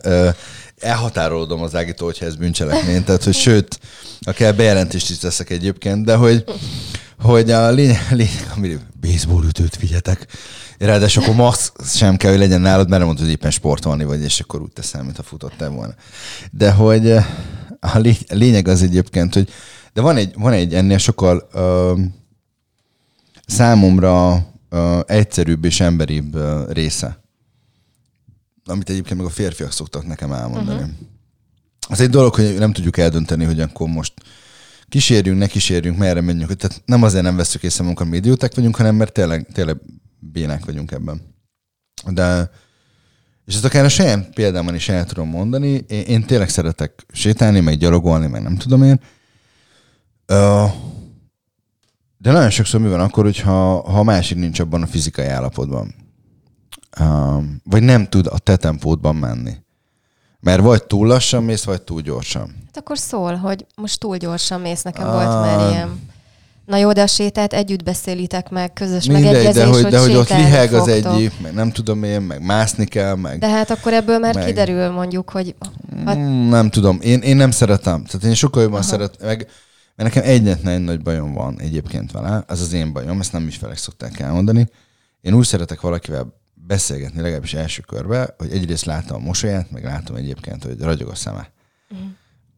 elhatárolódom 0.80 1.62
az 1.62 1.74
Ágitól, 1.74 2.06
hogyha 2.06 2.26
ez 2.26 2.36
bűncselekmény. 2.36 3.04
Tehát, 3.04 3.24
hogy 3.24 3.34
sőt, 3.34 3.78
akár 4.20 4.54
bejelentést 4.54 5.10
is 5.10 5.18
teszek 5.18 5.50
egyébként, 5.50 6.04
de 6.04 6.14
hogy, 6.14 6.44
hogy 7.18 7.50
a 7.50 7.70
lényeg, 7.70 8.06
lényeg 8.10 8.52
ami 8.56 8.76
baseball 9.00 9.44
ütőt 9.44 9.76
vigyetek, 9.76 10.26
Ráadásul 10.78 11.22
akkor 11.22 11.34
max 11.34 11.72
sem 11.84 12.16
kell, 12.16 12.30
hogy 12.30 12.40
legyen 12.40 12.60
nálad, 12.60 12.88
mert 12.88 12.98
nem 12.98 13.06
mondod, 13.06 13.24
hogy 13.24 13.34
éppen 13.34 13.50
sportolni 13.50 14.04
vagy, 14.04 14.22
és 14.22 14.40
akkor 14.40 14.62
úgy 14.62 14.72
teszel, 14.72 15.02
mint 15.02 15.16
ha 15.16 15.22
futottál 15.22 15.70
volna. 15.70 15.94
De 16.50 16.72
hogy 16.72 17.08
eh, 17.08 17.26
a 17.80 17.98
lényeg 18.28 18.68
az 18.68 18.82
egyébként, 18.82 19.34
hogy 19.34 19.48
de 19.92 20.00
van 20.00 20.16
egy, 20.16 20.34
van 20.34 20.52
egy 20.52 20.74
ennél 20.74 20.98
sokkal 20.98 21.48
uh, 21.54 22.00
számomra 23.46 24.46
uh, 24.70 25.00
egyszerűbb 25.06 25.64
és 25.64 25.80
emberibb 25.80 26.34
uh, 26.34 26.72
része, 26.72 27.22
amit 28.64 28.90
egyébként 28.90 29.16
meg 29.16 29.26
a 29.26 29.30
férfiak 29.30 29.72
szoktak 29.72 30.06
nekem 30.06 30.32
elmondani. 30.32 30.78
Uh-huh. 30.78 30.94
Az 31.88 32.00
egy 32.00 32.10
dolog, 32.10 32.34
hogy 32.34 32.58
nem 32.58 32.72
tudjuk 32.72 32.96
eldönteni, 32.96 33.44
hogy 33.44 33.60
akkor 33.60 33.88
most 33.88 34.12
kísérjünk, 34.88 35.38
ne 35.38 35.46
kísérjünk, 35.46 35.98
merre 35.98 36.20
menjünk. 36.20 36.56
Tehát 36.56 36.82
nem 36.84 37.02
azért 37.02 37.24
nem 37.24 37.36
veszük 37.36 37.62
észre 37.62 37.82
magunkat, 37.82 38.08
mi 38.08 38.16
idióták 38.16 38.54
vagyunk, 38.54 38.76
hanem 38.76 38.94
mert 38.94 39.12
tényleg, 39.12 39.46
tényleg 39.52 39.76
bénák 40.18 40.64
vagyunk 40.64 40.90
ebben. 40.90 41.20
De, 42.06 42.50
és 43.44 43.54
ezt 43.54 43.64
akár 43.64 43.84
a 43.84 43.88
saját 43.88 44.30
példámon 44.34 44.74
is 44.74 44.88
el 44.88 45.04
tudom 45.04 45.28
mondani, 45.28 45.68
én, 45.88 46.02
én 46.02 46.22
tényleg 46.24 46.48
szeretek 46.48 47.06
sétálni, 47.12 47.60
meg 47.60 47.76
gyalogolni, 47.76 48.26
meg 48.26 48.42
nem 48.42 48.56
tudom 48.56 48.82
én. 48.82 49.00
De 52.20 52.32
nagyon 52.32 52.50
sokszor 52.50 52.80
mi 52.80 52.88
van 52.88 53.00
akkor, 53.00 53.24
hogyha 53.24 53.80
ha 53.90 54.02
másik 54.02 54.38
nincs 54.38 54.60
abban 54.60 54.82
a 54.82 54.86
fizikai 54.86 55.26
állapotban. 55.26 55.94
Vagy 57.64 57.82
nem 57.82 58.06
tud 58.06 58.26
a 58.26 58.38
te 58.38 58.56
tempódban 58.56 59.16
menni. 59.16 59.52
Mert 60.40 60.60
vagy 60.62 60.84
túl 60.84 61.06
lassan 61.06 61.44
mész, 61.44 61.64
vagy 61.64 61.82
túl 61.82 62.00
gyorsan. 62.00 62.54
Hát 62.66 62.76
akkor 62.76 62.98
szól, 62.98 63.34
hogy 63.34 63.66
most 63.74 64.00
túl 64.00 64.16
gyorsan 64.16 64.60
mész, 64.60 64.82
nekem 64.82 65.06
uh, 65.06 65.12
volt 65.12 65.26
már 65.28 65.70
ilyen. 65.70 66.00
Na 66.66 66.76
jó, 66.76 66.92
de 66.92 67.02
a 67.02 67.06
sétát 67.06 67.52
együtt 67.52 67.82
beszélitek 67.82 68.50
meg, 68.50 68.72
közös 68.72 69.04
Mindegy, 69.06 69.24
megegyezés, 69.24 69.54
de 69.62 69.68
hogy, 69.68 69.82
hogy 69.82 69.90
de 69.90 69.98
hogy 69.98 70.14
ott 70.14 70.28
liheg 70.28 70.72
az 70.74 70.88
fogtok. 70.88 71.12
egyik, 71.14 71.40
meg 71.40 71.54
nem 71.54 71.70
tudom 71.70 72.02
én, 72.02 72.20
meg 72.20 72.42
mászni 72.44 72.84
kell, 72.84 73.14
meg... 73.14 73.38
De 73.38 73.48
hát 73.48 73.70
akkor 73.70 73.92
ebből 73.92 74.18
már 74.18 74.34
Meg- 74.34 74.46
kiderül 74.46 74.90
mondjuk, 74.90 75.30
hogy 75.30 75.54
ha 76.04 76.14
Mm, 76.14 76.48
nem 76.48 76.70
tudom, 76.70 76.98
én, 77.02 77.20
én 77.20 77.36
nem 77.36 77.50
szeretem. 77.50 78.04
Tehát 78.04 78.26
én 78.26 78.34
sokkal 78.34 78.62
jobban 78.62 78.78
Aha. 78.78 78.88
szeret, 78.88 79.16
meg, 79.22 79.48
mert 79.96 80.14
nekem 80.14 80.30
egyetlen 80.30 80.74
egy 80.74 80.84
nagy 80.84 81.02
bajom 81.02 81.32
van 81.32 81.60
egyébként 81.60 82.12
vele, 82.12 82.44
ez 82.48 82.60
az 82.60 82.72
én 82.72 82.92
bajom, 82.92 83.20
ezt 83.20 83.32
nem 83.32 83.46
ügyfelek 83.46 83.76
szokták 83.76 84.20
elmondani. 84.20 84.68
Én 85.20 85.34
úgy 85.34 85.46
szeretek 85.46 85.80
valakivel 85.80 86.34
beszélgetni, 86.66 87.20
legalábbis 87.20 87.54
első 87.54 87.82
körbe, 87.82 88.34
hogy 88.38 88.52
egyrészt 88.52 88.84
látom 88.84 89.16
a 89.16 89.24
mosolyát, 89.24 89.70
meg 89.70 89.84
látom 89.84 90.16
egyébként, 90.16 90.64
hogy 90.64 90.80
ragyog 90.80 91.08
a 91.08 91.14
szeme. 91.14 91.50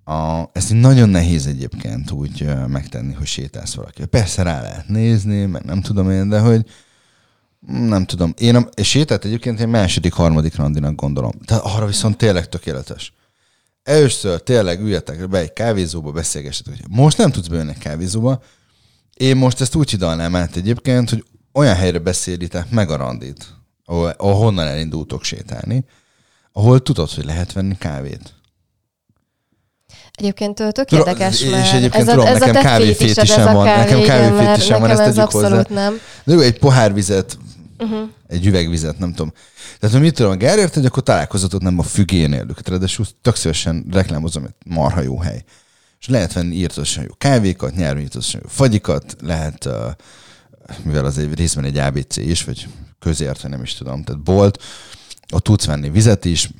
A, 0.04 0.50
ezt 0.52 0.72
nagyon 0.72 1.08
nehéz 1.08 1.46
egyébként 1.46 2.10
úgy 2.10 2.48
megtenni, 2.66 3.12
hogy 3.12 3.26
sétálsz 3.26 3.74
valaki. 3.74 4.06
Persze 4.06 4.42
rá 4.42 4.60
lehet 4.60 4.88
nézni, 4.88 5.46
meg 5.46 5.64
nem 5.64 5.80
tudom 5.80 6.10
én, 6.10 6.28
de 6.28 6.38
hogy 6.38 6.66
mm, 7.72 7.88
nem 7.88 8.04
tudom. 8.04 8.34
Én 8.38 8.56
a 8.56 8.68
és 8.74 8.88
sétát 8.88 9.24
egyébként 9.24 9.60
egy 9.60 9.66
második, 9.66 10.12
harmadik 10.12 10.56
randinak 10.56 10.94
gondolom. 10.94 11.32
Tehát 11.44 11.62
arra 11.64 11.86
viszont 11.86 12.16
tényleg 12.16 12.48
tökéletes. 12.48 13.12
Először 13.82 14.42
tényleg 14.42 14.80
üljetek 14.80 15.28
be 15.28 15.38
egy 15.38 15.52
kávézóba, 15.52 16.12
beszélgessetek. 16.12 16.74
Most 16.88 17.18
nem 17.18 17.30
tudsz 17.30 17.46
beülni 17.46 17.70
egy 17.70 17.78
kávézóba. 17.78 18.42
Én 19.14 19.36
most 19.36 19.60
ezt 19.60 19.74
úgy 19.74 19.90
hidalnám 19.90 20.36
át 20.36 20.56
egyébként, 20.56 21.10
hogy 21.10 21.24
olyan 21.52 21.74
helyre 21.74 21.98
beszélitek 21.98 22.70
meg 22.70 22.90
a 22.90 22.96
randit, 22.96 23.59
ahol, 23.90 24.14
ahonnan 24.16 24.66
elindultok 24.66 25.24
sétálni, 25.24 25.84
ahol 26.52 26.82
tudod, 26.82 27.10
hogy 27.10 27.24
lehet 27.24 27.52
venni 27.52 27.76
kávét. 27.78 28.34
Egyébként 30.12 30.54
tök 30.54 30.84
Tudom, 30.84 31.06
érdekes, 31.06 31.40
és 31.40 31.72
egyébként 31.72 31.94
ez 31.94 32.08
a, 32.08 32.10
tudom, 32.10 32.26
ez 32.26 32.40
nekem 32.40 32.62
kávéfétisem 32.62 33.48
ez 33.48 33.54
van, 33.54 33.64
kávé, 33.64 33.80
nekem 33.80 34.02
kávéfétisem 34.02 34.80
van, 34.80 34.90
ezt 34.90 35.00
ez 35.00 35.14
tegyük 35.14 35.30
hozzá. 35.30 35.46
abszolút 35.46 35.68
nem. 35.68 35.98
De 36.24 36.32
jó, 36.32 36.40
egy 36.40 36.58
pohár 36.58 36.94
vizet, 36.94 37.38
Uh-huh. 37.78 38.08
egy 38.26 38.46
üvegvizet, 38.46 38.98
nem 38.98 39.10
tudom. 39.10 39.32
Tehát, 39.78 39.94
hogy 39.94 40.04
mit 40.04 40.14
tudom, 40.14 40.32
a 40.32 40.34
Gerért, 40.36 40.74
hogy 40.74 40.84
akkor 40.84 41.02
találkozatot 41.02 41.62
nem 41.62 41.78
a 41.78 41.82
fügénél 41.82 42.46
őket, 42.48 42.68
ráadásul 42.68 43.06
tök 43.22 43.36
szívesen 43.36 43.86
reklámozom, 43.90 44.42
hogy 44.42 44.52
marha 44.64 45.00
jó 45.00 45.18
hely. 45.20 45.44
És 46.00 46.08
lehet 46.08 46.32
venni 46.32 46.54
írtósan 46.54 47.02
jó 47.04 47.10
kávékat, 47.18 47.74
nyáron 47.74 48.00
írtósan 48.00 48.40
jó 48.42 48.48
fagyikat, 48.52 49.16
lehet, 49.20 49.64
uh, 49.64 49.72
mivel 50.82 51.04
az 51.04 51.18
egy 51.18 51.34
részben 51.34 51.64
egy 51.64 51.76
ABC 51.76 52.16
is, 52.16 52.44
vagy 52.44 52.68
közért, 52.98 53.48
nem 53.48 53.62
is 53.62 53.74
tudom, 53.74 54.04
tehát 54.04 54.22
bolt, 54.22 54.62
ott 55.32 55.42
tudsz 55.44 55.64
venni 55.64 55.90
vizet 55.90 56.24
is, 56.24 56.50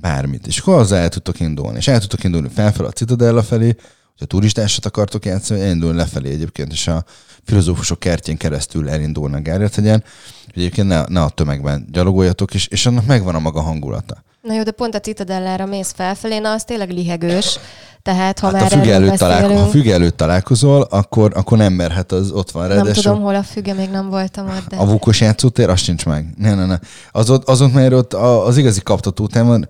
bármit, 0.00 0.46
és 0.46 0.58
akkor 0.58 0.74
azzal 0.74 0.98
el 0.98 1.08
tudtok 1.08 1.40
indulni. 1.40 1.76
És 1.76 1.88
el 1.88 2.00
tudtok 2.00 2.24
indulni 2.24 2.48
felfel 2.48 2.86
a 2.86 2.90
Citadella 2.90 3.42
felé, 3.42 3.76
hogyha 4.10 4.26
turistásat 4.26 4.86
akartok 4.86 5.24
játszani, 5.24 5.60
elindulni 5.60 5.96
lefelé 5.96 6.30
egyébként, 6.30 6.72
és 6.72 6.86
a 6.86 7.04
filozófusok 7.44 7.98
kertjén 7.98 8.36
keresztül 8.36 8.88
elindulnak 8.88 9.42
Gárját 9.42 9.74
hegyen, 9.74 10.04
egyébként 10.54 10.88
ne, 10.88 11.04
ne 11.08 11.22
a 11.22 11.28
tömegben 11.28 11.86
gyalogoljatok, 11.90 12.54
és, 12.54 12.66
és 12.66 12.86
annak 12.86 13.06
megvan 13.06 13.34
a 13.34 13.38
maga 13.38 13.60
hangulata. 13.60 14.24
Na 14.42 14.54
jó, 14.54 14.62
de 14.62 14.70
pont 14.70 14.94
a 14.94 15.00
Citadellára 15.00 15.66
mész 15.66 15.92
felfelé, 15.96 16.38
na 16.38 16.50
az 16.52 16.64
tényleg 16.64 16.90
lihegős. 16.90 17.58
Tehát 18.02 18.38
ha 18.38 18.46
Hát 18.46 18.54
már 18.60 18.72
a 18.72 18.76
füge 18.76 18.92
előtt, 18.94 19.16
találko- 19.16 19.58
ha 19.58 19.66
füge 19.66 19.92
előtt 19.92 20.16
találkozol, 20.16 20.82
akkor, 20.82 21.32
akkor 21.34 21.58
nem 21.58 21.72
merhet 21.72 22.12
az 22.12 22.30
ott 22.30 22.50
van. 22.50 22.68
nem 22.68 22.76
ráadásul 22.76 23.02
tudom, 23.02 23.20
hol 23.20 23.34
a 23.34 23.42
füge, 23.42 23.72
még 23.74 23.90
nem 23.90 24.08
voltam 24.08 24.48
ott, 24.48 24.66
de... 24.68 24.76
A 24.76 24.86
vúkos 24.86 25.20
játszótér, 25.20 25.68
azt 25.68 25.82
sincs 25.82 26.06
meg. 26.06 26.26
Ne, 26.36 26.54
ne, 26.54 26.66
ne. 26.66 26.78
Az 27.12 27.30
ott, 27.30 27.48
az 27.48 27.60
ott 27.60 27.72
mert 27.72 27.92
ott 27.92 28.14
az 28.14 28.56
igazi 28.56 28.80
kaptatótem 28.82 29.46
van, 29.46 29.68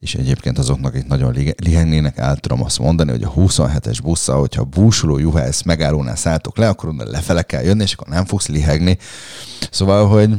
és 0.00 0.14
egyébként 0.14 0.58
azoknak 0.58 0.96
itt 0.96 1.06
nagyon 1.06 1.34
lihegnének, 1.56 2.18
el 2.18 2.36
tudom 2.36 2.62
azt 2.64 2.78
mondani, 2.78 3.10
hogy 3.10 3.22
a 3.22 3.32
27-es 3.32 3.98
busszal, 4.02 4.38
hogyha 4.38 4.64
búsuló 4.64 5.18
juhász 5.18 5.62
megállónál 5.62 6.16
szálltok 6.16 6.56
le, 6.56 6.68
akkor 6.68 6.88
onnan 6.88 7.06
lefele 7.10 7.42
kell 7.42 7.62
jönni, 7.62 7.82
és 7.82 7.92
akkor 7.92 8.08
nem 8.08 8.24
fogsz 8.24 8.48
lihegni. 8.48 8.98
Szóval, 9.70 10.08
hogy 10.08 10.30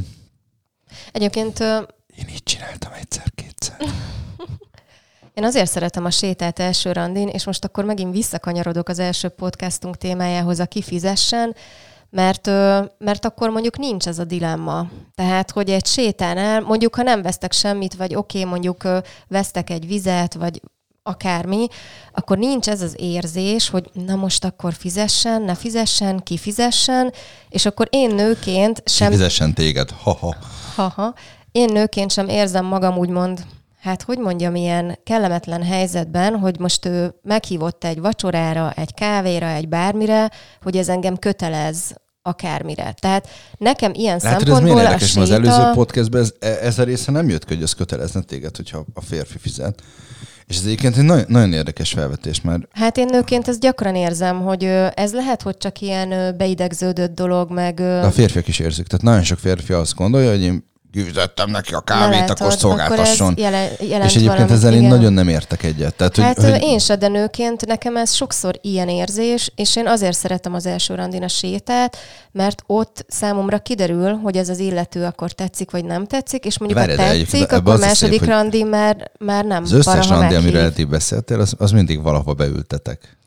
Egyébként 1.11 1.63
én 2.17 2.27
így 2.29 2.43
csináltam 2.43 2.91
egyszer-kétszer. 2.91 3.77
Én 5.33 5.43
azért 5.43 5.71
szeretem 5.71 6.05
a 6.05 6.09
sétát 6.09 6.59
első 6.59 6.91
randin, 6.91 7.27
és 7.27 7.45
most 7.45 7.65
akkor 7.65 7.85
megint 7.85 8.13
visszakanyarodok 8.13 8.89
az 8.89 8.99
első 8.99 9.29
podcastunk 9.29 9.97
témájához, 9.97 10.59
a 10.59 10.65
kifizessen, 10.65 11.55
mert, 12.09 12.47
mert 12.97 13.25
akkor 13.25 13.49
mondjuk 13.49 13.77
nincs 13.77 14.07
ez 14.07 14.19
a 14.19 14.23
dilemma. 14.23 14.87
Tehát, 15.15 15.51
hogy 15.51 15.69
egy 15.69 15.85
sétánál, 15.85 16.61
mondjuk, 16.61 16.95
ha 16.95 17.01
nem 17.01 17.21
vesztek 17.21 17.51
semmit, 17.51 17.93
vagy 17.93 18.15
oké, 18.15 18.37
okay, 18.37 18.49
mondjuk 18.49 18.87
vesztek 19.27 19.69
egy 19.69 19.87
vizet, 19.87 20.33
vagy 20.33 20.61
akármi, 21.03 21.67
akkor 22.11 22.37
nincs 22.37 22.67
ez 22.67 22.81
az 22.81 22.95
érzés, 22.97 23.69
hogy 23.69 23.89
na 23.93 24.15
most 24.15 24.45
akkor 24.45 24.73
fizessen, 24.73 25.41
ne 25.41 25.55
fizessen, 25.55 26.19
ki 26.23 26.37
fizessen, 26.37 27.13
és 27.49 27.65
akkor 27.65 27.87
én 27.89 28.15
nőként 28.15 28.83
sem 28.85 29.11
Fizessen 29.11 29.53
téged. 29.53 29.89
Ha-ha. 29.89 30.35
Haha. 30.75 31.13
Én 31.53 31.69
nőként 31.71 32.11
sem 32.11 32.27
érzem 32.27 32.65
magam 32.65 32.97
úgymond, 32.97 33.45
hát 33.81 34.01
hogy 34.01 34.17
mondjam, 34.17 34.55
ilyen 34.55 34.99
kellemetlen 35.03 35.63
helyzetben, 35.63 36.35
hogy 36.35 36.59
most 36.59 36.85
ő 36.85 37.15
meghívott 37.23 37.83
egy 37.83 37.99
vacsorára, 37.99 38.71
egy 38.75 38.93
kávéra, 38.93 39.47
egy 39.47 39.67
bármire, 39.67 40.31
hogy 40.61 40.77
ez 40.77 40.89
engem 40.89 41.17
kötelez 41.17 41.95
akármire. 42.21 42.93
Tehát 42.99 43.27
nekem 43.57 43.91
ilyen 43.93 44.19
Látod, 44.21 44.41
ez 44.41 44.47
szempontból 44.47 44.77
a 44.77 44.81
érdekes, 44.81 45.15
az 45.15 45.27
séta... 45.27 45.33
előző 45.33 45.71
podcastben 45.73 46.21
ez, 46.21 46.33
e- 46.39 46.59
ez 46.61 46.79
a 46.79 46.83
része 46.83 47.11
nem 47.11 47.29
jött 47.29 47.45
ki, 47.45 47.53
hogy 47.53 47.63
az 47.63 47.73
kötelezne 47.73 48.21
téged, 48.21 48.55
hogyha 48.55 48.85
a 48.93 49.01
férfi 49.01 49.37
fizet. 49.37 49.81
És 50.45 50.57
ez 50.57 50.63
egyébként 50.63 50.97
egy 50.97 51.03
nagyon, 51.03 51.25
nagyon 51.27 51.53
érdekes 51.53 51.91
felvetés, 51.91 52.41
mert 52.41 52.61
Hát 52.71 52.97
én 52.97 53.07
nőként 53.11 53.47
ezt 53.47 53.59
gyakran 53.59 53.95
érzem, 53.95 54.41
hogy 54.41 54.63
ez 54.93 55.13
lehet, 55.13 55.41
hogy 55.41 55.57
csak 55.57 55.79
ilyen 55.79 56.37
beidegződött 56.37 57.15
dolog, 57.15 57.51
meg... 57.51 57.75
De 57.75 58.05
a 58.05 58.11
férfiak 58.11 58.47
is 58.47 58.59
érzik. 58.59 58.87
Tehát 58.87 59.05
nagyon 59.05 59.23
sok 59.23 59.39
férfi 59.39 59.73
azt 59.73 59.95
gondolja, 59.95 60.29
hogy 60.29 60.41
én 60.41 60.71
fizettem 61.01 61.49
neki 61.49 61.73
a 61.73 61.79
kávét, 61.79 62.19
látod, 62.19 62.37
akkor 62.39 62.53
szolgáltasson. 62.53 63.27
Akkor 63.27 63.39
jelen, 63.41 63.69
és 63.79 63.89
egyébként 63.89 64.25
valamit, 64.25 64.51
ezzel 64.51 64.73
én 64.73 64.77
igen. 64.77 64.89
nagyon 64.89 65.13
nem 65.13 65.27
értek 65.27 65.63
egyet. 65.63 65.95
Tehát, 65.95 66.17
Hát 66.17 66.41
hogy, 66.41 66.61
én 66.61 66.79
se, 66.79 66.95
de 66.95 67.07
nőként 67.07 67.65
nekem 67.65 67.97
ez 67.97 68.13
sokszor 68.13 68.59
ilyen 68.61 68.89
érzés, 68.89 69.51
és 69.55 69.75
én 69.75 69.87
azért 69.87 70.17
szeretem 70.17 70.53
az 70.53 70.65
első 70.65 70.95
randin 70.95 71.23
a 71.23 71.27
sétát, 71.27 71.97
mert 72.31 72.63
ott 72.65 73.05
számomra 73.07 73.59
kiderül, 73.59 74.13
hogy 74.13 74.37
ez 74.37 74.49
az 74.49 74.59
illető 74.59 75.03
akkor 75.03 75.31
tetszik, 75.31 75.71
vagy 75.71 75.85
nem 75.85 76.05
tetszik, 76.05 76.45
és 76.45 76.57
mondjuk 76.57 76.79
Várj, 76.79 76.91
ha 76.95 76.97
de 76.97 77.09
tetszik, 77.09 77.41
ebbe 77.41 77.55
akkor 77.55 77.73
is 77.73 77.79
második 77.79 78.19
szép, 78.19 78.29
randi 78.29 78.63
már, 78.63 79.11
már 79.19 79.45
nem. 79.45 79.63
az 79.63 79.71
összes 79.71 80.07
valaha 80.07 80.19
randi, 80.19 80.35
amiről 80.35 80.61
eddig 80.61 80.87
beszéltél, 80.87 81.39
az, 81.39 81.53
az 81.57 81.71
mindig 81.71 82.01
valahova 82.01 82.33
beültetek. 82.33 83.17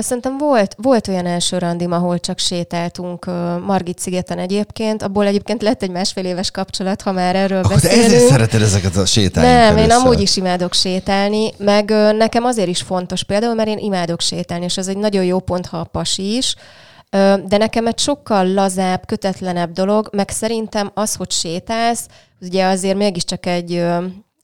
Szerintem 0.00 0.38
volt, 0.38 0.74
volt 0.78 1.08
olyan 1.08 1.26
első 1.26 1.58
randim, 1.58 1.92
ahol 1.92 2.18
csak 2.18 2.38
sétáltunk 2.38 3.26
Margit 3.66 3.98
szigeten 3.98 4.38
egyébként, 4.38 5.02
abból 5.02 5.26
egyébként 5.26 5.62
lett 5.62 5.82
egy 5.82 5.90
másfél 5.90 6.24
éves 6.24 6.50
kapcsolat, 6.50 7.02
ha 7.02 7.12
már 7.12 7.36
erről 7.36 7.58
Akkor 7.58 7.74
beszélünk. 7.74 8.04
ezért 8.04 8.28
szereted 8.28 8.62
ezeket 8.62 8.96
a 8.96 9.06
sétálni. 9.06 9.50
Nem, 9.50 9.76
én 9.76 9.90
amúgy 9.90 10.20
is 10.20 10.36
imádok 10.36 10.74
sétálni, 10.74 11.50
meg 11.56 11.90
nekem 12.16 12.44
azért 12.44 12.68
is 12.68 12.82
fontos 12.82 13.22
például, 13.22 13.54
mert 13.54 13.68
én 13.68 13.78
imádok 13.78 14.20
sétálni, 14.20 14.64
és 14.64 14.76
ez 14.76 14.88
egy 14.88 14.96
nagyon 14.96 15.24
jó 15.24 15.38
pont, 15.38 15.66
ha 15.66 15.78
a 15.78 15.84
pasi 15.84 16.36
is, 16.36 16.54
de 17.46 17.56
nekem 17.56 17.86
egy 17.86 17.98
sokkal 17.98 18.52
lazább, 18.52 19.06
kötetlenebb 19.06 19.72
dolog, 19.72 20.08
meg 20.12 20.28
szerintem 20.28 20.90
az, 20.94 21.14
hogy 21.14 21.30
sétálsz, 21.30 22.06
ugye 22.40 22.66
azért 22.66 22.96
mégiscsak 22.96 23.46
egy 23.46 23.84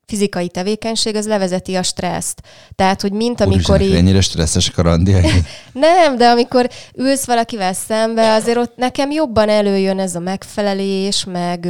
fizikai 0.07 0.49
tevékenység, 0.49 1.17
az 1.17 1.27
levezeti 1.27 1.75
a 1.75 1.83
stresszt. 1.83 2.43
Tehát, 2.75 3.01
hogy 3.01 3.13
mint 3.13 3.41
amikor 3.41 3.75
Úristen, 3.75 3.87
így... 3.87 3.95
ennyire 3.95 4.21
stresszesek 4.21 4.79
a 4.79 4.83
randiak. 4.83 5.25
Nem, 5.73 6.17
de 6.17 6.29
amikor 6.29 6.69
ülsz 6.95 7.27
valakivel 7.27 7.73
szembe, 7.73 8.35
azért 8.35 8.59
ott 8.59 8.77
nekem 8.77 9.11
jobban 9.11 9.49
előjön 9.49 9.99
ez 9.99 10.15
a 10.15 10.21
megfelelés, 10.21 11.25
meg, 11.25 11.69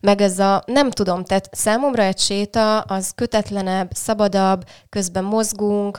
meg 0.00 0.20
ez 0.20 0.38
a, 0.38 0.62
nem 0.66 0.90
tudom, 0.90 1.24
tehát 1.24 1.48
számomra 1.52 2.02
egy 2.02 2.18
séta 2.18 2.80
az 2.80 3.12
kötetlenebb, 3.14 3.90
szabadabb, 3.92 4.64
közben 4.88 5.24
mozgunk, 5.24 5.98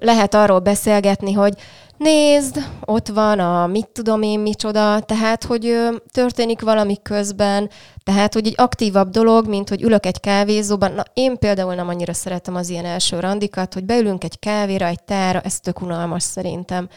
lehet 0.00 0.34
arról 0.34 0.58
beszélgetni, 0.58 1.32
hogy 1.32 1.54
nézd, 1.98 2.58
ott 2.84 3.08
van 3.08 3.38
a 3.38 3.66
mit 3.66 3.88
tudom 3.88 4.22
én 4.22 4.40
micsoda, 4.40 5.00
tehát, 5.00 5.44
hogy 5.44 5.66
ö, 5.66 5.88
történik 6.12 6.60
valami 6.60 6.96
közben, 7.02 7.70
tehát, 8.02 8.34
hogy 8.34 8.46
egy 8.46 8.54
aktívabb 8.56 9.10
dolog, 9.10 9.48
mint 9.48 9.68
hogy 9.68 9.82
ülök 9.82 10.06
egy 10.06 10.20
kávézóban. 10.20 10.92
Na, 10.92 11.02
én 11.14 11.38
például 11.38 11.74
nem 11.74 11.88
annyira 11.88 12.12
szeretem 12.12 12.54
az 12.54 12.68
ilyen 12.68 12.84
első 12.84 13.20
randikat, 13.20 13.74
hogy 13.74 13.84
beülünk 13.84 14.24
egy 14.24 14.38
kávéra, 14.38 14.86
egy 14.86 15.02
tára, 15.02 15.40
ez 15.40 15.60
tök 15.60 15.80
unalmas 15.80 16.22
szerintem. 16.22 16.88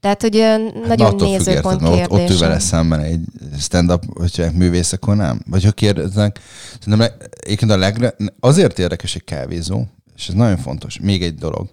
Tehát, 0.00 0.22
hogy 0.22 0.36
ö, 0.36 0.56
nagyon 0.86 1.18
függ, 1.18 1.28
érted, 1.28 1.46
nézőpont 1.46 1.80
mert 1.80 2.12
ott, 2.12 2.20
ott 2.20 2.30
ül 2.30 2.38
vele 2.38 2.58
szemben 2.58 3.00
egy 3.00 3.20
stand-up, 3.58 4.02
hogyha 4.18 4.52
művész, 4.52 4.92
akkor 4.92 5.16
nem. 5.16 5.40
Vagy 5.50 5.64
ha 5.64 5.70
kérdeznek, 5.70 6.40
szerintem 6.80 7.10
egyébként 7.40 7.70
a 7.70 7.76
legre, 7.76 8.14
azért 8.40 8.78
érdekes 8.78 9.14
egy 9.14 9.24
kávézó, 9.24 9.82
és 10.16 10.28
ez 10.28 10.34
nagyon 10.34 10.56
fontos, 10.56 10.98
még 11.00 11.22
egy 11.22 11.34
dolog. 11.34 11.68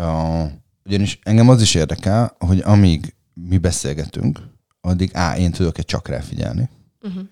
Uh, 0.00 0.50
ugyanis 0.88 1.18
engem 1.22 1.48
az 1.48 1.62
is 1.62 1.74
érdekel, 1.74 2.36
hogy 2.38 2.62
amíg 2.64 3.14
mi 3.34 3.58
beszélgetünk, 3.58 4.38
addig 4.80 5.10
á, 5.12 5.36
én 5.36 5.50
tudok 5.50 5.78
egy 5.78 5.84
csak 5.84 6.08
ráfigyelni. 6.08 6.68
Uh-huh. 7.02 7.22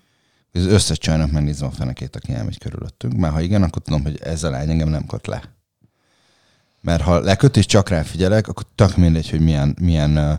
Az 0.53 0.65
összes 0.65 0.97
csajnak 0.97 1.31
megnézem 1.31 1.67
a 1.67 1.71
fenekét, 1.71 2.15
aki 2.15 2.33
elmegy 2.33 2.57
körülöttünk. 2.59 3.13
Már 3.13 3.31
ha 3.31 3.41
igen, 3.41 3.63
akkor 3.63 3.81
tudom, 3.81 4.03
hogy 4.03 4.19
ez 4.23 4.43
a 4.43 4.49
lány 4.49 4.69
engem 4.69 4.89
nem 4.89 5.05
köt 5.05 5.27
le. 5.27 5.43
Mert 6.81 7.01
ha 7.01 7.19
leköt 7.19 7.57
és 7.57 7.65
csak 7.65 7.89
rá 7.89 8.01
figyelek, 8.01 8.47
akkor 8.47 8.65
tök 8.75 8.97
mindegy, 8.97 9.29
hogy 9.29 9.39
milyen, 9.39 9.75
milyen 9.81 10.17
uh, 10.17 10.33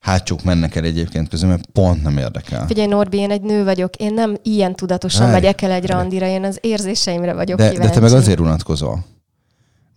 hátsók 0.00 0.42
mennek 0.42 0.76
el 0.76 0.84
egyébként 0.84 1.28
közül, 1.28 1.48
mert 1.48 1.66
pont 1.66 2.02
nem 2.02 2.18
érdekel. 2.18 2.66
Figyelj, 2.66 2.88
Norbi, 2.88 3.18
én 3.18 3.30
egy 3.30 3.42
nő 3.42 3.64
vagyok, 3.64 3.96
én 3.96 4.14
nem 4.14 4.36
ilyen 4.42 4.74
tudatosan 4.74 5.20
Várj, 5.20 5.32
megyek 5.32 5.62
el 5.62 5.70
egy 5.70 5.86
randira, 5.86 6.26
én 6.26 6.44
az 6.44 6.58
érzéseimre 6.60 7.34
vagyok 7.34 7.58
De, 7.58 7.70
kíváncsi. 7.70 7.88
de 7.88 7.94
te 7.94 8.00
meg 8.00 8.12
azért 8.12 8.40
unatkozol. 8.40 9.04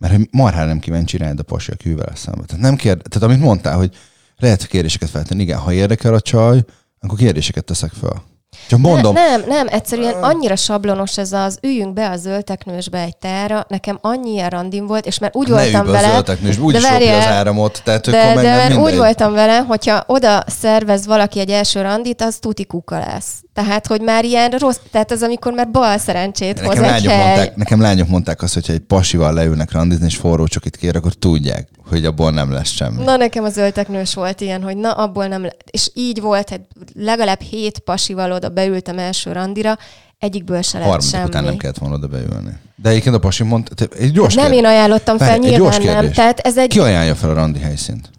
Mert 0.04 0.16
hogy 0.16 0.28
marhára 0.30 0.66
nem 0.66 0.78
kíváncsi 0.78 1.16
rád 1.16 1.38
a 1.38 1.42
pasi, 1.42 1.70
aki 1.70 1.88
ül 1.88 1.96
vele. 1.96 2.12
Tehát 2.24 2.56
nem 2.58 2.76
kérd, 2.76 3.02
tehát 3.08 3.28
amit 3.28 3.40
mondtál, 3.40 3.76
hogy 3.76 3.96
lehet 4.36 4.66
kérdéseket 4.66 5.10
feltenni. 5.10 5.42
Igen, 5.42 5.58
ha 5.58 5.72
érdekel 5.72 6.14
a 6.14 6.20
csaj, 6.20 6.64
akkor 7.00 7.18
kérdéseket 7.18 7.64
teszek 7.64 7.92
fel. 8.00 8.22
Csak 8.68 8.78
mondom, 8.78 9.14
Ne, 9.14 9.28
nem, 9.28 9.44
nem, 9.48 9.66
egyszerűen 9.70 10.22
annyira 10.22 10.56
sablonos 10.56 11.18
ez 11.18 11.32
az 11.32 11.58
üljünk 11.62 11.92
be 11.92 12.10
a 12.10 12.16
zöldteknősbe 12.16 12.98
egy 13.00 13.16
tára, 13.16 13.66
nekem 13.68 13.98
annyi 14.00 14.30
ilyen 14.30 14.50
randim 14.50 14.86
volt, 14.86 15.06
és 15.06 15.18
már 15.18 15.30
úgy 15.34 15.48
ne 15.48 15.54
voltam 15.54 15.86
vele, 15.86 16.08
az 16.08 16.14
ölteknős, 16.14 16.58
úgyis 16.58 16.82
de 16.82 16.90
lopja 16.90 17.06
az 17.06 17.18
várjál, 17.18 17.32
áramot, 17.32 17.80
tehát 17.84 18.04
de, 18.04 18.34
de 18.34 18.42
nem 18.42 18.68
mindegy. 18.68 18.92
úgy 18.92 18.96
voltam 18.96 19.32
vele, 19.32 19.58
hogyha 19.58 20.04
oda 20.06 20.44
szervez 20.46 21.06
valaki 21.06 21.40
egy 21.40 21.50
első 21.50 21.82
randit, 21.82 22.22
az 22.22 22.36
tuti 22.36 22.64
kuka 22.64 22.98
lesz. 22.98 23.43
Tehát, 23.54 23.86
hogy 23.86 24.00
már 24.00 24.24
ilyen 24.24 24.50
rossz, 24.50 24.76
tehát 24.90 25.10
az, 25.10 25.22
amikor 25.22 25.52
már 25.52 25.70
bal 25.70 25.98
szerencsét 25.98 26.60
hoz 26.60 26.76
Nekem 26.76 26.94
egy 26.94 27.04
lányok, 27.04 27.12
hely. 27.12 27.26
mondták, 27.26 27.56
nekem 27.56 27.80
lányok 27.80 28.08
mondták 28.08 28.42
azt, 28.42 28.54
hogyha 28.54 28.72
egy 28.72 28.78
pasival 28.80 29.32
leülnek 29.32 29.72
randizni, 29.72 30.06
és 30.06 30.16
forró 30.16 30.46
csokit 30.46 30.76
kér, 30.76 30.96
akkor 30.96 31.12
tudják, 31.14 31.68
hogy 31.88 32.04
abból 32.04 32.30
nem 32.30 32.52
lesz 32.52 32.70
semmi. 32.70 33.04
Na, 33.04 33.16
nekem 33.16 33.44
az 33.44 33.56
ölteknős 33.56 34.14
volt 34.14 34.40
ilyen, 34.40 34.62
hogy 34.62 34.76
na, 34.76 34.90
abból 34.92 35.26
nem 35.26 35.42
le- 35.42 35.56
És 35.70 35.90
így 35.94 36.20
volt, 36.20 36.48
hogy 36.48 36.60
legalább 36.94 37.40
hét 37.40 37.78
pasival 37.78 38.32
oda 38.32 38.48
beültem 38.48 38.98
első 38.98 39.32
randira, 39.32 39.78
egyikből 40.18 40.62
se 40.62 40.78
lett 40.78 40.86
Harmadik 40.86 41.10
semmi. 41.10 41.24
után 41.24 41.44
nem 41.44 41.56
kellett 41.56 41.78
volna 41.78 41.94
oda 41.94 42.06
beülni. 42.06 42.58
De 42.76 42.88
egyébként 42.88 43.14
a 43.14 43.18
pasi 43.18 43.42
mondta, 43.42 43.84
egy 43.98 44.12
gyors 44.12 44.34
nem 44.34 44.44
kérdés. 44.44 44.60
én 44.60 44.66
ajánlottam 44.66 45.18
fel, 45.18 45.28
Várj, 45.28 45.40
nyilván 45.40 45.82
nem. 45.82 46.12
Tehát 46.12 46.38
ez 46.38 46.58
egy 46.58 46.68
Ki 46.68 46.78
ajánlja 46.78 47.14
fel 47.14 47.30
a 47.30 47.34
randi 47.34 47.58
helyszínt? 47.60 48.10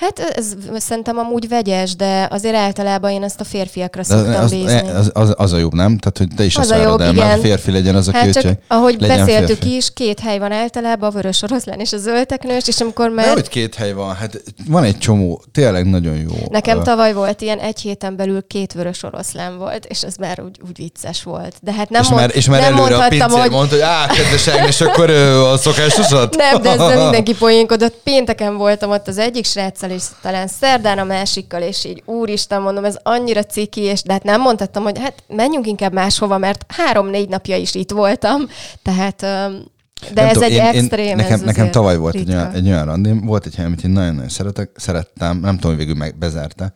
Hát 0.00 0.18
ez 0.18 0.54
szerintem 0.76 1.18
amúgy 1.18 1.48
vegyes, 1.48 1.96
de 1.96 2.28
azért 2.30 2.54
általában 2.54 3.10
én 3.10 3.22
ezt 3.22 3.40
a 3.40 3.44
férfiakra 3.44 4.02
De 4.02 4.08
szoktam 4.16 4.44
az, 4.44 4.50
bízni. 4.50 4.88
az, 4.88 5.10
az, 5.12 5.34
az, 5.36 5.52
a 5.52 5.56
jobb, 5.58 5.72
nem? 5.74 5.98
Tehát, 5.98 6.18
hogy 6.18 6.28
te 6.36 6.44
is 6.44 6.56
Az 6.56 6.70
azt 6.70 6.80
a 6.80 6.82
jobb, 6.82 7.00
el, 7.00 7.12
igen. 7.12 7.40
férfi 7.40 7.70
legyen 7.70 7.94
az, 7.94 8.08
aki 8.08 8.16
Hát 8.16 8.32
csak, 8.32 8.58
ahogy 8.68 8.96
legyen 9.00 9.18
beszéltük 9.18 9.56
férfi. 9.56 9.76
is, 9.76 9.92
két 9.92 10.20
hely 10.20 10.38
van 10.38 10.52
általában, 10.52 11.08
a 11.08 11.12
vörös 11.12 11.42
oroszlán 11.42 11.80
és 11.80 11.92
a 11.92 11.96
zöldteknős, 11.96 12.68
és 12.68 12.80
amikor 12.80 13.08
De 13.08 13.14
már... 13.14 13.32
hogy 13.32 13.48
két 13.48 13.74
hely 13.74 13.92
van? 13.92 14.14
Hát 14.14 14.42
van 14.68 14.84
egy 14.84 14.98
csomó, 14.98 15.42
tényleg 15.52 15.86
nagyon 15.90 16.16
jó. 16.16 16.34
Nekem 16.50 16.82
tavaly 16.82 17.12
volt 17.12 17.40
ilyen, 17.40 17.58
egy 17.58 17.80
héten 17.80 18.16
belül 18.16 18.46
két 18.46 18.72
vörös 18.72 19.02
oroszlán 19.02 19.58
volt, 19.58 19.84
és 19.84 20.02
ez 20.02 20.14
már 20.16 20.40
úgy, 20.44 20.60
úgy 20.68 20.76
vicces 20.76 21.22
volt. 21.22 21.56
De 21.62 21.72
hát 21.72 21.90
nem, 21.90 22.02
és, 22.02 22.08
mond, 22.08 22.20
már, 22.20 22.30
és 22.34 22.48
már 22.48 22.60
nem 22.60 22.74
előre 22.74 22.96
a 22.96 23.08
pincér 23.08 23.40
hogy 23.40 23.50
mondta, 23.50 23.74
hogy 23.74 23.84
á, 23.84 24.06
kedves 24.06 24.48
Ágnes, 24.48 24.80
akkor 24.80 25.10
ö, 25.10 25.42
a 25.44 25.56
szokásosat? 25.56 26.36
Nem, 26.36 26.62
de 26.62 26.70
ezzel 26.70 27.02
mindenki 27.02 27.34
poénkodott. 27.34 27.94
Pénteken 28.04 28.56
voltam 28.56 28.90
ott 28.90 29.08
az 29.08 29.18
egyik 29.18 29.44
sráccal, 29.88 29.90
és 29.90 30.02
talán 30.22 30.48
szerdán 30.48 30.98
a 30.98 31.04
másikkal, 31.04 31.62
és 31.62 31.84
így 31.84 32.02
úristen, 32.04 32.62
mondom, 32.62 32.84
ez 32.84 32.96
annyira 33.02 33.44
ciki, 33.44 33.80
és 33.80 34.02
de 34.02 34.12
hát 34.12 34.22
nem 34.22 34.40
mondhattam, 34.40 34.82
hogy 34.82 34.98
hát 34.98 35.22
menjünk 35.28 35.66
inkább 35.66 35.92
máshova, 35.92 36.38
mert 36.38 36.64
három-négy 36.68 37.28
napja 37.28 37.56
is 37.56 37.74
itt 37.74 37.90
voltam. 37.90 38.42
Tehát, 38.82 39.20
de 39.20 40.22
Nem 40.22 40.26
ez 40.26 40.32
tudom, 40.32 40.50
egy 40.50 40.56
extrém. 40.56 41.16
nekem, 41.16 41.32
ez 41.32 41.40
nekem 41.40 41.60
azért 41.60 41.70
tavaly 41.72 41.96
volt 41.96 42.14
egy 42.14 42.26
ritka. 42.26 42.40
olyan, 42.40 42.52
egy 42.52 42.66
olyan 42.66 42.84
randim, 42.84 43.26
volt 43.26 43.46
egy 43.46 43.54
hely, 43.54 43.64
amit 43.64 43.84
én 43.84 43.90
nagyon-nagyon 43.90 44.28
szeretek, 44.28 44.70
szerettem, 44.76 45.40
nem 45.40 45.54
tudom, 45.54 45.70
hogy 45.70 45.84
végül 45.84 45.94
meg 45.94 46.18
bezárta. 46.18 46.72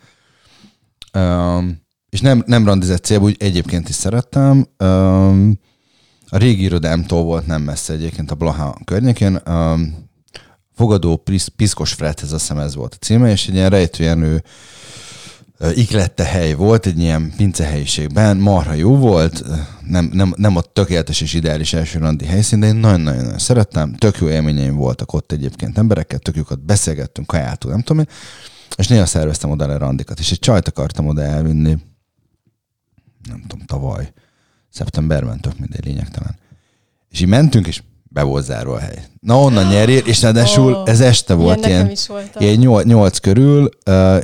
Um, 1.14 1.80
és 2.10 2.20
nem, 2.20 2.42
nem 2.46 2.64
randizett 2.64 3.04
célból, 3.04 3.28
úgy 3.28 3.36
egyébként 3.38 3.88
is 3.88 3.94
szerettem. 3.94 4.66
Um, 4.78 5.58
a 6.28 6.36
régi 6.36 6.62
irodámtól 6.62 7.22
volt 7.22 7.46
nem 7.46 7.62
messze 7.62 7.92
egyébként 7.92 8.30
a 8.30 8.34
Blaha 8.34 8.76
környékén. 8.84 9.40
Um, 9.46 10.10
fogadó 10.74 11.16
Pisz- 11.16 11.48
Piszkos 11.48 11.92
Fredhez, 11.92 12.32
azt 12.32 12.40
hiszem 12.40 12.58
ez 12.58 12.74
volt 12.74 12.94
a 12.94 13.04
címe, 13.04 13.30
és 13.30 13.48
egy 13.48 13.54
ilyen 13.54 13.70
rejtőjenő 13.70 14.42
iklette 15.74 16.24
hely 16.24 16.52
volt, 16.52 16.86
egy 16.86 16.98
ilyen 16.98 17.32
pincehelyiségben, 17.36 18.36
marha 18.36 18.72
jó 18.72 18.96
volt, 18.96 19.44
nem, 19.86 20.10
nem, 20.12 20.34
nem 20.36 20.56
a 20.56 20.60
tökéletes 20.60 21.20
és 21.20 21.34
ideális 21.34 21.72
első 21.72 21.98
randi 21.98 22.24
helyszín, 22.24 22.60
de 22.60 22.66
én 22.66 22.74
nagyon-nagyon 22.74 23.38
szerettem, 23.38 23.94
tök 23.94 24.18
jó 24.18 24.28
élményeim 24.28 24.76
voltak 24.76 25.12
ott 25.12 25.32
egyébként 25.32 25.78
emberekkel, 25.78 26.18
tök 26.18 26.36
jókat 26.36 26.64
beszélgettünk, 26.64 27.26
kajáltunk, 27.26 27.74
nem 27.74 27.82
tudom 27.82 28.02
én, 28.02 28.14
és 28.76 28.86
néha 28.86 29.06
szerveztem 29.06 29.50
oda 29.50 29.66
le 29.66 29.76
randikat, 29.76 30.18
és 30.18 30.30
egy 30.30 30.38
csajt 30.38 30.68
akartam 30.68 31.06
oda 31.06 31.22
elvinni, 31.22 31.78
nem 33.28 33.40
tudom, 33.48 33.66
tavaly, 33.66 34.12
szeptemberben, 34.70 35.40
tök 35.40 35.58
mindegy, 35.58 35.84
lényegtelen. 35.84 36.38
És 37.10 37.20
így 37.20 37.28
mentünk, 37.28 37.66
és 37.66 37.82
be 38.12 38.22
volt 38.22 38.44
zárva 38.44 38.74
a 38.74 38.78
hely. 38.78 39.04
Na 39.20 39.40
onnan 39.40 39.66
nyerjél, 39.66 39.98
és 40.06 40.22
ráadásul 40.22 40.74
Ó, 40.74 40.86
ez 40.86 41.00
este 41.00 41.34
Ilyen 41.34 41.46
volt 41.46 41.66
ilyen, 41.66 41.90
is 41.90 42.06
volt. 42.06 42.36
ilyen 42.38 42.82
nyolc, 42.84 43.18
körül, 43.18 43.68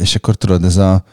és 0.01 0.15
akkor 0.15 0.35
tudod, 0.35 0.65
ez 0.65 0.77
a 0.77 1.05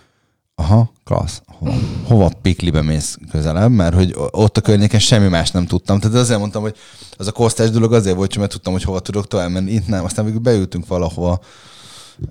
aha, 0.55 0.91
klassz, 1.03 1.41
hova, 1.45 1.73
hova 2.07 2.31
piklibe 2.41 2.81
mész 2.81 3.17
közelebb, 3.31 3.71
mert 3.71 3.95
hogy 3.95 4.15
ott 4.31 4.57
a 4.57 4.61
környéken 4.61 4.99
semmi 4.99 5.27
más 5.27 5.51
nem 5.51 5.65
tudtam. 5.65 5.99
Tehát 5.99 6.17
azért 6.17 6.39
mondtam, 6.39 6.61
hogy 6.61 6.75
az 7.17 7.27
a 7.27 7.31
kosztás 7.31 7.69
dolog 7.69 7.93
azért 7.93 8.15
volt, 8.15 8.37
mert 8.37 8.51
tudtam, 8.51 8.73
hogy 8.73 8.83
hova 8.83 8.99
tudok 8.99 9.27
tovább 9.27 9.49
menni. 9.49 9.71
Itt 9.71 9.87
nem, 9.87 10.03
aztán 10.03 10.25
végül 10.25 10.39
beültünk 10.39 10.87
valahova, 10.87 11.39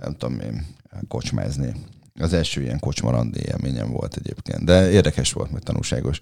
nem 0.02 0.16
tudom 0.16 0.40
én, 0.40 0.66
kocsmázni. 1.08 1.74
Az 2.20 2.32
első 2.32 2.62
ilyen 2.62 2.78
kocsmarandi 2.78 3.40
élményem 3.40 3.90
volt 3.90 4.16
egyébként, 4.16 4.64
de 4.64 4.90
érdekes 4.90 5.32
volt, 5.32 5.50
meg 5.52 5.62
tanulságos. 5.62 6.20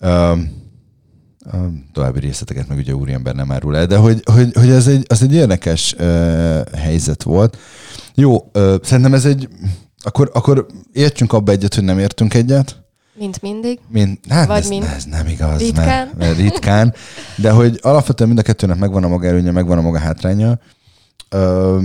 Um, 0.00 0.62
a 1.52 1.56
további 1.92 2.20
részleteket 2.20 2.68
meg 2.68 2.78
ugye 2.78 2.94
úriember 2.94 3.34
nem 3.34 3.52
árul 3.52 3.76
el, 3.76 3.86
de 3.86 3.96
hogy, 3.96 4.22
hogy, 4.24 4.50
hogy 4.54 4.70
ez 4.70 4.86
egy, 4.86 5.04
az 5.08 5.22
egy 5.22 5.34
érdekes 5.34 5.94
uh, 5.98 6.68
helyzet 6.68 7.22
volt. 7.22 7.58
Jó, 8.14 8.34
uh, 8.34 8.74
szerintem 8.82 9.14
ez 9.14 9.24
egy, 9.24 9.48
akkor, 10.02 10.30
akkor 10.34 10.66
értsünk 10.92 11.32
abba 11.32 11.52
egyet, 11.52 11.74
hogy 11.74 11.84
nem 11.84 11.98
értünk 11.98 12.34
egyet, 12.34 12.82
Mint 13.14 13.42
mindig. 13.42 13.78
mint, 13.88 14.20
hát 14.28 14.46
Vagy 14.46 14.58
ez, 14.58 14.68
mint 14.68 14.84
ez 14.84 15.04
nem 15.04 15.26
igaz, 15.26 15.58
ritkán. 15.58 15.86
Mert, 15.86 16.16
mert 16.16 16.36
ritkán, 16.36 16.94
de 17.36 17.50
hogy 17.50 17.78
alapvetően 17.82 18.28
mind 18.28 18.40
a 18.40 18.42
kettőnek 18.42 18.78
megvan 18.78 19.04
a 19.04 19.08
maga 19.08 19.26
előnye, 19.26 19.50
megvan 19.50 19.78
a 19.78 19.82
maga 19.82 19.98
hátránya. 19.98 20.58
Ö, 21.28 21.78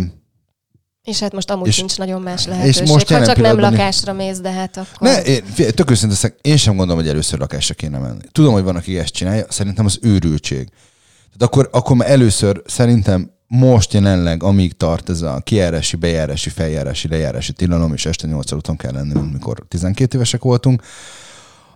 És 1.04 1.20
hát 1.20 1.34
most 1.34 1.50
amúgy 1.52 1.68
És- 1.68 1.74
és, 1.74 1.80
nincs 1.80 1.98
nagyon 1.98 2.22
más 2.22 2.42
és 2.42 2.48
lehetőség. 2.48 2.88
most 2.88 3.10
ha 3.10 3.26
csak 3.26 3.38
nem 3.38 3.60
lakásra 3.60 4.14
mész, 4.14 4.40
de 4.40 4.52
hát 4.52 4.78
akkor... 4.78 5.08
ne, 5.08 5.22
én, 5.22 5.44
tök 5.56 5.90
leszek, 5.90 6.40
én 6.42 6.58
sem 6.58 6.76
gondolom, 6.76 7.02
hogy 7.02 7.12
először 7.12 7.40
lakásra 7.40 7.74
kéne 7.74 7.98
menni. 7.98 8.22
Tudom, 8.32 8.54
hogy 8.54 8.64
van, 8.64 8.76
aki 8.76 8.98
ezt 8.98 9.14
csinálja, 9.14 9.46
szerintem 9.50 9.86
az 9.86 10.00
őrültség. 10.02 10.68
Tehát 10.68 11.54
akkor, 11.54 11.70
akkor 11.72 11.98
először 12.06 12.62
szerintem 12.66 13.32
most 13.48 13.94
jelenleg, 13.94 14.44
amíg 14.44 14.78
tart 14.78 15.10
ez 15.10 15.22
a 15.22 15.42
kijárási, 15.44 15.96
bejárási, 15.96 16.50
feljárási, 16.50 17.08
lejárási 17.08 17.54
tilalom, 17.54 17.94
és 17.94 18.06
este 18.06 18.28
8 18.28 18.52
után 18.52 18.76
kell 18.76 18.92
lenni, 18.92 19.20
mikor 19.32 19.66
12 19.68 20.18
évesek 20.18 20.42
voltunk, 20.42 20.84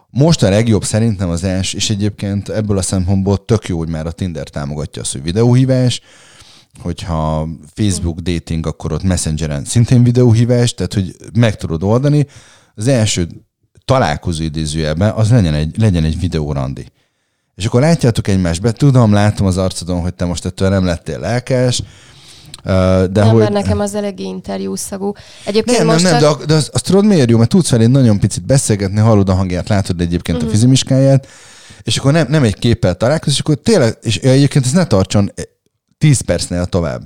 most 0.09 0.43
a 0.43 0.49
legjobb 0.49 0.84
szerintem 0.84 1.30
az 1.30 1.43
els, 1.43 1.74
és 1.74 1.89
egyébként 1.89 2.49
ebből 2.49 2.78
a 2.78 2.82
szempontból 2.82 3.45
tök 3.45 3.67
jó, 3.67 3.78
hogy 3.78 3.89
már 3.89 4.05
a 4.05 4.11
Tinder 4.11 4.47
támogatja 4.47 5.01
azt, 5.01 5.11
hogy 5.11 5.24
videóhívás, 5.24 6.01
hogyha 6.82 7.47
Facebook 7.74 8.19
dating, 8.19 8.67
akkor 8.67 8.91
ott 8.91 9.03
Messengeren 9.03 9.65
szintén 9.65 10.03
videóhívás, 10.03 10.74
tehát 10.74 10.93
hogy 10.93 11.15
meg 11.39 11.55
tudod 11.55 11.84
oldani. 11.84 12.28
Az 12.76 12.88
első 12.88 13.28
találkozó 13.86 14.43
idézőjelben 14.43 15.11
az 15.11 15.30
legyen 15.30 15.53
egy, 15.53 15.78
legyen 15.78 16.03
egy 16.03 16.19
videórandi. 16.19 16.86
És 17.55 17.65
akkor 17.65 17.82
látjátok 17.82 18.28
egymást 18.28 18.61
be, 18.61 18.71
tudom, 18.71 19.13
látom 19.13 19.47
az 19.47 19.57
arcodon, 19.57 20.01
hogy 20.01 20.13
te 20.13 20.26
most 20.26 20.45
ettől 20.45 20.69
nem 20.69 20.86
lettél 20.86 21.19
lelkes, 21.19 21.84
de 22.63 23.09
nem, 23.13 23.28
hogy... 23.28 23.39
mert 23.39 23.51
nekem 23.53 23.80
az 23.80 23.95
eléggé 23.95 24.24
interjú 24.24 24.76
szagú. 24.76 25.11
Egyébként 25.45 25.78
Nem, 25.78 25.86
nem, 25.86 25.95
most 25.95 26.11
nem, 26.11 26.19
csak... 26.21 26.39
de, 26.39 26.45
de 26.45 26.53
azt, 26.53 26.69
azt 26.74 26.86
tudod 26.86 27.05
miért 27.05 27.30
jó, 27.30 27.38
mert 27.38 27.49
tudsz 27.49 27.69
veled 27.69 27.91
nagyon 27.91 28.19
picit 28.19 28.45
beszélgetni, 28.45 28.99
hallod 28.99 29.30
a 29.30 29.34
hangját, 29.34 29.69
látod 29.69 30.01
egyébként 30.01 30.28
Mhm. 30.28 30.36
uh-huh. 30.36 30.49
a 30.49 30.53
fizimiskáját, 30.53 31.28
és 31.82 31.97
akkor 31.97 32.11
nem, 32.11 32.28
nem 32.30 32.43
egy 32.43 32.59
képpel 32.59 32.95
találkozol, 32.95 33.34
és 33.34 33.39
akkor 33.39 33.55
tényleg, 33.55 33.97
és 34.01 34.17
egyébként 34.17 34.65
ez 34.65 34.71
ne 34.71 34.86
tartson 34.86 35.32
10 36.03 36.21
percnél 36.21 36.65
tovább. 36.65 37.01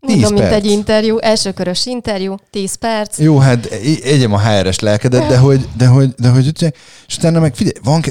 10 0.00 0.10
Mondom, 0.14 0.32
mint 0.32 0.48
perc. 0.48 0.64
egy 0.64 0.70
interjú, 0.70 1.18
elsőkörös 1.18 1.86
interjú, 1.86 2.34
10 2.50 2.74
perc. 2.74 3.18
Jó, 3.18 3.38
hát 3.38 3.64
egyem 4.02 4.32
a 4.32 4.40
HRS 4.40 4.78
lelkedet, 4.78 5.28
de 5.28 5.38
hogy, 5.38 5.68
de 5.76 5.86
hogy, 5.86 6.14
de 6.18 6.28
hogy, 6.28 6.74
és 7.06 7.16
utána 7.16 7.40
meg 7.40 7.54
figyelj, 7.54 7.74
van, 7.82 8.02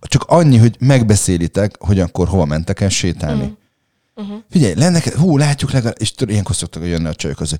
csak 0.00 0.24
annyi, 0.26 0.56
hogy 0.56 0.76
megbeszélitek, 0.78 1.76
hogy 1.78 2.00
akkor 2.00 2.28
hova 2.28 2.44
mentek 2.44 2.80
el 2.80 2.88
sétálni. 2.88 3.44
Mhm. 3.44 3.52
Uh-huh. 4.18 4.36
Figyelj, 4.50 4.74
lenne, 4.74 5.00
hú, 5.16 5.36
látjuk 5.36 5.70
legalább, 5.70 5.96
és 5.98 6.12
tudod, 6.12 6.32
ilyenkor 6.32 6.56
szoktak 6.56 6.86
jönni 6.86 7.06
a 7.06 7.14
csajok 7.14 7.40
az, 7.40 7.58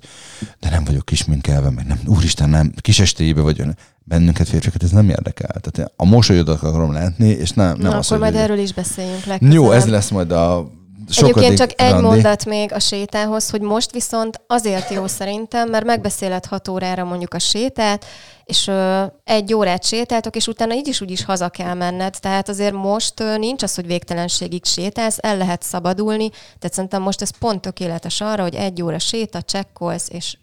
de 0.59 0.69
nem 0.69 0.83
vagyok 0.83 1.05
kisminkelve, 1.05 1.69
meg 1.69 1.85
nem, 1.85 1.99
úristen, 2.05 2.49
nem, 2.49 2.73
kis 2.81 2.99
estélyébe 2.99 3.41
vagy 3.41 3.57
jön. 3.57 3.77
Bennünket 4.03 4.49
férfiakat 4.49 4.83
ez 4.83 4.91
nem 4.91 5.09
érdekel. 5.09 5.61
Tehát 5.61 5.93
a 5.95 6.05
mosolyodat 6.05 6.63
akarom 6.63 6.91
látni, 6.91 7.27
és 7.27 7.51
nem, 7.51 7.77
nem 7.77 7.91
Na, 7.91 7.97
az, 7.97 8.11
akkor 8.11 8.23
hogy... 8.23 8.33
majd 8.33 8.43
erről 8.43 8.63
is 8.63 8.73
beszéljünk 8.73 9.25
legközelebb. 9.25 9.63
Jó, 9.63 9.71
ez 9.71 9.85
lesz 9.85 10.09
majd 10.09 10.31
a 10.31 10.71
Egyébként 11.15 11.57
csak 11.57 11.81
egy 11.81 11.91
randi. 11.91 12.05
mondat 12.05 12.45
még 12.45 12.73
a 12.73 12.79
sétához, 12.79 13.49
hogy 13.49 13.61
most 13.61 13.91
viszont 13.91 14.41
azért 14.47 14.89
jó 14.89 15.07
szerintem, 15.07 15.69
mert 15.69 15.85
megbeszéled 15.85 16.45
hat 16.45 16.67
órára 16.67 17.03
mondjuk 17.03 17.33
a 17.33 17.39
sétát, 17.39 18.05
és 18.43 18.67
ö, 18.67 19.03
egy 19.23 19.53
órát 19.53 19.83
sétáltok, 19.83 20.35
és 20.35 20.47
utána 20.47 20.73
így 20.73 20.87
is 20.87 21.01
úgy 21.01 21.11
is 21.11 21.25
haza 21.25 21.49
kell 21.49 21.73
menned. 21.73 22.15
Tehát 22.19 22.49
azért 22.49 22.73
most 22.73 23.19
ö, 23.19 23.37
nincs 23.37 23.63
az, 23.63 23.75
hogy 23.75 23.85
végtelenségig 23.85 24.65
sétálsz, 24.65 25.17
el 25.21 25.37
lehet 25.37 25.63
szabadulni. 25.63 26.29
Tehát 26.29 26.73
szerintem 26.73 27.01
most 27.01 27.21
ez 27.21 27.37
pont 27.37 27.61
tökéletes 27.61 28.21
arra, 28.21 28.41
hogy 28.41 28.55
egy 28.55 28.81
óra 28.81 28.99
séta, 28.99 29.41
csekkolsz, 29.41 30.09
és 30.09 30.37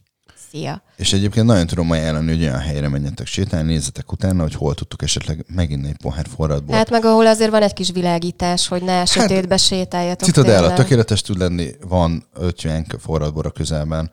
szia. 0.55 0.83
És 0.97 1.13
egyébként 1.13 1.47
nagyon 1.47 1.67
tudom 1.67 1.91
ajánlani, 1.91 2.29
hogy 2.29 2.43
olyan 2.43 2.59
helyre 2.59 2.89
menjetek 2.89 3.27
sétálni, 3.27 3.73
nézzetek 3.73 4.13
utána, 4.13 4.43
hogy 4.43 4.55
hol 4.55 4.75
tudtuk 4.75 5.03
esetleg 5.03 5.45
megint 5.55 5.87
egy 5.87 5.97
pohár 6.03 6.27
forradból. 6.37 6.77
Hát 6.77 6.91
meg 6.91 7.05
ahol 7.05 7.27
azért 7.27 7.51
van 7.51 7.63
egy 7.63 7.73
kis 7.73 7.91
világítás, 7.91 8.69
hogy 8.69 8.83
ne 8.83 8.93
hát, 8.93 9.09
sötétbe 9.09 9.57
sétáljatok. 9.57 10.29
Citadella 10.29 10.73
tökéletes 10.73 11.23
tud 11.23 11.39
lenni, 11.39 11.71
van 11.89 12.25
ötven 12.35 12.87
forradbor 12.99 13.47
a 13.47 13.51
közelben. 13.51 14.11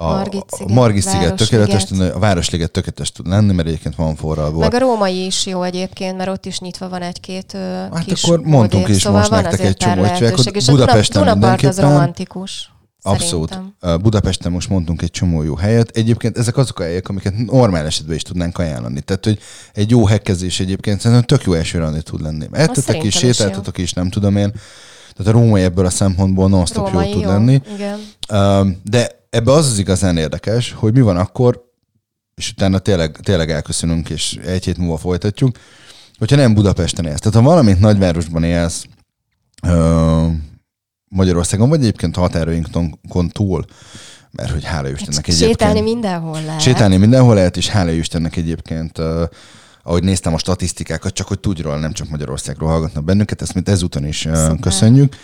A 0.00 0.26
Margit 0.66 1.02
sziget 1.02 1.34
tökéletes 1.34 1.90
a 1.90 2.18
Városliget 2.18 2.70
tökéletes 2.70 3.12
tud 3.12 3.26
lenni, 3.26 3.52
mert 3.52 3.68
egyébként 3.68 3.94
van 3.94 4.16
forralból. 4.16 4.60
Meg 4.60 4.74
a 4.74 4.78
római 4.78 5.24
is 5.24 5.46
jó 5.46 5.62
egyébként, 5.62 6.16
mert 6.16 6.28
ott 6.28 6.46
is 6.46 6.58
nyitva 6.58 6.88
van 6.88 7.02
egy-két 7.02 7.52
Hát 7.92 8.04
kis 8.04 8.22
akkor 8.22 8.40
mondtunk 8.40 8.88
is 8.88 9.02
szóval 9.02 9.18
most 9.18 9.30
nektek 9.30 9.60
egy 9.60 9.76
csomó 9.76 10.04
hogy 10.04 10.64
Budapesten 10.66 11.22
Dunapart 11.22 11.64
az 11.64 11.80
romantikus. 11.80 12.70
Abszolút. 13.10 13.48
Szerintem. 13.50 14.00
Budapesten 14.00 14.52
most 14.52 14.68
mondtunk 14.68 15.02
egy 15.02 15.10
csomó 15.10 15.42
jó 15.42 15.54
helyet. 15.54 15.96
Egyébként 15.96 16.38
ezek 16.38 16.56
azok 16.56 16.80
a 16.80 16.82
helyek, 16.82 17.08
amiket 17.08 17.36
normál 17.36 17.86
esetben 17.86 18.16
is 18.16 18.22
tudnánk 18.22 18.58
ajánlani. 18.58 19.00
Tehát, 19.00 19.24
hogy 19.24 19.38
egy 19.72 19.90
jó 19.90 20.06
hekkezés 20.06 20.60
egyébként 20.60 21.00
szerintem 21.00 21.26
tök 21.26 21.46
jó 21.46 21.52
első 21.52 21.78
randi 21.78 22.02
tud 22.02 22.22
lenni. 22.22 22.46
Ettetek 22.52 23.02
is, 23.02 23.14
sétáltatok 23.14 23.78
is, 23.78 23.92
nem 23.92 24.10
tudom 24.10 24.36
én. 24.36 24.52
Tehát 25.16 25.34
a 25.34 25.38
római 25.38 25.62
ebből 25.62 25.86
a 25.86 25.90
szempontból 25.90 26.48
non-stop 26.48 26.90
jó 26.92 27.02
tud 27.02 27.22
jó. 27.22 27.28
lenni. 27.28 27.60
Igen. 27.74 27.98
De 28.84 29.26
ebbe 29.30 29.52
az 29.52 29.66
az 29.66 29.78
igazán 29.78 30.16
érdekes, 30.16 30.72
hogy 30.72 30.92
mi 30.92 31.00
van 31.00 31.16
akkor, 31.16 31.66
és 32.34 32.50
utána 32.50 32.78
tényleg, 32.78 33.18
tényleg 33.22 33.50
elköszönünk, 33.50 34.10
és 34.10 34.38
egy 34.44 34.64
hét 34.64 34.78
múlva 34.78 34.96
folytatjuk, 34.96 35.56
hogyha 36.18 36.36
nem 36.36 36.54
Budapesten 36.54 37.04
élsz. 37.06 37.18
Tehát 37.18 37.38
ha 37.38 37.42
valamint 37.50 37.80
nagyvárosban 37.80 38.44
élsz, 38.44 38.84
Magyarországon, 41.08 41.68
vagy 41.68 41.80
egyébként 41.80 42.16
a 42.16 42.20
határainkon 42.20 43.28
túl, 43.28 43.64
mert 44.30 44.50
hogy 44.50 44.64
hála 44.64 44.88
Istennek 44.88 45.14
hát 45.14 45.34
egyébként... 45.34 45.50
Sétálni 45.50 45.80
mindenhol 45.80 46.42
lehet. 46.42 46.60
Sétálni 46.60 46.96
mindenhol 46.96 47.34
lehet, 47.34 47.56
és 47.56 47.68
hála 47.68 47.90
Istennek 47.90 48.36
egyébként, 48.36 48.98
uh, 48.98 49.22
ahogy 49.82 50.02
néztem 50.02 50.34
a 50.34 50.38
statisztikákat, 50.38 51.12
csak 51.12 51.28
hogy 51.28 51.38
tudj 51.38 51.62
róla, 51.62 51.78
nem 51.78 51.92
csak 51.92 52.08
Magyarországról 52.08 52.68
hallgatnak 52.68 53.04
bennünket, 53.04 53.42
ezt 53.42 53.54
mint 53.54 53.68
ezúton 53.68 54.06
is 54.06 54.24
uh, 54.24 54.60
köszönjük. 54.60 55.16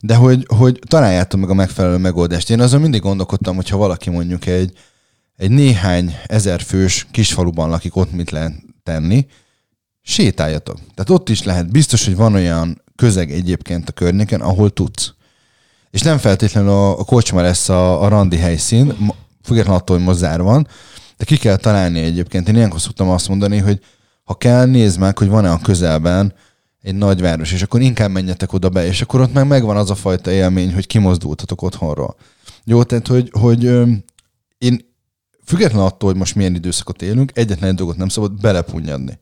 De 0.00 0.14
hogy, 0.14 0.46
hogy 0.56 0.78
találjátok 0.88 1.40
meg 1.40 1.50
a 1.50 1.54
megfelelő 1.54 1.96
megoldást. 1.96 2.50
Én 2.50 2.60
azon 2.60 2.80
mindig 2.80 3.00
gondolkodtam, 3.00 3.56
hogyha 3.56 3.76
valaki 3.76 4.10
mondjuk 4.10 4.46
egy, 4.46 4.72
egy 5.36 5.50
néhány 5.50 6.16
ezer 6.26 6.60
fős 6.60 7.06
kisfaluban 7.10 7.68
lakik, 7.68 7.96
ott 7.96 8.12
mit 8.12 8.30
lehet 8.30 8.52
tenni, 8.82 9.26
sétáljatok. 10.02 10.76
Tehát 10.94 11.10
ott 11.10 11.28
is 11.28 11.42
lehet. 11.42 11.70
Biztos, 11.70 12.04
hogy 12.04 12.16
van 12.16 12.34
olyan 12.34 12.82
közeg 12.96 13.30
egyébként 13.30 13.88
a 13.88 13.92
környéken, 13.92 14.40
ahol 14.40 14.70
tudsz. 14.70 15.14
És 15.90 16.02
nem 16.02 16.18
feltétlenül 16.18 16.70
a, 16.70 16.98
a 16.98 17.04
kocsma 17.04 17.40
lesz 17.40 17.68
a, 17.68 18.02
a 18.02 18.08
randi 18.08 18.36
helyszín, 18.36 18.96
függetlenül 19.42 19.80
attól, 19.80 19.96
hogy 19.96 20.06
most 20.06 20.36
van, 20.36 20.68
de 21.16 21.24
ki 21.24 21.36
kell 21.36 21.56
találni 21.56 22.00
egyébként. 22.00 22.48
Én 22.48 22.56
ilyenkor 22.56 22.80
szoktam 22.80 23.08
azt 23.08 23.28
mondani, 23.28 23.58
hogy 23.58 23.80
ha 24.24 24.34
kell, 24.34 24.66
nézd 24.66 24.98
meg, 24.98 25.18
hogy 25.18 25.28
van-e 25.28 25.50
a 25.50 25.58
közelben 25.58 26.34
egy 26.82 26.94
nagyváros, 26.94 27.52
és 27.52 27.62
akkor 27.62 27.80
inkább 27.80 28.10
menjetek 28.10 28.52
oda 28.52 28.68
be, 28.68 28.86
és 28.86 29.02
akkor 29.02 29.20
ott 29.20 29.32
meg 29.32 29.46
megvan 29.46 29.76
az 29.76 29.90
a 29.90 29.94
fajta 29.94 30.30
élmény, 30.30 30.74
hogy 30.74 30.86
kimozdultatok 30.86 31.62
otthonról. 31.62 32.16
Jó, 32.64 32.82
tehát, 32.82 33.06
hogy, 33.06 33.30
hogy 33.32 33.64
én 34.58 34.94
független 35.44 35.82
attól, 35.82 36.08
hogy 36.10 36.18
most 36.18 36.34
milyen 36.34 36.54
időszakot 36.54 37.02
élünk, 37.02 37.30
egyetlen 37.34 37.70
egy 37.70 37.76
dolgot 37.76 37.96
nem 37.96 38.08
szabad 38.08 38.40
belepunyadni. 38.40 39.18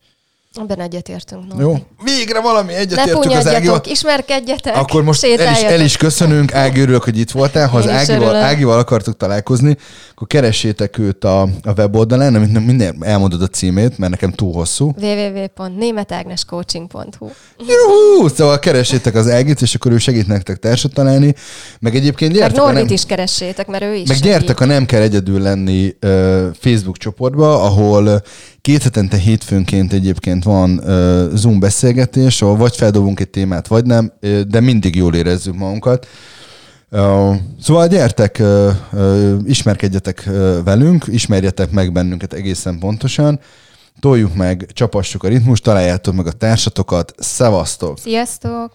Ebben 0.54 0.80
egyetértünk. 0.80 1.46
Norbi. 1.46 1.62
Jó, 1.62 1.76
végre 2.04 2.40
valami 2.40 2.74
egyetértünk 2.74 3.24
az 3.24 3.46
Ágival. 3.46 3.80
ismerkedjetek, 3.84 4.76
Akkor 4.76 5.02
most 5.02 5.24
el 5.24 5.52
is, 5.52 5.62
el 5.62 5.80
is 5.80 5.96
köszönünk, 5.96 6.54
Ági, 6.54 6.80
örülök, 6.80 7.04
hogy 7.04 7.18
itt 7.18 7.30
voltál. 7.30 7.68
Ha 7.68 7.76
az 7.76 7.88
Ágival, 7.88 8.34
Ágival 8.34 8.78
akartuk 8.78 9.16
találkozni, 9.16 9.76
akkor 10.12 10.26
keressétek 10.26 10.98
őt 10.98 11.24
a, 11.24 11.42
a 11.42 11.72
weboldalán, 11.76 12.34
amit 12.34 12.66
minden 12.66 12.96
elmondod 13.00 13.42
a 13.42 13.46
címét, 13.46 13.98
mert 13.98 14.10
nekem 14.12 14.32
túl 14.32 14.52
hosszú. 14.52 14.92
www.németágnescoaching.hu 15.00 17.28
Juhú! 17.58 18.28
Szóval 18.28 18.58
keressétek 18.58 19.14
az 19.14 19.30
Ágit, 19.30 19.62
és 19.62 19.74
akkor 19.74 19.92
ő 19.92 19.98
segít 19.98 20.26
nektek 20.26 20.56
társat 20.56 20.92
találni. 20.92 21.34
Meg 21.80 21.94
egyébként 21.94 22.32
gyertek. 22.32 22.56
Meg 22.56 22.64
Norbit 22.64 22.84
nem... 22.84 22.92
is 22.92 23.04
keressétek, 23.04 23.66
mert 23.66 23.82
ő 23.82 23.94
is 23.94 24.08
Meg 24.08 24.16
segít. 24.16 24.32
gyertek, 24.32 24.58
ha 24.58 24.64
nem 24.64 24.86
kell 24.86 25.02
egyedül 25.02 25.40
lenni 25.40 25.96
uh, 26.02 26.46
Facebook 26.60 26.96
csoportba, 26.96 27.62
ahol 27.62 28.22
két 28.60 28.82
hetente 28.82 29.16
hétfőnként 29.16 29.92
egyébként 29.92 30.44
van 30.48 30.80
Zoom 31.34 31.60
beszélgetés, 31.60 32.42
ahol 32.42 32.56
vagy 32.56 32.76
feldobunk 32.76 33.20
egy 33.20 33.28
témát, 33.28 33.66
vagy 33.66 33.84
nem, 33.84 34.12
de 34.48 34.60
mindig 34.60 34.96
jól 34.96 35.14
érezzük 35.14 35.54
magunkat. 35.54 36.06
Szóval 37.60 37.86
gyertek, 37.88 38.42
ismerkedjetek 39.44 40.30
velünk, 40.64 41.04
ismerjetek 41.06 41.70
meg 41.70 41.92
bennünket 41.92 42.32
egészen 42.32 42.78
pontosan, 42.78 43.40
toljuk 44.00 44.34
meg, 44.34 44.66
csapassuk 44.72 45.24
a 45.24 45.28
ritmus, 45.28 45.60
találjátok 45.60 46.14
meg 46.14 46.26
a 46.26 46.32
társatokat, 46.32 47.14
szevasztok! 47.18 47.98
Sziasztok! 47.98 48.72